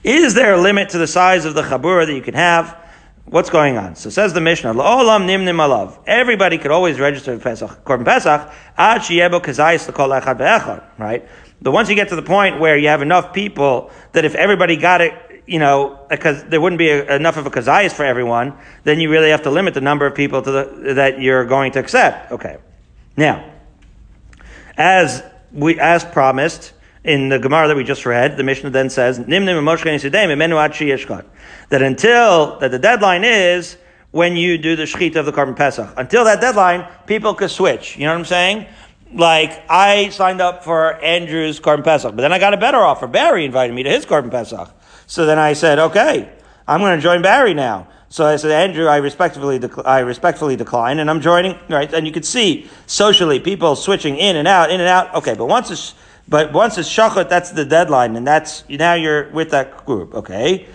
Is 0.02 0.34
there 0.34 0.54
a 0.54 0.60
limit 0.60 0.90
to 0.90 0.98
the 0.98 1.06
size 1.06 1.44
of 1.44 1.54
the 1.54 1.62
Chabura 1.62 2.06
that 2.06 2.14
you 2.14 2.22
can 2.22 2.34
have? 2.34 2.76
What's 3.26 3.48
going 3.48 3.78
on? 3.78 3.96
So 3.96 4.10
says 4.10 4.34
the 4.34 4.40
Mishnah, 4.42 4.74
alav. 4.74 5.98
Everybody 6.06 6.58
could 6.58 6.70
always 6.70 7.00
register 7.00 7.38
Pesach, 7.38 7.82
Korban 7.84 8.04
Pesach, 8.04 8.52
ad 8.76 9.00
sheyebo 9.00 9.40
kazayis 9.42 9.90
ve'echad, 9.90 10.84
right? 10.98 11.26
But 11.62 11.72
once 11.72 11.88
you 11.88 11.94
get 11.94 12.10
to 12.10 12.16
the 12.16 12.22
point 12.22 12.60
where 12.60 12.76
you 12.76 12.88
have 12.88 13.00
enough 13.00 13.32
people 13.32 13.90
that 14.12 14.26
if 14.26 14.34
everybody 14.34 14.76
got 14.76 15.00
it, 15.00 15.14
you 15.46 15.58
know, 15.58 15.98
because 16.10 16.44
there 16.44 16.60
wouldn't 16.60 16.78
be 16.78 16.90
a, 16.90 17.16
enough 17.16 17.38
of 17.38 17.46
a 17.46 17.50
kazayas 17.50 17.92
for 17.92 18.04
everyone, 18.04 18.58
then 18.84 19.00
you 19.00 19.10
really 19.10 19.30
have 19.30 19.42
to 19.42 19.50
limit 19.50 19.72
the 19.72 19.80
number 19.80 20.06
of 20.06 20.14
people 20.14 20.42
to 20.42 20.50
the, 20.50 20.94
that 20.94 21.20
you're 21.20 21.46
going 21.46 21.72
to 21.72 21.78
accept. 21.78 22.30
Okay. 22.32 22.58
Now, 23.16 23.50
as 24.76 25.22
we, 25.50 25.80
as 25.80 26.04
promised, 26.04 26.74
in 27.04 27.28
the 27.28 27.38
Gemara 27.38 27.68
that 27.68 27.76
we 27.76 27.84
just 27.84 28.06
read, 28.06 28.36
the 28.38 28.42
Mishnah 28.42 28.70
then 28.70 28.88
says, 28.88 29.18
that 29.18 29.28
until, 31.82 32.58
that 32.58 32.70
the 32.70 32.78
deadline 32.78 33.24
is 33.24 33.76
when 34.10 34.36
you 34.36 34.56
do 34.56 34.74
the 34.74 34.84
shechita 34.84 35.16
of 35.16 35.26
the 35.26 35.32
Korban 35.32 35.54
Pesach. 35.54 35.92
Until 35.96 36.24
that 36.24 36.40
deadline, 36.40 36.86
people 37.06 37.34
could 37.34 37.50
switch. 37.50 37.96
You 37.96 38.04
know 38.04 38.12
what 38.12 38.20
I'm 38.20 38.24
saying? 38.24 38.66
Like, 39.12 39.64
I 39.68 40.08
signed 40.08 40.40
up 40.40 40.64
for 40.64 40.94
Andrew's 41.02 41.60
Korban 41.60 41.84
Pesach, 41.84 42.16
but 42.16 42.22
then 42.22 42.32
I 42.32 42.38
got 42.38 42.54
a 42.54 42.56
better 42.56 42.78
offer. 42.78 43.06
Barry 43.06 43.44
invited 43.44 43.74
me 43.74 43.82
to 43.82 43.90
his 43.90 44.06
Korban 44.06 44.30
Pesach. 44.30 44.70
So 45.06 45.26
then 45.26 45.38
I 45.38 45.52
said, 45.52 45.78
okay, 45.78 46.32
I'm 46.66 46.80
going 46.80 46.96
to 46.96 47.02
join 47.02 47.20
Barry 47.20 47.52
now. 47.52 47.88
So 48.08 48.24
I 48.24 48.36
said, 48.36 48.50
Andrew, 48.50 48.86
I 48.86 48.96
respectfully, 48.96 49.58
dec- 49.58 49.84
I 49.84 49.98
respectfully 49.98 50.56
decline, 50.56 51.00
and 51.00 51.10
I'm 51.10 51.20
joining, 51.20 51.58
right? 51.68 51.92
And 51.92 52.06
you 52.06 52.12
could 52.12 52.24
see 52.24 52.70
socially 52.86 53.40
people 53.40 53.76
switching 53.76 54.16
in 54.16 54.36
and 54.36 54.48
out, 54.48 54.70
in 54.70 54.80
and 54.80 54.88
out. 54.88 55.14
Okay, 55.16 55.34
but 55.34 55.46
once 55.46 55.70
it's 55.70 55.94
but 56.28 56.52
once 56.52 56.78
it's 56.78 56.88
shachot, 56.88 57.28
that's 57.28 57.50
the 57.50 57.64
deadline, 57.64 58.16
and 58.16 58.26
that's 58.26 58.64
now 58.68 58.94
you're 58.94 59.30
with 59.30 59.50
that 59.50 59.84
group. 59.84 60.14
Okay. 60.14 60.66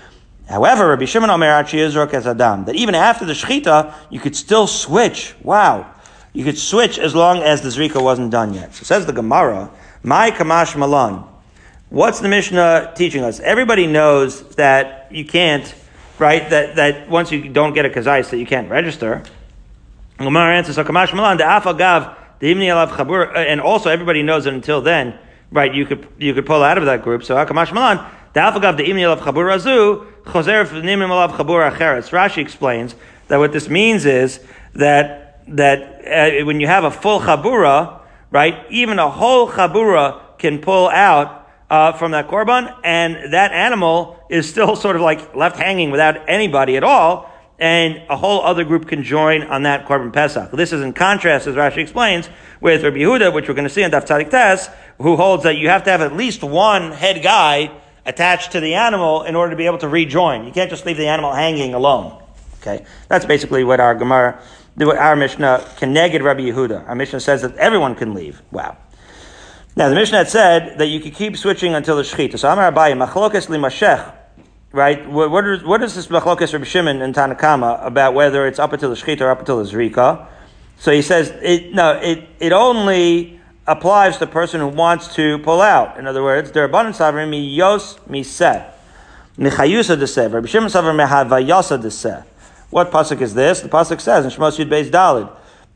However, 0.48 0.88
Rabbi 0.88 1.06
Shimon 1.06 1.30
Omer 1.30 1.46
Yizrok 1.64 2.14
as 2.14 2.26
Adam 2.26 2.66
that 2.66 2.76
even 2.76 2.96
after 2.96 3.26
the 3.26 3.34
shechita, 3.34 3.94
you 4.10 4.20
could 4.20 4.36
still 4.36 4.68
switch. 4.68 5.36
Wow, 5.44 5.92
you 6.34 6.44
could 6.44 6.58
switch 6.58 6.98
as 7.00 7.16
long 7.16 7.40
as 7.40 7.62
the 7.62 7.70
zrika 7.70 8.02
wasn't 8.02 8.32
done 8.32 8.54
yet. 8.54 8.74
So 8.76 8.84
says 8.84 9.06
the 9.06 9.14
Gemara, 9.14 9.72
my 10.04 10.32
kamash 10.32 10.76
malan. 10.76 11.24
What's 11.90 12.20
the 12.20 12.30
Mishnah 12.30 12.94
teaching 12.96 13.24
us? 13.24 13.40
Everybody 13.40 13.88
knows 13.88 14.42
that 14.56 15.08
you 15.12 15.26
can't, 15.26 15.74
right? 16.20 16.48
That 16.50 16.76
that 16.76 17.10
once 17.10 17.32
you 17.32 17.50
don't 17.50 17.74
get 17.74 17.86
a 17.86 17.90
kazais, 17.90 18.30
that 18.30 18.38
you 18.38 18.46
can't 18.46 18.70
register. 18.70 19.24
Gemara 20.18 20.58
answers, 20.58 20.76
so 20.76 20.84
kamash 20.84 21.14
malan 21.14 21.38
the 21.38 21.44
afagav 21.44 22.16
the 22.40 22.54
alav 22.54 22.90
chabur, 22.90 23.36
uh, 23.36 23.40
and 23.40 23.60
also 23.60 23.90
everybody 23.90 24.22
knows 24.22 24.44
that 24.46 24.54
until 24.54 24.82
then 24.82 25.18
right, 25.52 25.74
you 25.74 25.86
could 25.86 26.08
you 26.18 26.34
could 26.34 26.46
pull 26.46 26.64
out 26.64 26.78
of 26.78 26.86
that 26.86 27.04
group. 27.04 27.24
So 27.24 27.36
Akamash 27.36 27.74
Malan, 27.74 28.06
the 28.34 28.40
Alphagav 28.40 28.78
the 28.78 28.84
Imni 28.84 29.06
of 29.06 29.20
Chabur 29.20 29.46
Razu, 29.46 30.06
Choser 30.24 30.66
Nimim 30.66 31.10
Alav 31.10 31.32
Chabur 31.32 31.70
Acheres. 31.72 32.10
Rashi 32.10 32.38
explains 32.38 32.96
that 33.28 33.38
what 33.38 33.52
this 33.52 33.70
means 33.70 34.06
is 34.06 34.40
that 34.74 35.46
that 35.48 36.42
uh, 36.42 36.46
when 36.46 36.60
you 36.60 36.68
have 36.68 36.84
a 36.84 36.92
full 36.92 37.20
Chabura, 37.20 38.02
right, 38.32 38.66
even 38.70 39.00
a 39.00 39.10
whole 39.10 39.50
Chabura 39.50 40.38
can 40.38 40.60
pull 40.60 40.90
out 40.90 41.48
uh, 41.70 41.92
from 41.94 42.12
that 42.12 42.28
korban, 42.28 42.76
and 42.84 43.34
that 43.34 43.52
animal 43.52 44.20
is 44.30 44.50
still 44.50 44.76
sort 44.76 44.96
of 44.96 45.02
like 45.02 45.36
left 45.36 45.58
hanging 45.58 45.92
without 45.92 46.30
anybody 46.30 46.78
at 46.78 46.84
all, 46.84 47.29
and 47.60 48.02
a 48.10 48.16
whole 48.16 48.42
other 48.42 48.64
group 48.64 48.88
can 48.88 49.04
join 49.04 49.44
on 49.44 49.64
that 49.64 49.86
korban 49.86 50.14
pesach. 50.14 50.52
This 50.52 50.72
is 50.72 50.82
in 50.82 50.94
contrast, 50.94 51.46
as 51.46 51.56
Rashi 51.56 51.78
explains, 51.78 52.30
with 52.62 52.84
Rabbi 52.84 52.98
Yehuda, 52.98 53.34
which 53.34 53.48
we're 53.48 53.54
going 53.54 53.68
to 53.68 53.74
see 53.74 53.84
in 53.84 53.92
Daf 53.92 54.08
Tzadik 54.08 54.32
Tes, 54.32 54.70
who 55.00 55.18
holds 55.18 55.44
that 55.44 55.58
you 55.58 55.70
have 55.70 55.84
to 55.84 55.92
have 55.92 56.02
at 56.02 56.16
least 56.16 56.42
one 56.42 56.92
head 56.92 57.22
guy 57.22 57.72
attached 58.06 58.54
to 58.54 58.60
the 58.60 58.76
animal 58.76 59.24
in 59.24 59.36
order 59.36 59.52
to 59.52 59.58
be 59.58 59.66
able 59.66 59.78
to 59.78 59.90
rejoin. 59.90 60.46
You 60.46 60.52
can't 60.52 60.70
just 60.70 60.86
leave 60.86 60.98
the 60.98 61.08
animal 61.08 61.34
hanging 61.34 61.74
alone. 61.74 62.24
Okay, 62.62 62.86
that's 63.08 63.26
basically 63.26 63.64
what 63.64 63.80
our 63.80 63.94
Gemara, 63.96 64.42
our 64.82 65.16
Mishnah 65.16 65.66
can 65.78 65.94
negate 65.94 66.24
Rabbi 66.24 66.42
Yehuda. 66.42 66.88
Our 66.88 66.96
Mishnah 66.96 67.20
says 67.20 67.42
that 67.42 67.56
everyone 67.58 67.96
can 67.96 68.14
leave. 68.14 68.42
Wow. 68.52 68.78
Now 69.76 69.90
the 69.90 69.96
Mishnah 69.96 70.18
had 70.20 70.30
said 70.30 70.78
that 70.80 70.88
you 70.88 71.00
could 71.00 71.14
keep 71.14 71.38
switching 71.38 71.74
until 71.74 71.96
the 71.96 72.04
shechita. 72.04 72.40
So 72.40 72.50
Amar 72.50 72.72
Abaye, 72.72 72.98
machlokas 72.98 73.48
limashech. 73.48 74.19
Right? 74.72 75.10
What, 75.10 75.32
what, 75.32 75.48
is, 75.48 75.64
what 75.64 75.82
is 75.82 75.96
this 75.96 76.08
machlokas 76.08 76.54
Rabbi 76.54 76.66
Shimon 76.66 77.02
and 77.02 77.16
Tanakama 77.16 77.84
about 77.84 78.14
whether 78.14 78.46
it's 78.46 78.60
up 78.60 78.72
until 78.72 78.90
the 78.90 78.96
shechita 78.96 79.22
or 79.22 79.32
up 79.32 79.40
until 79.40 79.64
the 79.64 79.70
zrika? 79.70 80.28
So 80.78 80.92
he 80.92 81.02
says 81.02 81.30
it. 81.42 81.74
No, 81.74 81.92
it 81.92 82.28
it 82.40 82.54
only 82.54 83.40
applies 83.68 84.14
to 84.14 84.20
the 84.22 84.32
person 84.32 84.62
who 84.62 84.68
wants 84.68 85.14
to 85.16 85.38
pull 85.40 85.62
out. 85.62 85.98
In 86.00 86.08
other 86.08 86.24
words, 86.24 86.52
their 86.52 86.54
there 86.54 86.64
are 86.64 86.68
abundant 86.68 86.96
savrim 86.96 87.30
miyos 87.32 88.00
miseh. 88.08 88.72
Michayusa 89.38 89.98
deseh. 89.98 90.32
Rabbi 90.32 90.48
Shimon 90.48 90.70
savrim 90.70 91.06
mehavayasa 91.06 91.82
deseh. 91.82 92.24
What 92.70 92.92
pasuk 92.92 93.20
is 93.22 93.34
this? 93.34 93.62
The 93.62 93.70
pasuk 93.70 94.00
says 94.00 94.24
in 94.24 94.32
Shemos 94.32 94.58
Yud 94.64 94.70
Beis 94.70 94.90
Dalid, 94.90 95.30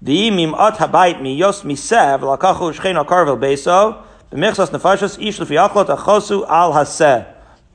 V'imim 0.03 0.57
at 0.57 0.75
habayit 0.75 1.19
miyos 1.19 1.63
miseh 1.63 2.19
v'lakachu 2.19 2.73
shchein 2.73 3.03
akarvel 3.03 3.37
beiso 3.37 4.03
b'michsas 4.31 4.69
nefashos 4.69 5.21
ish 5.21 5.39
l'fiachlot 5.39 5.87
achosu 5.97 6.47
al 6.47 6.71
haseh. 6.71 7.27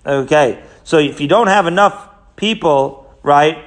Okay, 0.07 0.63
so 0.89 0.97
if 0.97 1.21
you 1.21 1.29
don't 1.29 1.49
have 1.49 1.67
enough 1.67 2.09
people, 2.37 3.15
right, 3.23 3.63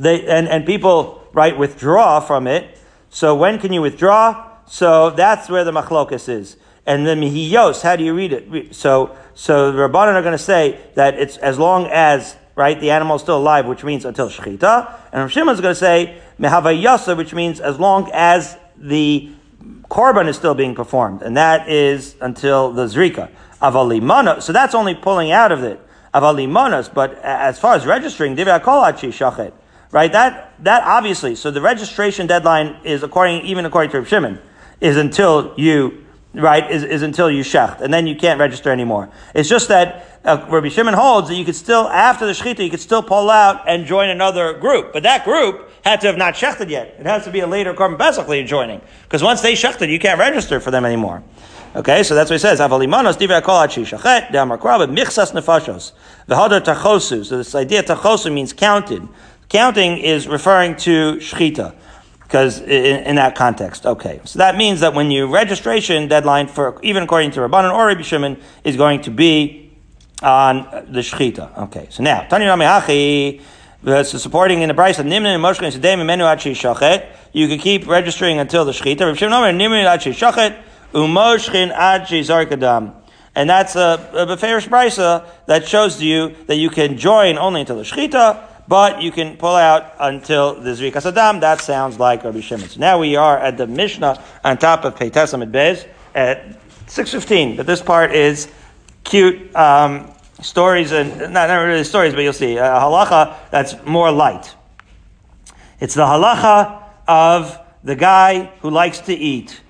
they, 0.00 0.26
and, 0.26 0.48
and 0.48 0.66
people, 0.66 1.22
right, 1.32 1.56
withdraw 1.56 2.18
from 2.18 2.48
it, 2.48 2.76
so 3.08 3.36
when 3.36 3.60
can 3.60 3.72
you 3.72 3.82
withdraw? 3.82 4.50
So 4.66 5.10
that's 5.10 5.48
where 5.48 5.62
the 5.62 5.70
machlokas 5.70 6.28
is. 6.28 6.56
And 6.84 7.06
the 7.06 7.12
mihiyos, 7.12 7.82
how 7.82 7.94
do 7.94 8.02
you 8.02 8.14
read 8.14 8.32
it? 8.32 8.74
So, 8.74 9.16
so 9.34 9.70
the 9.70 9.78
Rabbanan 9.78 10.14
are 10.14 10.22
going 10.22 10.36
to 10.36 10.42
say 10.42 10.80
that 10.96 11.14
it's 11.20 11.36
as 11.36 11.56
long 11.56 11.86
as, 11.86 12.34
right, 12.56 12.80
the 12.80 12.90
animal 12.90 13.14
is 13.14 13.22
still 13.22 13.38
alive, 13.38 13.66
which 13.66 13.84
means 13.84 14.04
until 14.04 14.28
shechita. 14.28 14.92
And 15.12 15.22
Rav 15.22 15.30
Shimon 15.30 15.54
is 15.54 15.60
going 15.60 15.70
to 15.70 15.78
say 15.78 16.20
mehavayasa, 16.40 17.16
which 17.16 17.32
means 17.32 17.60
as 17.60 17.78
long 17.78 18.10
as 18.12 18.56
the 18.76 19.30
korban 19.84 20.26
is 20.26 20.34
still 20.34 20.56
being 20.56 20.74
performed. 20.74 21.22
And 21.22 21.36
that 21.36 21.68
is 21.68 22.16
until 22.20 22.72
the 22.72 22.86
zrika. 22.86 23.30
Avalimana, 23.62 24.42
so 24.42 24.52
that's 24.52 24.74
only 24.74 24.96
pulling 24.96 25.30
out 25.30 25.52
of 25.52 25.62
it. 25.62 25.80
Avalimanas, 26.20 26.92
but 26.92 27.18
as 27.22 27.58
far 27.58 27.74
as 27.74 27.86
registering. 27.86 28.36
Right? 29.90 30.12
That, 30.12 30.54
that 30.64 30.82
obviously, 30.84 31.34
so 31.34 31.50
the 31.50 31.60
registration 31.60 32.26
deadline 32.26 32.80
is 32.84 33.02
according, 33.02 33.46
even 33.46 33.64
according 33.64 33.90
to 33.92 33.98
Rav 33.98 34.08
Shimon 34.08 34.38
is 34.80 34.96
until 34.96 35.54
you 35.56 36.04
right 36.34 36.70
is, 36.70 36.84
is 36.84 37.02
until 37.02 37.30
you 37.30 37.42
shecht, 37.42 37.80
and 37.80 37.92
then 37.92 38.06
you 38.06 38.14
can't 38.14 38.38
register 38.38 38.70
anymore. 38.70 39.10
It's 39.34 39.48
just 39.48 39.68
that 39.68 40.20
uh, 40.24 40.46
Rabbi 40.48 40.68
Shimon 40.68 40.94
holds 40.94 41.28
that 41.28 41.34
you 41.34 41.44
could 41.44 41.56
still 41.56 41.88
after 41.88 42.26
the 42.26 42.32
shechita 42.32 42.62
you 42.62 42.70
could 42.70 42.80
still 42.80 43.02
pull 43.02 43.30
out 43.30 43.68
and 43.68 43.86
join 43.86 44.10
another 44.10 44.52
group, 44.54 44.92
but 44.92 45.02
that 45.04 45.24
group 45.24 45.70
had 45.84 46.00
to 46.02 46.06
have 46.06 46.16
not 46.16 46.34
shechted 46.34 46.68
yet. 46.68 46.96
It 46.98 47.06
has 47.06 47.24
to 47.24 47.30
be 47.30 47.40
a 47.40 47.46
later 47.46 47.72
korban 47.74 47.98
pesach 47.98 48.46
joining 48.46 48.80
because 49.04 49.22
once 49.22 49.40
they 49.40 49.54
shechted, 49.54 49.88
you 49.88 49.98
can't 49.98 50.18
register 50.18 50.60
for 50.60 50.70
them 50.70 50.84
anymore. 50.84 51.22
Okay, 51.78 52.02
so 52.02 52.16
that's 52.16 52.28
what 52.28 52.34
he 52.34 52.40
says. 52.40 52.58
Avalimanos 52.58 53.16
kol 53.44 53.68
shachet 53.68 54.30
michsas 54.32 55.30
nefashos 55.30 55.92
tachosu. 56.28 57.24
So 57.24 57.38
this 57.38 57.54
idea 57.54 57.84
tachosu 57.84 58.32
means 58.32 58.52
counted. 58.52 59.06
Counting 59.48 59.98
is 59.98 60.26
referring 60.26 60.74
to 60.74 61.18
shechita 61.18 61.72
because 62.24 62.60
in, 62.62 63.04
in, 63.04 63.16
that 63.16 63.36
context, 63.36 63.86
okay. 63.86 64.20
So 64.24 64.40
that 64.40 64.56
means 64.56 64.80
that 64.80 64.92
when 64.92 65.12
your 65.12 65.28
registration 65.28 66.08
deadline 66.08 66.48
for 66.48 66.80
even 66.82 67.04
according 67.04 67.30
to 67.32 67.40
Rabbanan 67.40 67.72
or 67.72 67.86
Rabbi 67.86 68.02
Shimon 68.02 68.38
is 68.64 68.76
going 68.76 69.02
to 69.02 69.12
be 69.12 69.70
on 70.20 70.64
the 70.90 71.00
shechita. 71.00 71.56
Okay. 71.58 71.86
So 71.90 72.02
now 72.02 72.26
Tanya 72.26 72.48
Hachi. 72.48 73.40
So 73.84 74.02
supporting 74.02 74.62
in 74.62 74.68
the 74.68 74.74
price 74.74 74.98
of 74.98 75.06
Nimna 75.06 75.36
and 75.36 75.44
Moshkin 75.44 75.72
Sedem 75.72 76.04
Menu 76.04 76.24
Achi 76.24 76.54
Shachet, 76.54 77.06
you 77.32 77.46
can 77.46 77.60
keep 77.60 77.86
registering 77.86 78.40
until 78.40 78.64
the 78.64 78.72
Shechita. 78.72 79.02
Rabbi 79.02 79.16
Shimon 79.16 79.56
Nimna 79.56 79.94
Achi 79.94 80.10
Shachet, 80.10 80.60
Umoshkin 80.92 81.70
Achi 81.70 82.20
Zarkadam. 82.20 82.94
And 83.34 83.48
that's 83.48 83.76
a, 83.76 84.10
a 84.14 84.26
Beferish 84.26 84.68
Brisa 84.68 85.26
that 85.46 85.68
shows 85.68 85.98
to 85.98 86.06
you 86.06 86.34
that 86.46 86.56
you 86.56 86.70
can 86.70 86.98
join 86.98 87.38
only 87.38 87.60
until 87.60 87.76
the 87.76 87.82
Shechita, 87.82 88.42
but 88.66 89.00
you 89.00 89.12
can 89.12 89.36
pull 89.36 89.54
out 89.54 89.94
until 90.00 90.60
the 90.60 90.70
Zrika 90.70 91.00
Saddam. 91.00 91.40
That 91.40 91.60
sounds 91.60 91.98
like 91.98 92.24
Rabbi 92.24 92.40
Shimon. 92.40 92.68
So 92.68 92.80
now 92.80 92.98
we 92.98 93.16
are 93.16 93.38
at 93.38 93.56
the 93.56 93.66
Mishnah 93.66 94.22
on 94.44 94.58
top 94.58 94.84
of 94.84 94.96
Peites 94.96 95.32
Amid 95.32 95.52
Bez 95.52 95.86
at 96.14 96.48
6.15. 96.86 97.56
But 97.56 97.66
this 97.66 97.80
part 97.80 98.12
is 98.12 98.50
cute 99.04 99.54
um, 99.54 100.12
stories, 100.42 100.92
and 100.92 101.18
not, 101.32 101.48
not 101.48 101.56
really 101.56 101.84
stories, 101.84 102.14
but 102.14 102.20
you'll 102.20 102.32
see. 102.32 102.56
A 102.56 102.62
halacha 102.62 103.36
that's 103.50 103.74
more 103.84 104.10
light. 104.10 104.54
It's 105.80 105.94
the 105.94 106.04
halacha 106.04 106.82
of 107.06 107.58
the 107.84 107.94
guy 107.94 108.46
who 108.60 108.70
likes 108.70 109.00
to 109.00 109.14
eat, 109.14 109.60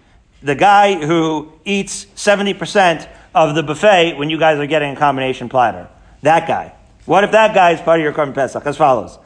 the 0.43 0.55
guy 0.55 0.95
who 1.05 1.53
eats 1.65 2.07
70% 2.17 3.09
of 3.35 3.55
the 3.55 3.63
buffet 3.63 4.17
when 4.17 4.31
you 4.31 4.39
guys 4.39 4.59
are 4.59 4.67
getting 4.67 4.93
a 4.93 4.97
combination 4.97 5.49
platter. 5.49 5.89
That 6.23 6.47
guy. 6.47 6.73
What 7.07 7.25
if 7.25 7.33
that 7.33 7.55
guy 7.55 7.73
is 7.73 7.81
part 7.81 8.01
of 8.01 8.05
your 8.05 8.13
Korban 8.13 8.35
Pesach? 8.35 8.67
As 8.67 8.77
follows. 8.77 9.19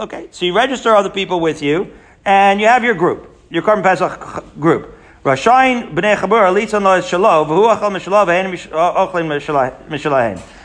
Okay, 0.00 0.28
so 0.30 0.44
you 0.44 0.56
register 0.56 0.94
other 0.94 1.10
people 1.10 1.40
with 1.40 1.62
you, 1.62 1.92
and 2.24 2.60
you 2.60 2.66
have 2.66 2.84
your 2.84 2.94
group, 2.94 3.36
your 3.50 3.62
Korban 3.62 3.82
Pesach 3.82 4.44
group. 4.60 4.94
Rashain. 5.24 5.94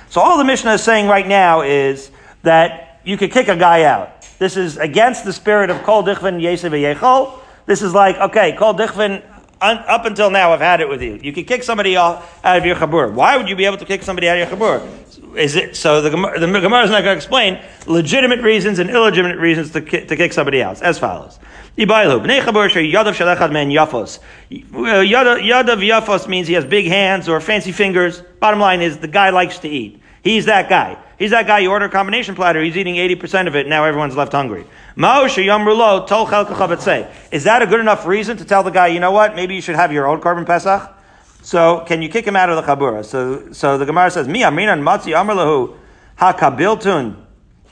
So 0.10 0.22
all 0.22 0.38
the 0.38 0.44
Mishnah 0.44 0.74
is 0.74 0.84
saying 0.84 1.08
right 1.08 1.28
now 1.28 1.62
is 1.62 2.12
that 2.44 2.89
you 3.10 3.18
could 3.18 3.32
kick 3.32 3.48
a 3.48 3.56
guy 3.56 3.84
out. 3.84 4.22
This 4.38 4.56
is 4.56 4.78
against 4.78 5.26
the 5.26 5.34
spirit 5.34 5.72
of 5.72 5.82
kol 5.82 6.04
dichvin 6.04 6.40
yesev 6.40 6.72
yechol. 6.72 7.40
This 7.66 7.82
is 7.82 7.94
like, 7.94 8.18
okay, 8.18 8.56
kol 8.56 8.76
dichvin, 8.76 9.24
up 9.60 10.06
until 10.06 10.30
now 10.30 10.54
I've 10.54 10.60
had 10.60 10.80
it 10.80 10.88
with 10.88 11.02
you. 11.02 11.20
You 11.22 11.34
could 11.34 11.48
kick 11.48 11.64
somebody 11.64 11.96
off 11.96 12.40
out 12.46 12.60
of 12.60 12.66
your 12.66 12.76
chabur. 12.76 13.12
Why 13.12 13.36
would 13.36 13.50
you 13.50 13.56
be 13.56 13.66
able 13.66 13.78
to 13.78 13.86
kick 13.86 14.04
somebody 14.04 14.30
out 14.30 14.38
of 14.38 14.48
your 14.48 14.58
chabur? 14.58 15.36
Is 15.36 15.56
it, 15.56 15.76
so 15.76 16.02
the, 16.02 16.10
the 16.12 16.60
Gemara 16.62 16.84
is 16.84 16.92
not 16.92 17.04
going 17.04 17.14
to 17.14 17.18
explain 17.18 17.60
legitimate 17.88 18.42
reasons 18.42 18.78
and 18.80 18.90
illegitimate 18.90 19.38
reasons 19.38 19.72
to, 19.72 19.82
to 19.82 20.16
kick 20.16 20.32
somebody 20.32 20.62
else, 20.62 20.82
as 20.82 21.00
follows. 21.00 21.40
Ibaylu, 21.78 22.24
b'nei 22.24 22.42
chabur 22.42 22.70
she 22.70 22.92
yadav 22.92 23.14
shalechad 23.14 23.52
men 23.52 23.70
yafos. 23.70 24.20
Yadav 24.52 25.80
yafos 25.82 26.28
means 26.28 26.48
he 26.48 26.54
has 26.54 26.66
big 26.66 26.86
hands 26.86 27.28
or 27.28 27.42
fancy 27.42 27.72
fingers. 27.72 28.22
Bottom 28.40 28.60
line 28.60 28.82
is 28.82 28.98
the 29.00 29.08
guy 29.08 29.32
likes 29.32 29.58
to 29.60 29.68
eat. 29.68 30.02
He's 30.24 30.46
that 30.46 30.70
guy. 30.70 30.98
He's 31.18 31.32
that 31.32 31.48
guy. 31.48 31.60
You 31.60 31.72
order 31.72 31.86
a 31.86 31.90
combination 31.90 32.36
platter. 32.36 32.62
He's 32.62 32.78
eating 32.78 32.96
80% 32.96 33.48
of 33.48 33.56
it. 33.56 33.68
Now 33.68 33.86
everyone's 33.86 34.16
left 34.16 34.32
hungry. 34.32 34.66
Mao 34.96 35.26
sheyamrulo 35.26 36.08
tol 36.08 36.78
say. 36.80 37.12
Is 37.32 37.44
that 37.44 37.62
a 37.62 37.68
good 37.68 37.80
enough 37.80 38.06
reason 38.06 38.38
to 38.38 38.46
tell 38.46 38.64
the 38.64 38.72
guy, 38.72 38.88
you 38.88 39.00
know 39.00 39.12
what? 39.12 39.36
Maybe 39.36 39.56
you 39.56 39.62
should 39.62 39.76
have 39.76 39.92
your 39.92 40.08
own 40.08 40.22
korban 40.22 40.46
Pesach? 40.46 40.96
So 41.42 41.84
can 41.88 42.02
you 42.02 42.10
kick 42.10 42.26
him 42.26 42.36
out 42.36 42.50
of 42.50 42.56
the 42.56 42.62
chabura? 42.62 43.04
So, 43.06 43.52
so 43.52 43.78
the 43.78 43.86
Gemara 43.86 44.12
says, 44.12 44.28
Mi 44.28 44.42
aminan 44.42 44.82
matzi 44.82 45.14
amrlahu 45.14 45.78
hakabiltun. 46.18 47.16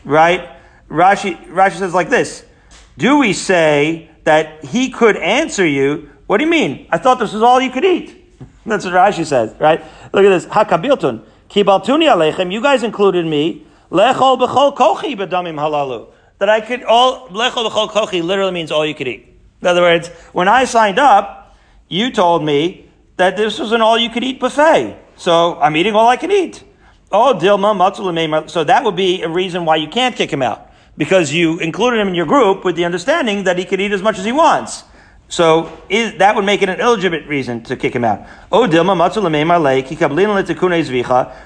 Right? 0.05 0.49
Rashi, 0.89 1.45
Rashi 1.47 1.77
says 1.77 1.93
like 1.93 2.09
this. 2.09 2.45
Do 2.97 3.19
we 3.19 3.33
say 3.33 4.09
that 4.23 4.63
he 4.65 4.89
could 4.89 5.17
answer 5.17 5.65
you? 5.65 6.09
What 6.27 6.37
do 6.37 6.45
you 6.45 6.49
mean? 6.49 6.87
I 6.89 6.97
thought 6.97 7.19
this 7.19 7.33
was 7.33 7.43
all 7.43 7.61
you 7.61 7.71
could 7.71 7.85
eat. 7.85 8.39
That's 8.65 8.85
what 8.85 8.93
Rashi 8.93 9.25
says, 9.25 9.53
right? 9.59 9.81
Look 10.13 10.25
at 10.25 10.29
this. 10.29 10.45
Hakabiltun. 10.45 11.23
Kibaltuni 11.49 12.05
aleichem. 12.05 12.51
You 12.51 12.61
guys 12.61 12.83
included 12.83 13.25
me. 13.25 13.65
Lechol 13.91 14.37
b'chol 14.39 14.75
kochi 14.75 15.15
b'damim 15.15 15.55
halalu. 15.55 16.07
That 16.39 16.49
I 16.49 16.61
could 16.61 16.83
all, 16.83 17.29
lechol 17.29 17.69
b'chol 17.69 17.89
kochi 17.89 18.21
literally 18.21 18.51
means 18.51 18.71
all 18.71 18.85
you 18.85 18.93
could 18.93 19.07
eat. 19.07 19.25
In 19.61 19.67
other 19.67 19.81
words, 19.81 20.09
when 20.33 20.47
I 20.47 20.65
signed 20.65 20.99
up, 20.99 21.55
you 21.87 22.11
told 22.11 22.43
me 22.43 22.89
that 23.15 23.37
this 23.37 23.59
was 23.59 23.71
an 23.71 23.81
all 23.81 23.97
you 23.97 24.09
could 24.09 24.23
eat 24.23 24.39
buffet. 24.39 24.97
So 25.15 25.59
I'm 25.59 25.75
eating 25.75 25.95
all 25.95 26.07
I 26.07 26.17
can 26.17 26.31
eat. 26.31 26.63
Oh, 27.11 27.33
Dilma. 27.33 28.49
So 28.49 28.63
that 28.63 28.83
would 28.83 28.95
be 28.95 29.21
a 29.23 29.29
reason 29.29 29.65
why 29.65 29.77
you 29.77 29.87
can't 29.87 30.15
kick 30.15 30.31
him 30.31 30.41
out. 30.41 30.69
Because 30.97 31.31
you 31.31 31.59
included 31.59 31.99
him 31.99 32.09
in 32.09 32.15
your 32.15 32.25
group 32.25 32.65
with 32.65 32.75
the 32.75 32.83
understanding 32.85 33.45
that 33.45 33.57
he 33.57 33.65
could 33.65 33.79
eat 33.79 33.91
as 33.91 34.01
much 34.01 34.19
as 34.19 34.25
he 34.25 34.31
wants. 34.31 34.83
So 35.29 35.77
is, 35.89 36.17
that 36.19 36.35
would 36.35 36.45
make 36.45 36.61
it 36.61 36.69
an 36.69 36.79
illegitimate 36.79 37.27
reason 37.27 37.61
to 37.63 37.75
kick 37.75 37.93
him 37.93 38.05
out. 38.05 38.25
Oh, 38.49 38.65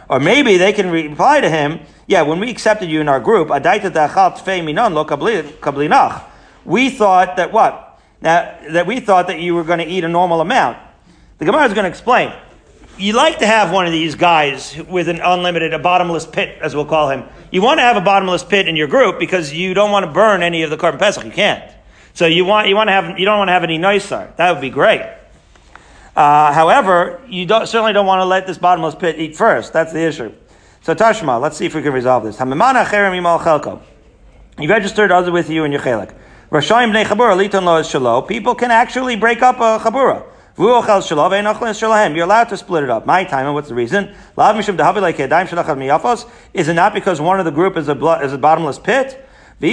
Or 0.09 0.19
maybe 0.19 0.57
they 0.57 0.73
can 0.73 0.91
reply 0.91 1.41
to 1.41 1.49
him, 1.49 1.79
yeah, 2.05 2.21
when 2.21 2.39
we 2.39 2.51
accepted 2.51 2.89
you 2.89 3.01
in 3.01 3.09
our 3.09 3.19
group. 3.19 3.49
We 6.63 6.89
thought 6.91 7.37
that 7.37 7.51
what? 7.51 7.99
Now, 8.21 8.55
that 8.69 8.85
we 8.85 8.99
thought 8.99 9.27
that 9.27 9.39
you 9.39 9.55
were 9.55 9.63
going 9.63 9.79
to 9.79 9.85
eat 9.85 10.03
a 10.03 10.07
normal 10.07 10.41
amount. 10.41 10.77
The 11.39 11.45
Gemara 11.45 11.65
is 11.65 11.73
going 11.73 11.85
to 11.85 11.89
explain. 11.89 12.31
You 12.99 13.13
like 13.13 13.39
to 13.39 13.47
have 13.47 13.71
one 13.71 13.87
of 13.87 13.91
these 13.91 14.13
guys 14.13 14.77
with 14.87 15.09
an 15.09 15.21
unlimited, 15.21 15.73
a 15.73 15.79
bottomless 15.79 16.27
pit, 16.27 16.59
as 16.61 16.75
we'll 16.75 16.85
call 16.85 17.09
him. 17.09 17.23
You 17.49 17.63
want 17.63 17.79
to 17.79 17.81
have 17.81 17.97
a 17.97 18.01
bottomless 18.01 18.43
pit 18.43 18.67
in 18.67 18.75
your 18.75 18.87
group 18.87 19.17
because 19.17 19.51
you 19.51 19.73
don't 19.73 19.89
want 19.89 20.05
to 20.05 20.11
burn 20.11 20.43
any 20.43 20.61
of 20.61 20.69
the 20.69 20.77
korban 20.77 20.99
Pesach. 20.99 21.25
You 21.25 21.31
can't. 21.31 21.63
So 22.13 22.25
you 22.25 22.45
want, 22.45 22.67
you 22.67 22.75
want 22.75 22.89
to 22.89 22.93
have, 22.93 23.17
you 23.19 23.25
don't 23.25 23.37
want 23.37 23.47
to 23.47 23.53
have 23.53 23.63
any 23.63 23.77
nicer. 23.77 24.33
That 24.37 24.51
would 24.51 24.61
be 24.61 24.69
great. 24.69 25.01
Uh, 26.15 26.51
however, 26.51 27.21
you 27.27 27.45
don't, 27.45 27.67
certainly 27.67 27.93
don't 27.93 28.05
want 28.05 28.19
to 28.19 28.25
let 28.25 28.45
this 28.45 28.57
bottomless 28.57 28.95
pit 28.95 29.17
eat 29.17 29.35
first. 29.35 29.71
That's 29.71 29.93
the 29.93 30.01
issue. 30.01 30.33
So 30.81 30.93
Tashma, 30.93 31.39
let's 31.39 31.57
see 31.57 31.65
if 31.65 31.75
we 31.75 31.81
can 31.81 31.93
resolve 31.93 32.23
this. 32.23 32.39
You 34.59 34.69
registered 34.69 35.11
others 35.11 35.31
with 35.31 35.49
you 35.49 35.63
in 35.63 35.71
your 35.71 35.81
chelik. 35.81 36.13
People 38.27 38.55
can 38.55 38.71
actually 38.71 39.15
break 39.15 39.41
up 39.41 39.57
a 39.57 39.79
chabura. 39.79 40.23
You're 40.57 40.69
allowed 42.23 42.49
to 42.49 42.57
split 42.57 42.83
it 42.83 42.89
up. 42.89 43.05
My 43.05 43.23
time, 43.23 43.45
and 43.45 43.53
what's 43.53 43.69
the 43.69 43.75
reason? 43.75 44.13
Is 46.53 46.67
it 46.67 46.73
not 46.73 46.93
because 46.93 47.21
one 47.21 47.39
of 47.39 47.45
the 47.45 47.51
group 47.51 47.77
is 47.77 47.87
a, 47.87 47.95
is 48.21 48.33
a 48.33 48.37
bottomless 48.37 48.77
pit? 48.77 49.25
And 49.61 49.69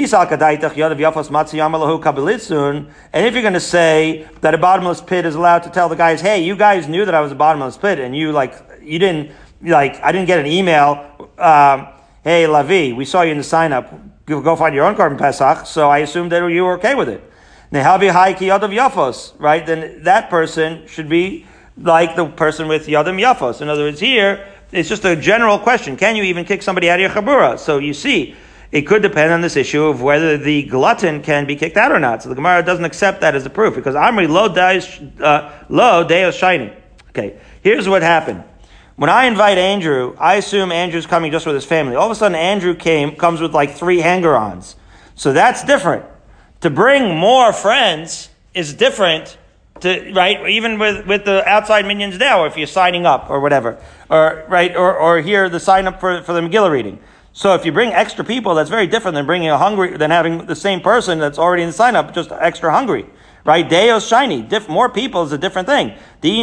if 3.27 3.33
you're 3.33 3.43
going 3.43 3.55
to 3.55 3.61
say 3.61 4.29
that 4.43 4.53
a 4.53 4.59
bottomless 4.59 5.01
pit 5.01 5.25
is 5.25 5.35
allowed 5.35 5.61
to 5.61 5.71
tell 5.71 5.89
the 5.89 5.97
guys, 5.97 6.21
hey, 6.21 6.45
you 6.45 6.57
guys 6.57 6.87
knew 6.89 7.07
that 7.07 7.15
I 7.15 7.23
was 7.23 7.33
a 7.33 7.35
bottomless 7.35 7.79
pit, 7.79 7.99
and 7.99 8.15
you 8.15 8.31
like, 8.33 8.55
you 8.83 8.99
didn't, 8.99 9.31
like, 9.63 9.99
I 10.03 10.13
didn't 10.13 10.27
get 10.27 10.41
an 10.41 10.47
email, 10.47 11.31
um, 11.39 11.89
hey, 12.23 12.45
Lavi, 12.45 12.95
we 12.95 13.07
saw 13.07 13.23
you 13.23 13.33
in 13.33 13.39
the 13.39 13.45
sign 13.45 13.73
up, 13.73 13.95
go 14.27 14.55
find 14.57 14.75
your 14.75 14.85
own 14.85 14.95
Korban 14.95 15.17
Pesach, 15.17 15.65
so 15.65 15.89
I 15.89 16.01
assumed 16.01 16.33
that 16.33 16.47
you 16.49 16.65
were 16.65 16.75
okay 16.75 16.95
with 16.95 17.09
it. 17.09 17.23
Right? 19.39 19.65
Then 19.65 20.03
that 20.03 20.29
person 20.29 20.87
should 20.87 21.09
be 21.09 21.47
like 21.79 22.15
the 22.15 22.27
person 22.27 22.69
with 22.69 22.89
Yadim 22.89 23.19
Yafos. 23.19 23.63
In 23.63 23.71
other 23.71 23.85
words, 23.85 24.01
here, 24.01 24.47
it's 24.71 24.89
just 24.89 25.07
a 25.07 25.17
general 25.17 25.59
question. 25.59 25.97
Can 25.97 26.15
you 26.15 26.25
even 26.25 26.45
kick 26.45 26.63
somebody 26.63 26.91
out 26.91 27.01
of 27.01 27.01
your 27.01 27.11
Chabura? 27.11 27.59
So 27.59 27.79
you 27.79 27.95
see, 27.95 28.37
it 28.71 28.83
could 28.83 29.03
depend 29.03 29.33
on 29.33 29.41
this 29.41 29.57
issue 29.57 29.85
of 29.85 30.03
whether 30.03 30.37
the 30.37 30.65
glutton 30.65 31.23
can 31.23 31.47
be 31.47 31.57
kicked 31.57 31.77
out 31.77 31.91
or 31.91 31.99
not. 31.99 32.23
So 32.23 32.29
the 32.29 32.35
Gemara 32.35 32.63
doesn't 32.63 32.85
accept 32.85 33.23
that 33.23 33.35
as 33.35 33.47
a 33.47 33.51
proof 33.51 33.75
because 33.75 33.95
Amri 33.95 34.29
lo 34.29 34.49
deis 34.49 35.01
uh, 35.21 35.65
lo 35.69 36.07
deos 36.07 36.35
shiny. 36.35 36.73
Okay, 37.11 37.39
here's 37.63 37.89
what 37.89 38.03
happened. 38.03 38.45
When 38.97 39.11
I 39.11 39.27
invite 39.27 39.59
Andrew, 39.59 40.17
I 40.19 40.35
assume 40.35 40.73
Andrew's 40.73 41.07
coming 41.07 41.31
just 41.31 41.47
with 41.47 41.55
his 41.55 41.65
family. 41.65 41.95
All 41.95 42.07
of 42.07 42.11
a 42.11 42.15
sudden, 42.17 42.35
Andrew 42.35 42.75
came 42.75 43.15
comes 43.15 43.41
with 43.41 43.55
like 43.55 43.75
three 43.75 44.01
hanger-ons. 44.01 44.77
So 45.15 45.33
that's 45.33 45.65
different. 45.65 46.05
To 46.63 46.71
bring 46.71 47.17
more 47.17 47.53
friends 47.53 48.29
is 48.55 48.75
different. 48.75 49.39
To, 49.81 50.13
right, 50.13 50.51
even 50.51 50.81
with, 50.81 51.07
with 51.07 51.25
the 51.25 51.47
outside 51.49 51.87
minions 51.87 52.19
now, 52.19 52.47
if 52.47 52.57
you're 52.57 52.67
signing 52.67 53.07
up 53.07 53.31
or 53.31 53.39
whatever, 53.39 53.81
or 54.11 54.45
right, 54.49 54.75
or, 54.75 54.97
or 54.97 55.21
here 55.21 55.49
the 55.49 55.61
sign 55.61 55.87
up 55.87 56.01
for, 56.01 56.21
for 56.23 56.33
the 56.33 56.41
Megillah 56.41 56.71
reading. 56.71 56.99
So 57.39 57.55
if 57.55 57.65
you 57.65 57.71
bring 57.71 57.93
extra 57.93 58.25
people, 58.25 58.57
that's 58.57 58.69
very 58.69 58.89
different 58.89 59.15
than 59.15 59.25
bringing 59.25 59.49
a 59.49 59.57
hungry, 59.57 59.97
than 59.97 60.11
having 60.11 60.47
the 60.47 60.57
same 60.57 60.81
person 60.81 61.21
that's 61.21 61.39
already 61.39 61.63
in 61.63 61.69
the 61.69 61.73
sign 61.73 61.95
up, 61.95 62.13
just 62.13 62.33
extra 62.33 62.73
hungry. 62.73 63.07
Right? 63.45 63.69
Deos 63.69 64.09
shiny. 64.09 64.43
Diff, 64.43 64.69
more 64.69 64.89
people 64.89 65.23
is 65.23 65.31
a 65.31 65.39
different 65.39 65.69
thing. 65.69 65.95
Because 66.21 66.41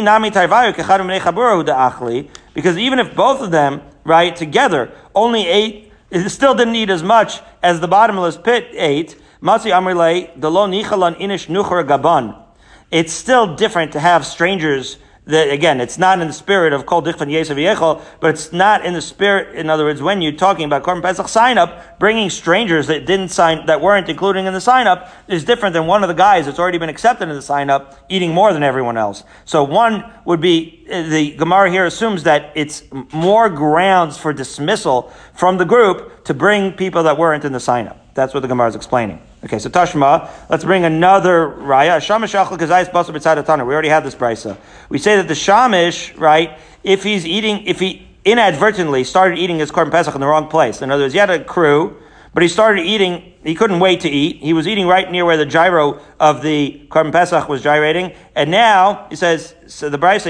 even 2.78 2.98
if 2.98 3.14
both 3.14 3.42
of 3.42 3.50
them, 3.50 3.82
right, 4.04 4.34
together, 4.34 4.90
only 5.14 5.46
ate, 5.46 5.92
it 6.10 6.30
still 6.30 6.54
didn't 6.54 6.76
eat 6.76 6.88
as 6.88 7.02
much 7.02 7.42
as 7.62 7.80
the 7.80 7.88
bottomless 7.88 8.38
pit 8.38 8.68
ate, 8.72 9.20
matzi 9.42 9.70
amrilei, 9.70 10.30
the 10.40 10.50
lo 10.50 10.66
nichalan 10.66 11.14
inish 11.18 11.48
nucher 11.48 11.86
gaban. 11.86 12.42
It's 12.90 13.12
still 13.12 13.54
different 13.54 13.92
to 13.92 14.00
have 14.00 14.24
strangers 14.24 14.96
again, 15.26 15.80
it's 15.80 15.98
not 15.98 16.20
in 16.20 16.26
the 16.28 16.32
spirit 16.32 16.72
of 16.72 16.86
kol 16.86 17.02
dichvan 17.02 17.28
yesav 17.28 17.56
yechol, 17.56 18.02
but 18.20 18.30
it's 18.30 18.52
not 18.52 18.84
in 18.84 18.94
the 18.94 19.00
spirit. 19.00 19.56
In 19.56 19.68
other 19.68 19.84
words, 19.84 20.00
when 20.00 20.22
you're 20.22 20.32
talking 20.32 20.64
about 20.64 20.84
korban 20.84 21.02
pesach 21.02 21.28
sign 21.28 21.58
up, 21.58 21.98
bringing 21.98 22.30
strangers 22.30 22.86
that 22.86 23.06
didn't 23.06 23.30
sign, 23.30 23.66
that 23.66 23.80
weren't 23.80 24.08
including 24.08 24.46
in 24.46 24.52
the 24.52 24.60
sign 24.60 24.86
up, 24.86 25.10
is 25.26 25.44
different 25.44 25.72
than 25.72 25.86
one 25.86 26.04
of 26.04 26.08
the 26.08 26.14
guys 26.14 26.46
that's 26.46 26.58
already 26.58 26.78
been 26.78 26.88
accepted 26.88 27.28
in 27.28 27.34
the 27.34 27.42
sign 27.42 27.70
up 27.70 27.98
eating 28.08 28.32
more 28.32 28.52
than 28.52 28.62
everyone 28.62 28.96
else. 28.96 29.24
So 29.44 29.64
one 29.64 30.04
would 30.24 30.40
be 30.40 30.86
uh, 30.90 31.02
the 31.02 31.32
Gemara 31.32 31.70
here 31.70 31.86
assumes 31.86 32.22
that 32.22 32.52
it's 32.54 32.84
more 33.12 33.48
grounds 33.48 34.16
for 34.16 34.32
dismissal 34.32 35.12
from 35.34 35.58
the 35.58 35.64
group 35.64 36.24
to 36.24 36.34
bring 36.34 36.72
people 36.72 37.02
that 37.02 37.18
weren't 37.18 37.44
in 37.44 37.52
the 37.52 37.60
sign 37.60 37.88
up. 37.88 38.14
That's 38.14 38.32
what 38.32 38.40
the 38.40 38.48
Gemara 38.48 38.68
is 38.68 38.76
explaining. 38.76 39.20
Okay, 39.44 39.58
so 39.58 39.68
Tashma, 39.68 40.30
let's 40.48 40.64
bring 40.64 40.84
another 40.84 41.46
raya. 41.48 41.98
Shamish 41.98 42.34
achel 42.34 42.58
kazayis 42.58 42.90
basar 42.90 43.14
b'tzad 43.14 43.66
We 43.66 43.74
already 43.74 43.90
had 43.90 44.02
this 44.02 44.14
brisa. 44.14 44.56
We 44.88 44.98
say 44.98 45.16
that 45.16 45.28
the 45.28 45.34
shamish, 45.34 46.18
right, 46.18 46.58
if 46.82 47.02
he's 47.02 47.26
eating, 47.26 47.66
if 47.66 47.78
he 47.78 48.08
inadvertently 48.24 49.04
started 49.04 49.38
eating 49.38 49.58
his 49.58 49.70
korban 49.70 49.90
pesach 49.90 50.14
in 50.14 50.20
the 50.20 50.26
wrong 50.26 50.48
place. 50.48 50.80
In 50.80 50.90
other 50.90 51.04
words, 51.04 51.12
he 51.12 51.20
had 51.20 51.30
a 51.30 51.44
crew, 51.44 51.96
but 52.32 52.42
he 52.42 52.48
started 52.48 52.86
eating. 52.86 53.34
He 53.44 53.54
couldn't 53.54 53.78
wait 53.78 54.00
to 54.00 54.08
eat. 54.08 54.38
He 54.38 54.54
was 54.54 54.66
eating 54.66 54.88
right 54.88 55.10
near 55.12 55.24
where 55.24 55.36
the 55.36 55.46
gyro 55.46 56.00
of 56.18 56.42
the 56.42 56.86
korban 56.88 57.12
pesach 57.12 57.48
was 57.48 57.62
gyrating, 57.62 58.14
and 58.34 58.50
now 58.50 59.06
he 59.10 59.16
says, 59.16 59.54
so 59.66 59.88
the 59.88 59.98
brisa, 59.98 60.26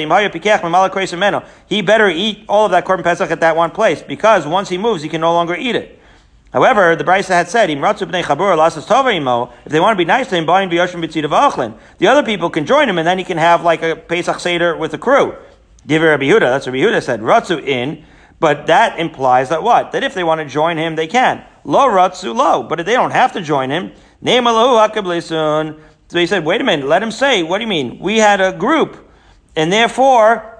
he 1.68 1.82
better 1.82 2.08
eat 2.10 2.44
all 2.48 2.66
of 2.66 2.72
that 2.72 2.84
korban 2.84 3.04
pesach 3.04 3.30
at 3.30 3.40
that 3.40 3.56
one 3.56 3.70
place 3.70 4.02
because 4.02 4.46
once 4.46 4.68
he 4.68 4.76
moves, 4.76 5.02
he 5.02 5.08
can 5.08 5.20
no 5.20 5.32
longer 5.32 5.54
eat 5.54 5.74
it. 5.76 5.98
However, 6.52 6.96
the 6.96 7.04
Brisa 7.04 7.28
had 7.28 7.48
said. 7.48 7.68
If 7.68 7.72
they 7.72 7.80
want 9.80 9.92
to 9.92 9.96
be 9.96 10.04
nice 10.04 10.28
to 10.28 10.36
him. 10.36 10.46
The 11.98 12.08
other 12.08 12.22
people 12.22 12.50
can 12.50 12.66
join 12.66 12.88
him, 12.88 12.98
and 12.98 13.06
then 13.06 13.18
he 13.18 13.24
can 13.24 13.38
have 13.38 13.62
like 13.62 13.82
a 13.82 13.96
Pesach 13.96 14.40
seder 14.40 14.76
with 14.76 14.92
the 14.92 14.98
crew. 14.98 15.34
Divrei 15.86 16.10
Rabbi. 16.10 16.38
That's 16.38 16.66
what 16.66 16.74
Rabbi 16.74 16.84
Yehuda 16.84 17.02
said. 17.02 17.20
Ratzu 17.20 17.62
in, 17.62 18.04
but 18.40 18.66
that 18.66 18.98
implies 18.98 19.50
that 19.50 19.62
what? 19.62 19.92
That 19.92 20.02
if 20.02 20.14
they 20.14 20.24
want 20.24 20.40
to 20.40 20.46
join 20.46 20.78
him, 20.78 20.96
they 20.96 21.06
can. 21.06 21.44
Lo 21.64 21.88
ratzu 21.88 22.34
lo, 22.34 22.62
but 22.62 22.80
if 22.80 22.86
they 22.86 22.92
don't 22.92 23.10
have 23.10 23.32
to 23.32 23.40
join 23.40 23.70
him, 23.70 23.92
name. 24.20 24.44
So 24.44 26.18
he 26.18 26.26
said, 26.26 26.44
"Wait 26.44 26.60
a 26.60 26.64
minute. 26.64 26.86
Let 26.86 27.02
him 27.02 27.10
say. 27.10 27.42
What 27.42 27.58
do 27.58 27.62
you 27.62 27.68
mean? 27.68 27.98
We 28.00 28.18
had 28.18 28.40
a 28.40 28.52
group, 28.52 29.08
and 29.54 29.72
therefore." 29.72 30.52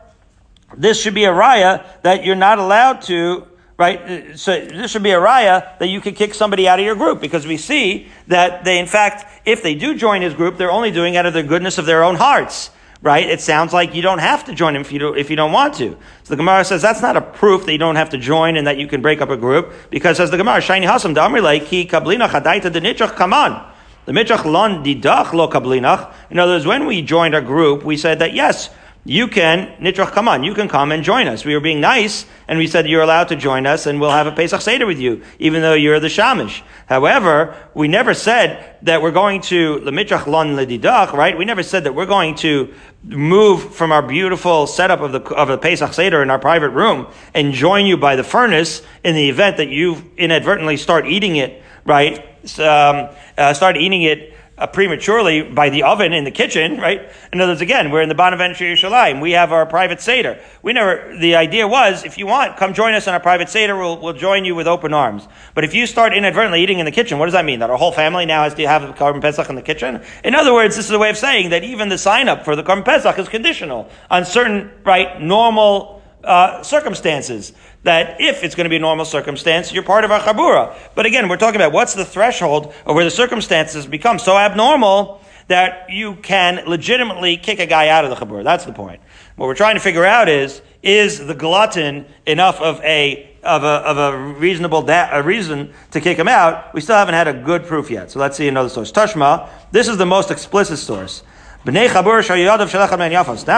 This 0.76 1.00
should 1.00 1.14
be 1.14 1.24
a 1.24 1.32
raya 1.32 1.84
that 2.02 2.24
you're 2.24 2.34
not 2.34 2.58
allowed 2.58 3.02
to 3.02 3.46
right? 3.78 4.00
Uh, 4.00 4.36
so 4.36 4.58
this 4.60 4.90
should 4.90 5.02
be 5.02 5.10
a 5.10 5.18
raya 5.18 5.78
that 5.78 5.88
you 5.88 6.00
could 6.00 6.16
kick 6.16 6.34
somebody 6.34 6.68
out 6.68 6.78
of 6.78 6.84
your 6.84 6.94
group 6.94 7.20
because 7.20 7.46
we 7.46 7.56
see 7.56 8.08
that 8.28 8.64
they, 8.64 8.78
in 8.78 8.86
fact, 8.86 9.26
if 9.44 9.62
they 9.62 9.74
do 9.74 9.94
join 9.94 10.22
his 10.22 10.34
group, 10.34 10.56
they're 10.56 10.70
only 10.70 10.90
doing 10.90 11.14
it 11.14 11.18
out 11.18 11.26
of 11.26 11.34
the 11.34 11.42
goodness 11.42 11.78
of 11.78 11.86
their 11.86 12.02
own 12.02 12.16
hearts. 12.16 12.70
Right? 13.02 13.28
It 13.28 13.42
sounds 13.42 13.74
like 13.74 13.94
you 13.94 14.00
don't 14.00 14.20
have 14.20 14.46
to 14.46 14.54
join 14.54 14.74
him 14.74 14.80
if 14.80 14.90
you, 14.90 14.98
don't, 14.98 15.18
if 15.18 15.28
you 15.28 15.36
don't 15.36 15.52
want 15.52 15.74
to. 15.74 15.96
So 16.24 16.30
the 16.30 16.36
Gemara 16.36 16.64
says 16.64 16.80
that's 16.80 17.02
not 17.02 17.16
a 17.16 17.20
proof 17.20 17.66
that 17.66 17.72
you 17.72 17.78
don't 17.78 17.96
have 17.96 18.10
to 18.10 18.18
join 18.18 18.56
and 18.56 18.66
that 18.66 18.78
you 18.78 18.88
can 18.88 19.02
break 19.02 19.20
up 19.20 19.28
a 19.28 19.36
group 19.36 19.72
because 19.90 20.18
as 20.18 20.30
the 20.30 20.38
Gemara, 20.38 20.60
Shiny 20.62 20.86
Hasam, 20.86 21.14
Damri 21.14 21.42
like, 21.42 21.66
ki 21.66 21.86
kablina 21.86 22.26
chadaita 22.26 22.72
de 22.72 22.80
nichach 22.80 23.14
kaman. 23.14 23.62
The 24.06 24.12
mitzach 24.12 24.44
lon 24.44 24.82
didach 24.84 25.32
lo 25.32 25.48
kablinach. 25.48 26.14
In 26.30 26.38
other 26.38 26.54
words, 26.54 26.66
when 26.66 26.86
we 26.86 27.02
joined 27.02 27.34
our 27.34 27.40
group, 27.40 27.84
we 27.84 27.96
said 27.96 28.20
that 28.20 28.32
yes, 28.32 28.70
you 29.06 29.28
can, 29.28 29.68
Nitrach, 29.80 30.10
come 30.10 30.26
on, 30.26 30.42
you 30.42 30.52
can 30.52 30.68
come 30.68 30.90
and 30.90 31.04
join 31.04 31.28
us. 31.28 31.44
We 31.44 31.54
were 31.54 31.60
being 31.60 31.80
nice, 31.80 32.26
and 32.48 32.58
we 32.58 32.66
said 32.66 32.88
you're 32.88 33.02
allowed 33.02 33.28
to 33.28 33.36
join 33.36 33.64
us, 33.64 33.86
and 33.86 34.00
we'll 34.00 34.10
have 34.10 34.26
a 34.26 34.32
Pesach 34.32 34.60
Seder 34.60 34.84
with 34.84 34.98
you, 34.98 35.22
even 35.38 35.62
though 35.62 35.74
you're 35.74 36.00
the 36.00 36.08
Shamish. 36.08 36.62
However, 36.86 37.56
we 37.72 37.86
never 37.86 38.14
said 38.14 38.76
that 38.82 39.00
we're 39.00 39.12
going 39.12 39.42
to, 39.42 39.76
Lemitrach 39.76 40.26
Lon 40.26 40.56
Ledidach, 40.56 41.12
right? 41.12 41.38
We 41.38 41.44
never 41.44 41.62
said 41.62 41.84
that 41.84 41.94
we're 41.94 42.06
going 42.06 42.34
to 42.36 42.74
move 43.04 43.74
from 43.74 43.92
our 43.92 44.02
beautiful 44.02 44.66
setup 44.66 45.00
of 45.00 45.12
the, 45.12 45.20
of 45.34 45.46
the 45.46 45.58
Pesach 45.58 45.92
Seder 45.92 46.20
in 46.20 46.28
our 46.28 46.40
private 46.40 46.70
room 46.70 47.06
and 47.32 47.52
join 47.52 47.86
you 47.86 47.96
by 47.96 48.16
the 48.16 48.24
furnace 48.24 48.82
in 49.04 49.14
the 49.14 49.28
event 49.28 49.58
that 49.58 49.68
you 49.68 50.02
inadvertently 50.16 50.76
start 50.76 51.06
eating 51.06 51.36
it, 51.36 51.62
right? 51.84 52.24
Um, 52.58 53.08
uh, 53.38 53.54
start 53.54 53.76
eating 53.76 54.02
it 54.02 54.35
uh, 54.58 54.66
prematurely 54.66 55.42
by 55.42 55.68
the 55.68 55.82
oven 55.82 56.12
in 56.12 56.24
the 56.24 56.30
kitchen, 56.30 56.78
right? 56.78 57.10
In 57.32 57.40
other 57.40 57.52
words, 57.52 57.60
again, 57.60 57.90
we're 57.90 58.02
in 58.02 58.08
the 58.08 58.14
Bonaventure 58.14 58.64
Yerushalayim. 58.64 59.20
We 59.20 59.32
have 59.32 59.52
our 59.52 59.66
private 59.66 60.00
Seder. 60.00 60.38
We 60.62 60.72
never, 60.72 61.16
the 61.18 61.36
idea 61.36 61.68
was, 61.68 62.04
if 62.04 62.16
you 62.16 62.26
want, 62.26 62.56
come 62.56 62.72
join 62.72 62.94
us 62.94 63.06
on 63.06 63.14
our 63.14 63.20
private 63.20 63.48
Seder. 63.48 63.76
We'll, 63.76 64.00
we'll 64.00 64.14
join 64.14 64.44
you 64.44 64.54
with 64.54 64.66
open 64.66 64.94
arms. 64.94 65.28
But 65.54 65.64
if 65.64 65.74
you 65.74 65.86
start 65.86 66.14
inadvertently 66.14 66.62
eating 66.62 66.78
in 66.78 66.86
the 66.86 66.92
kitchen, 66.92 67.18
what 67.18 67.26
does 67.26 67.34
that 67.34 67.44
mean? 67.44 67.58
That 67.58 67.70
our 67.70 67.76
whole 67.76 67.92
family 67.92 68.24
now 68.24 68.44
has 68.44 68.54
to 68.54 68.66
have 68.66 68.82
a 68.82 68.92
Korban 68.92 69.20
Pesach 69.20 69.48
in 69.48 69.56
the 69.56 69.62
kitchen? 69.62 70.02
In 70.24 70.34
other 70.34 70.54
words, 70.54 70.76
this 70.76 70.86
is 70.86 70.90
a 70.90 70.98
way 70.98 71.10
of 71.10 71.18
saying 71.18 71.50
that 71.50 71.62
even 71.62 71.88
the 71.88 71.98
sign 71.98 72.28
up 72.28 72.44
for 72.44 72.56
the 72.56 72.62
Korban 72.62 72.84
Pesach 72.84 73.18
is 73.18 73.28
conditional 73.28 73.90
on 74.10 74.24
certain, 74.24 74.70
right, 74.84 75.20
normal, 75.20 75.95
uh, 76.26 76.62
circumstances 76.62 77.52
that 77.84 78.20
if 78.20 78.42
it's 78.42 78.54
going 78.54 78.64
to 78.64 78.70
be 78.70 78.76
a 78.76 78.80
normal 78.80 79.04
circumstance, 79.04 79.72
you're 79.72 79.84
part 79.84 80.04
of 80.04 80.10
our 80.10 80.20
chabura. 80.20 80.76
But 80.94 81.06
again, 81.06 81.28
we're 81.28 81.36
talking 81.36 81.60
about 81.60 81.72
what's 81.72 81.94
the 81.94 82.04
threshold 82.04 82.74
of 82.84 82.94
where 82.94 83.04
the 83.04 83.10
circumstances 83.10 83.86
become 83.86 84.18
so 84.18 84.36
abnormal 84.36 85.22
that 85.48 85.88
you 85.88 86.16
can 86.16 86.64
legitimately 86.66 87.36
kick 87.36 87.60
a 87.60 87.66
guy 87.66 87.88
out 87.88 88.04
of 88.04 88.10
the 88.10 88.16
chabura. 88.16 88.42
That's 88.42 88.64
the 88.64 88.72
point. 88.72 89.00
What 89.36 89.46
we're 89.46 89.54
trying 89.54 89.76
to 89.76 89.80
figure 89.80 90.04
out 90.04 90.28
is, 90.28 90.60
is 90.82 91.24
the 91.24 91.34
glutton 91.34 92.06
enough 92.26 92.60
of 92.60 92.80
a 92.82 93.32
of 93.44 93.62
a, 93.62 93.66
of 93.66 93.96
a 93.96 94.18
reasonable 94.32 94.82
da- 94.82 95.10
a 95.12 95.22
reason 95.22 95.72
to 95.92 96.00
kick 96.00 96.18
him 96.18 96.26
out? 96.26 96.74
We 96.74 96.80
still 96.80 96.96
haven't 96.96 97.14
had 97.14 97.28
a 97.28 97.32
good 97.32 97.64
proof 97.66 97.90
yet. 97.90 98.10
So 98.10 98.18
let's 98.18 98.36
see 98.36 98.48
another 98.48 98.68
source. 98.68 98.90
Tashma, 98.90 99.48
this 99.70 99.86
is 99.86 99.98
the 99.98 100.06
most 100.06 100.32
explicit 100.32 100.78
source. 100.78 101.22
Now 101.64 101.72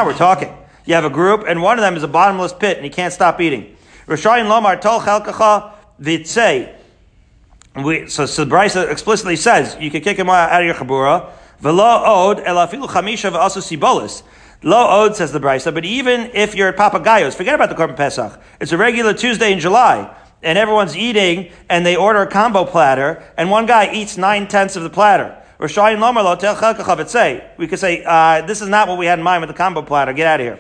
we're 0.05 0.13
talking. 0.15 0.55
You 0.89 0.95
have 0.95 1.05
a 1.05 1.11
group, 1.11 1.45
and 1.47 1.61
one 1.61 1.79
of 1.79 1.83
them 1.83 1.99
is 1.99 2.03
a 2.03 2.09
bottomless 2.09 2.55
pit, 2.55 2.79
and 2.79 2.85
he 2.85 2.89
can't 2.89 3.13
stop 3.13 3.43
eating. 3.43 3.77
Rishayin 4.07 4.47
Lomar 4.49 4.81
Tol 4.81 5.01
Chelkacha 5.01 5.75
Vitzei. 6.01 6.75
So, 8.09 8.25
so 8.25 8.45
the 8.47 8.51
Brisa 8.51 8.91
explicitly 8.91 9.37
says 9.37 9.77
you 9.79 9.91
can 9.91 10.01
kick 10.01 10.17
him 10.17 10.31
out 10.31 10.63
of 10.63 10.65
your 10.65 10.75
chabura. 10.75 11.31
Velo 11.61 11.85
od 11.85 12.39
elafilu 12.39 12.89
chamisha 12.89 13.31
v'asu 13.31 13.61
sibolis. 13.61 14.23
Lo 14.63 14.79
od 14.79 15.15
says 15.15 15.31
the 15.31 15.39
Brisa, 15.39 15.75
but 15.75 15.85
even 15.85 16.31
if 16.33 16.55
you're 16.55 16.69
at 16.69 16.79
Papagayos, 16.79 17.35
forget 17.35 17.55
about 17.55 17.69
the 17.69 17.75
Korban 17.75 17.95
Pesach. 17.95 18.41
It's 18.59 18.73
a 18.73 18.79
regular 18.79 19.13
Tuesday 19.13 19.53
in 19.53 19.61
July, 19.61 20.17
and 20.43 20.57
everyone's 20.57 20.97
eating, 20.97 21.53
and 21.69 21.85
they 21.85 21.97
order 21.97 22.23
a 22.23 22.27
combo 22.27 22.65
platter, 22.65 23.23
and 23.37 23.51
one 23.51 23.67
guy 23.67 23.93
eats 23.93 24.17
nine 24.17 24.49
tenths 24.49 24.75
of 24.75 24.85
the 24.85 24.91
platter. 24.91 25.37
We 25.59 25.67
could 25.69 25.81
say, 27.79 28.05
uh, 28.07 28.41
this 28.47 28.63
is 28.63 28.69
not 28.69 28.89
what 28.89 28.97
we 28.97 29.07
had 29.07 29.19
in 29.19 29.25
mind 29.25 29.43
with 29.43 29.49
the 29.49 29.55
combo 29.55 29.83
platter. 29.83 30.15
Get 30.15 30.27
out 30.27 30.41
of 30.41 30.47
here. 30.47 30.59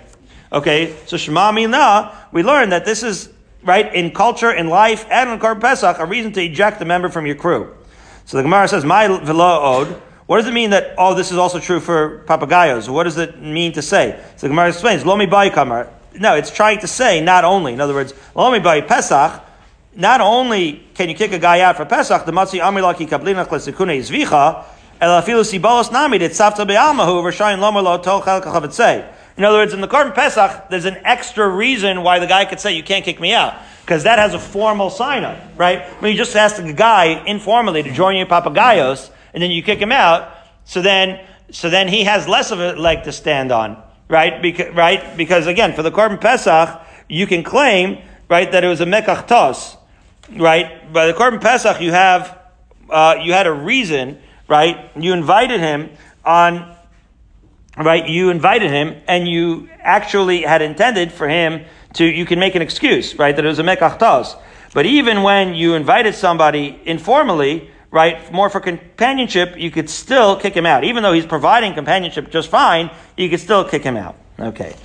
Okay, 0.50 0.96
so 1.06 1.16
Shema 1.16 1.52
Mina, 1.52 2.12
we 2.32 2.42
learn 2.42 2.70
that 2.70 2.86
this 2.86 3.02
is 3.02 3.28
right, 3.62 3.92
in 3.94 4.10
culture, 4.10 4.50
in 4.50 4.68
life, 4.68 5.06
and 5.10 5.28
on 5.28 5.38
Korban 5.38 5.60
Pesach, 5.60 5.98
a 5.98 6.06
reason 6.06 6.32
to 6.32 6.42
eject 6.42 6.80
a 6.80 6.84
member 6.84 7.08
from 7.08 7.26
your 7.26 7.34
crew. 7.34 7.74
So 8.24 8.36
the 8.36 8.42
Gemara 8.42 8.68
says, 8.68 8.84
"My 8.84 9.08
velo 9.08 9.44
od." 9.44 10.02
What 10.26 10.36
does 10.36 10.46
it 10.46 10.52
mean 10.52 10.70
that 10.70 10.94
oh, 10.98 11.14
this 11.14 11.32
is 11.32 11.38
also 11.38 11.58
true 11.58 11.80
for 11.80 12.24
papagayos? 12.26 12.88
What 12.88 13.04
does 13.04 13.16
it 13.16 13.42
mean 13.42 13.72
to 13.72 13.82
say? 13.82 14.18
So 14.36 14.46
the 14.46 14.48
Gemara 14.48 14.68
explains, 14.68 15.04
"Lomi 15.04 15.26
kamar." 15.26 15.88
No, 16.14 16.34
it's 16.34 16.50
trying 16.50 16.78
to 16.80 16.86
say 16.86 17.20
not 17.20 17.44
only. 17.44 17.72
In 17.72 17.80
other 17.80 17.94
words, 17.94 18.14
"Lomi 18.34 18.58
bay 18.58 18.82
Pesach." 18.82 19.44
Not 19.94 20.20
only 20.20 20.84
can 20.94 21.08
you 21.08 21.14
kick 21.14 21.32
a 21.32 21.38
guy 21.38 21.60
out 21.60 21.76
for 21.76 21.84
Pesach, 21.84 22.24
the 22.24 22.32
matzi 22.32 22.60
amilaki 22.60 23.08
kablina 23.08 23.46
klesikune 23.46 23.98
zvicha, 23.98 24.64
elafilu 25.00 25.42
sibalos 25.42 25.90
nami 25.90 26.18
it 26.18 26.32
tzavta 26.32 26.66
be'amahu 26.66 27.22
v'shayin 27.22 27.58
lomer 27.58 27.82
lo 27.82 27.98
tol 27.98 28.22
in 29.38 29.44
other 29.44 29.58
words, 29.58 29.72
in 29.72 29.80
the 29.80 29.86
Korban 29.86 30.16
Pesach, 30.16 30.68
there's 30.68 30.84
an 30.84 30.96
extra 31.04 31.48
reason 31.48 32.02
why 32.02 32.18
the 32.18 32.26
guy 32.26 32.44
could 32.44 32.58
say, 32.58 32.74
you 32.74 32.82
can't 32.82 33.04
kick 33.04 33.20
me 33.20 33.32
out. 33.32 33.54
Because 33.82 34.02
that 34.02 34.18
has 34.18 34.34
a 34.34 34.38
formal 34.38 34.90
sign 34.90 35.22
up, 35.22 35.38
right? 35.56 35.86
When 36.02 36.10
you 36.10 36.18
just 36.18 36.34
ask 36.34 36.56
the 36.56 36.72
guy 36.72 37.24
informally 37.24 37.84
to 37.84 37.92
join 37.92 38.16
your 38.16 38.26
Papagayos, 38.26 39.10
and 39.32 39.40
then 39.40 39.52
you 39.52 39.62
kick 39.62 39.78
him 39.78 39.92
out, 39.92 40.28
so 40.64 40.82
then, 40.82 41.24
so 41.52 41.70
then 41.70 41.86
he 41.86 42.02
has 42.02 42.26
less 42.26 42.50
of 42.50 42.58
a 42.58 42.72
leg 42.72 43.04
to 43.04 43.12
stand 43.12 43.52
on, 43.52 43.80
right? 44.08 44.42
Because, 44.42 44.74
right? 44.74 45.16
Because 45.16 45.46
again, 45.46 45.72
for 45.72 45.84
the 45.84 45.92
Korban 45.92 46.20
Pesach, 46.20 46.82
you 47.08 47.28
can 47.28 47.44
claim, 47.44 48.02
right, 48.28 48.50
that 48.50 48.64
it 48.64 48.68
was 48.68 48.80
a 48.80 48.86
Mekach 48.86 49.28
Tos, 49.28 49.76
right? 50.32 50.92
By 50.92 51.06
the 51.06 51.14
Korban 51.14 51.40
Pesach, 51.40 51.80
you 51.80 51.92
have, 51.92 52.36
uh, 52.90 53.14
you 53.22 53.34
had 53.34 53.46
a 53.46 53.52
reason, 53.52 54.18
right? 54.48 54.90
You 54.96 55.12
invited 55.12 55.60
him 55.60 55.90
on 56.24 56.74
right? 57.78 58.08
You 58.08 58.30
invited 58.30 58.70
him 58.70 59.00
and 59.06 59.28
you 59.28 59.68
actually 59.80 60.42
had 60.42 60.62
intended 60.62 61.12
for 61.12 61.28
him 61.28 61.64
to, 61.94 62.04
you 62.04 62.26
can 62.26 62.38
make 62.38 62.54
an 62.54 62.62
excuse, 62.62 63.18
right? 63.18 63.34
That 63.34 63.44
it 63.44 63.48
was 63.48 63.58
a 63.58 63.62
mekachtos. 63.62 64.36
But 64.74 64.86
even 64.86 65.22
when 65.22 65.54
you 65.54 65.74
invited 65.74 66.14
somebody 66.14 66.80
informally, 66.84 67.70
right, 67.90 68.30
more 68.32 68.50
for 68.50 68.60
companionship, 68.60 69.56
you 69.56 69.70
could 69.70 69.88
still 69.88 70.36
kick 70.36 70.54
him 70.54 70.66
out. 70.66 70.84
Even 70.84 71.02
though 71.02 71.12
he's 71.12 71.26
providing 71.26 71.74
companionship 71.74 72.30
just 72.30 72.50
fine, 72.50 72.90
you 73.16 73.30
could 73.30 73.40
still 73.40 73.64
kick 73.64 73.82
him 73.82 73.96
out. 73.96 74.16
Okay. 74.38 74.76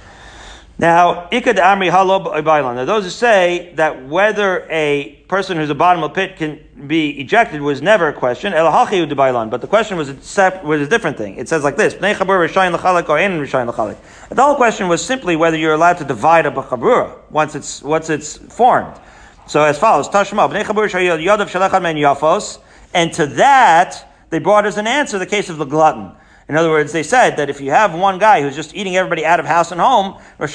Now, 0.79 1.27
ikad 1.31 1.57
amri 1.59 1.91
halo 1.91 2.19
bailan. 2.19 2.75
Now, 2.75 2.85
those 2.85 3.03
who 3.03 3.11
say 3.11 3.73
that 3.75 4.07
whether 4.07 4.67
a 4.71 5.23
person 5.27 5.57
who's 5.57 5.69
a 5.69 5.75
bottom 5.75 6.01
of 6.03 6.15
pit 6.15 6.37
can 6.37 6.59
be 6.87 7.11
ejected 7.21 7.61
was 7.61 7.81
never 7.81 8.07
a 8.07 8.13
question. 8.13 8.53
But 8.53 9.61
the 9.61 9.67
question 9.69 9.97
was 9.97 10.09
a, 10.09 10.61
was 10.63 10.81
a 10.81 10.87
different 10.87 11.17
thing. 11.17 11.35
It 11.37 11.47
says 11.47 11.63
like 11.63 11.77
this: 11.77 11.93
The 11.93 12.13
whole 14.37 14.55
question 14.55 14.87
was 14.87 15.05
simply 15.05 15.35
whether 15.35 15.57
you're 15.57 15.73
allowed 15.73 15.97
to 15.99 16.05
divide 16.05 16.47
a 16.47 16.51
b'chabura 16.51 17.19
once 17.29 17.53
it's 17.53 17.83
once 17.83 18.09
it's 18.09 18.37
formed. 18.37 18.99
So 19.45 19.63
as 19.63 19.77
follows: 19.77 20.09
Tashma 20.09 20.49
and 22.95 23.13
to 23.13 23.25
that 23.25 24.09
they 24.29 24.39
brought 24.39 24.65
as 24.65 24.77
an 24.77 24.87
answer 24.87 25.19
the 25.19 25.25
case 25.27 25.49
of 25.49 25.57
the 25.57 25.65
glutton. 25.65 26.11
In 26.53 26.57
other 26.57 26.69
words, 26.69 26.91
they 26.91 27.01
said 27.01 27.37
that 27.37 27.49
if 27.49 27.59
you 27.59 27.71
have 27.71 27.95
one 27.95 28.19
guy 28.19 28.43
who's 28.43 28.55
just 28.55 28.75
eating 28.75 28.95
everybody 28.95 29.25
out 29.25 29.39
of 29.39 29.47
house 29.47 29.71
and 29.71 29.81
home, 29.81 30.21
you 30.39 30.47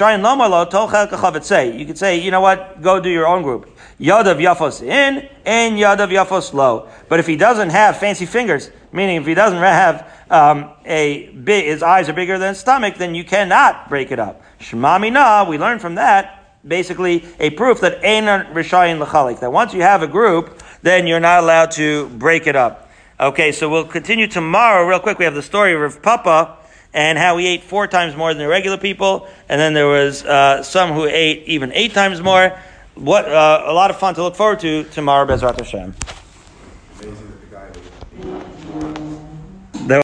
could 1.87 1.99
say, 1.99 2.21
you 2.21 2.31
know 2.31 2.41
what, 2.41 2.81
go 2.81 3.01
do 3.01 3.11
your 3.11 3.27
own 3.27 3.43
group. 3.43 3.77
Yadav 3.99 4.37
yafos 4.37 4.81
in 4.81 5.29
and 5.45 5.77
yadav 5.77 6.09
yafos 6.13 6.55
low. 6.55 6.89
But 7.09 7.19
if 7.19 7.27
he 7.27 7.35
doesn't 7.35 7.71
have 7.71 7.97
fancy 7.97 8.27
fingers, 8.27 8.71
meaning 8.93 9.17
if 9.17 9.27
he 9.27 9.35
doesn't 9.35 9.59
have 9.59 10.09
um, 10.31 10.71
a 10.85 11.31
bit, 11.31 11.65
his 11.65 11.83
eyes 11.83 12.09
are 12.09 12.13
bigger 12.13 12.39
than 12.39 12.51
his 12.51 12.61
stomach, 12.61 12.95
then 12.95 13.17
you 13.17 13.25
cannot 13.25 13.89
break 13.89 14.13
it 14.13 14.21
up. 14.21 14.41
Shemami 14.61 15.13
na, 15.13 15.49
we 15.51 15.59
learn 15.59 15.81
from 15.81 15.97
that 15.97 16.39
basically 16.65 17.25
a 17.41 17.51
proof 17.51 17.81
that 17.81 18.01
einan 18.03 18.53
rishayin 18.53 19.05
Lachalik, 19.05 19.41
That 19.41 19.53
once 19.53 19.75
you 19.75 19.83
have 19.83 20.05
a 20.05 20.09
group, 20.09 20.63
then 20.83 21.09
you're 21.09 21.19
not 21.19 21.43
allowed 21.43 21.73
to 21.73 22.09
break 22.11 22.47
it 22.47 22.55
up. 22.55 22.88
Okay, 23.21 23.51
so 23.51 23.69
we'll 23.69 23.85
continue 23.85 24.29
tomorrow. 24.29 24.87
Real 24.87 25.01
quick, 25.01 25.19
we 25.19 25.25
have 25.25 25.35
the 25.35 25.43
story 25.43 25.75
of 25.75 26.01
Papa 26.03 26.57
and 26.95 27.19
how 27.19 27.37
he 27.37 27.49
ate 27.49 27.65
four 27.65 27.89
times 27.89 28.15
more 28.15 28.33
than 28.33 28.39
the 28.39 28.47
regular 28.47 28.77
people, 28.77 29.27
and 29.49 29.61
then 29.61 29.75
there 29.75 29.89
was 29.89 30.25
uh, 30.25 30.63
some 30.63 30.93
who 30.93 31.05
ate 31.05 31.43
even 31.49 31.73
eight 31.73 31.93
times 31.93 32.23
more. 32.23 32.57
What 32.95 33.25
uh, 33.25 33.65
a 33.67 33.73
lot 33.73 33.91
of 33.91 33.99
fun 33.99 34.15
to 34.15 34.23
look 34.23 34.37
forward 34.37 34.61
to 34.61 34.85
tomorrow, 34.85 35.27
Bezrat 35.27 35.59
Hashem. 35.59 35.97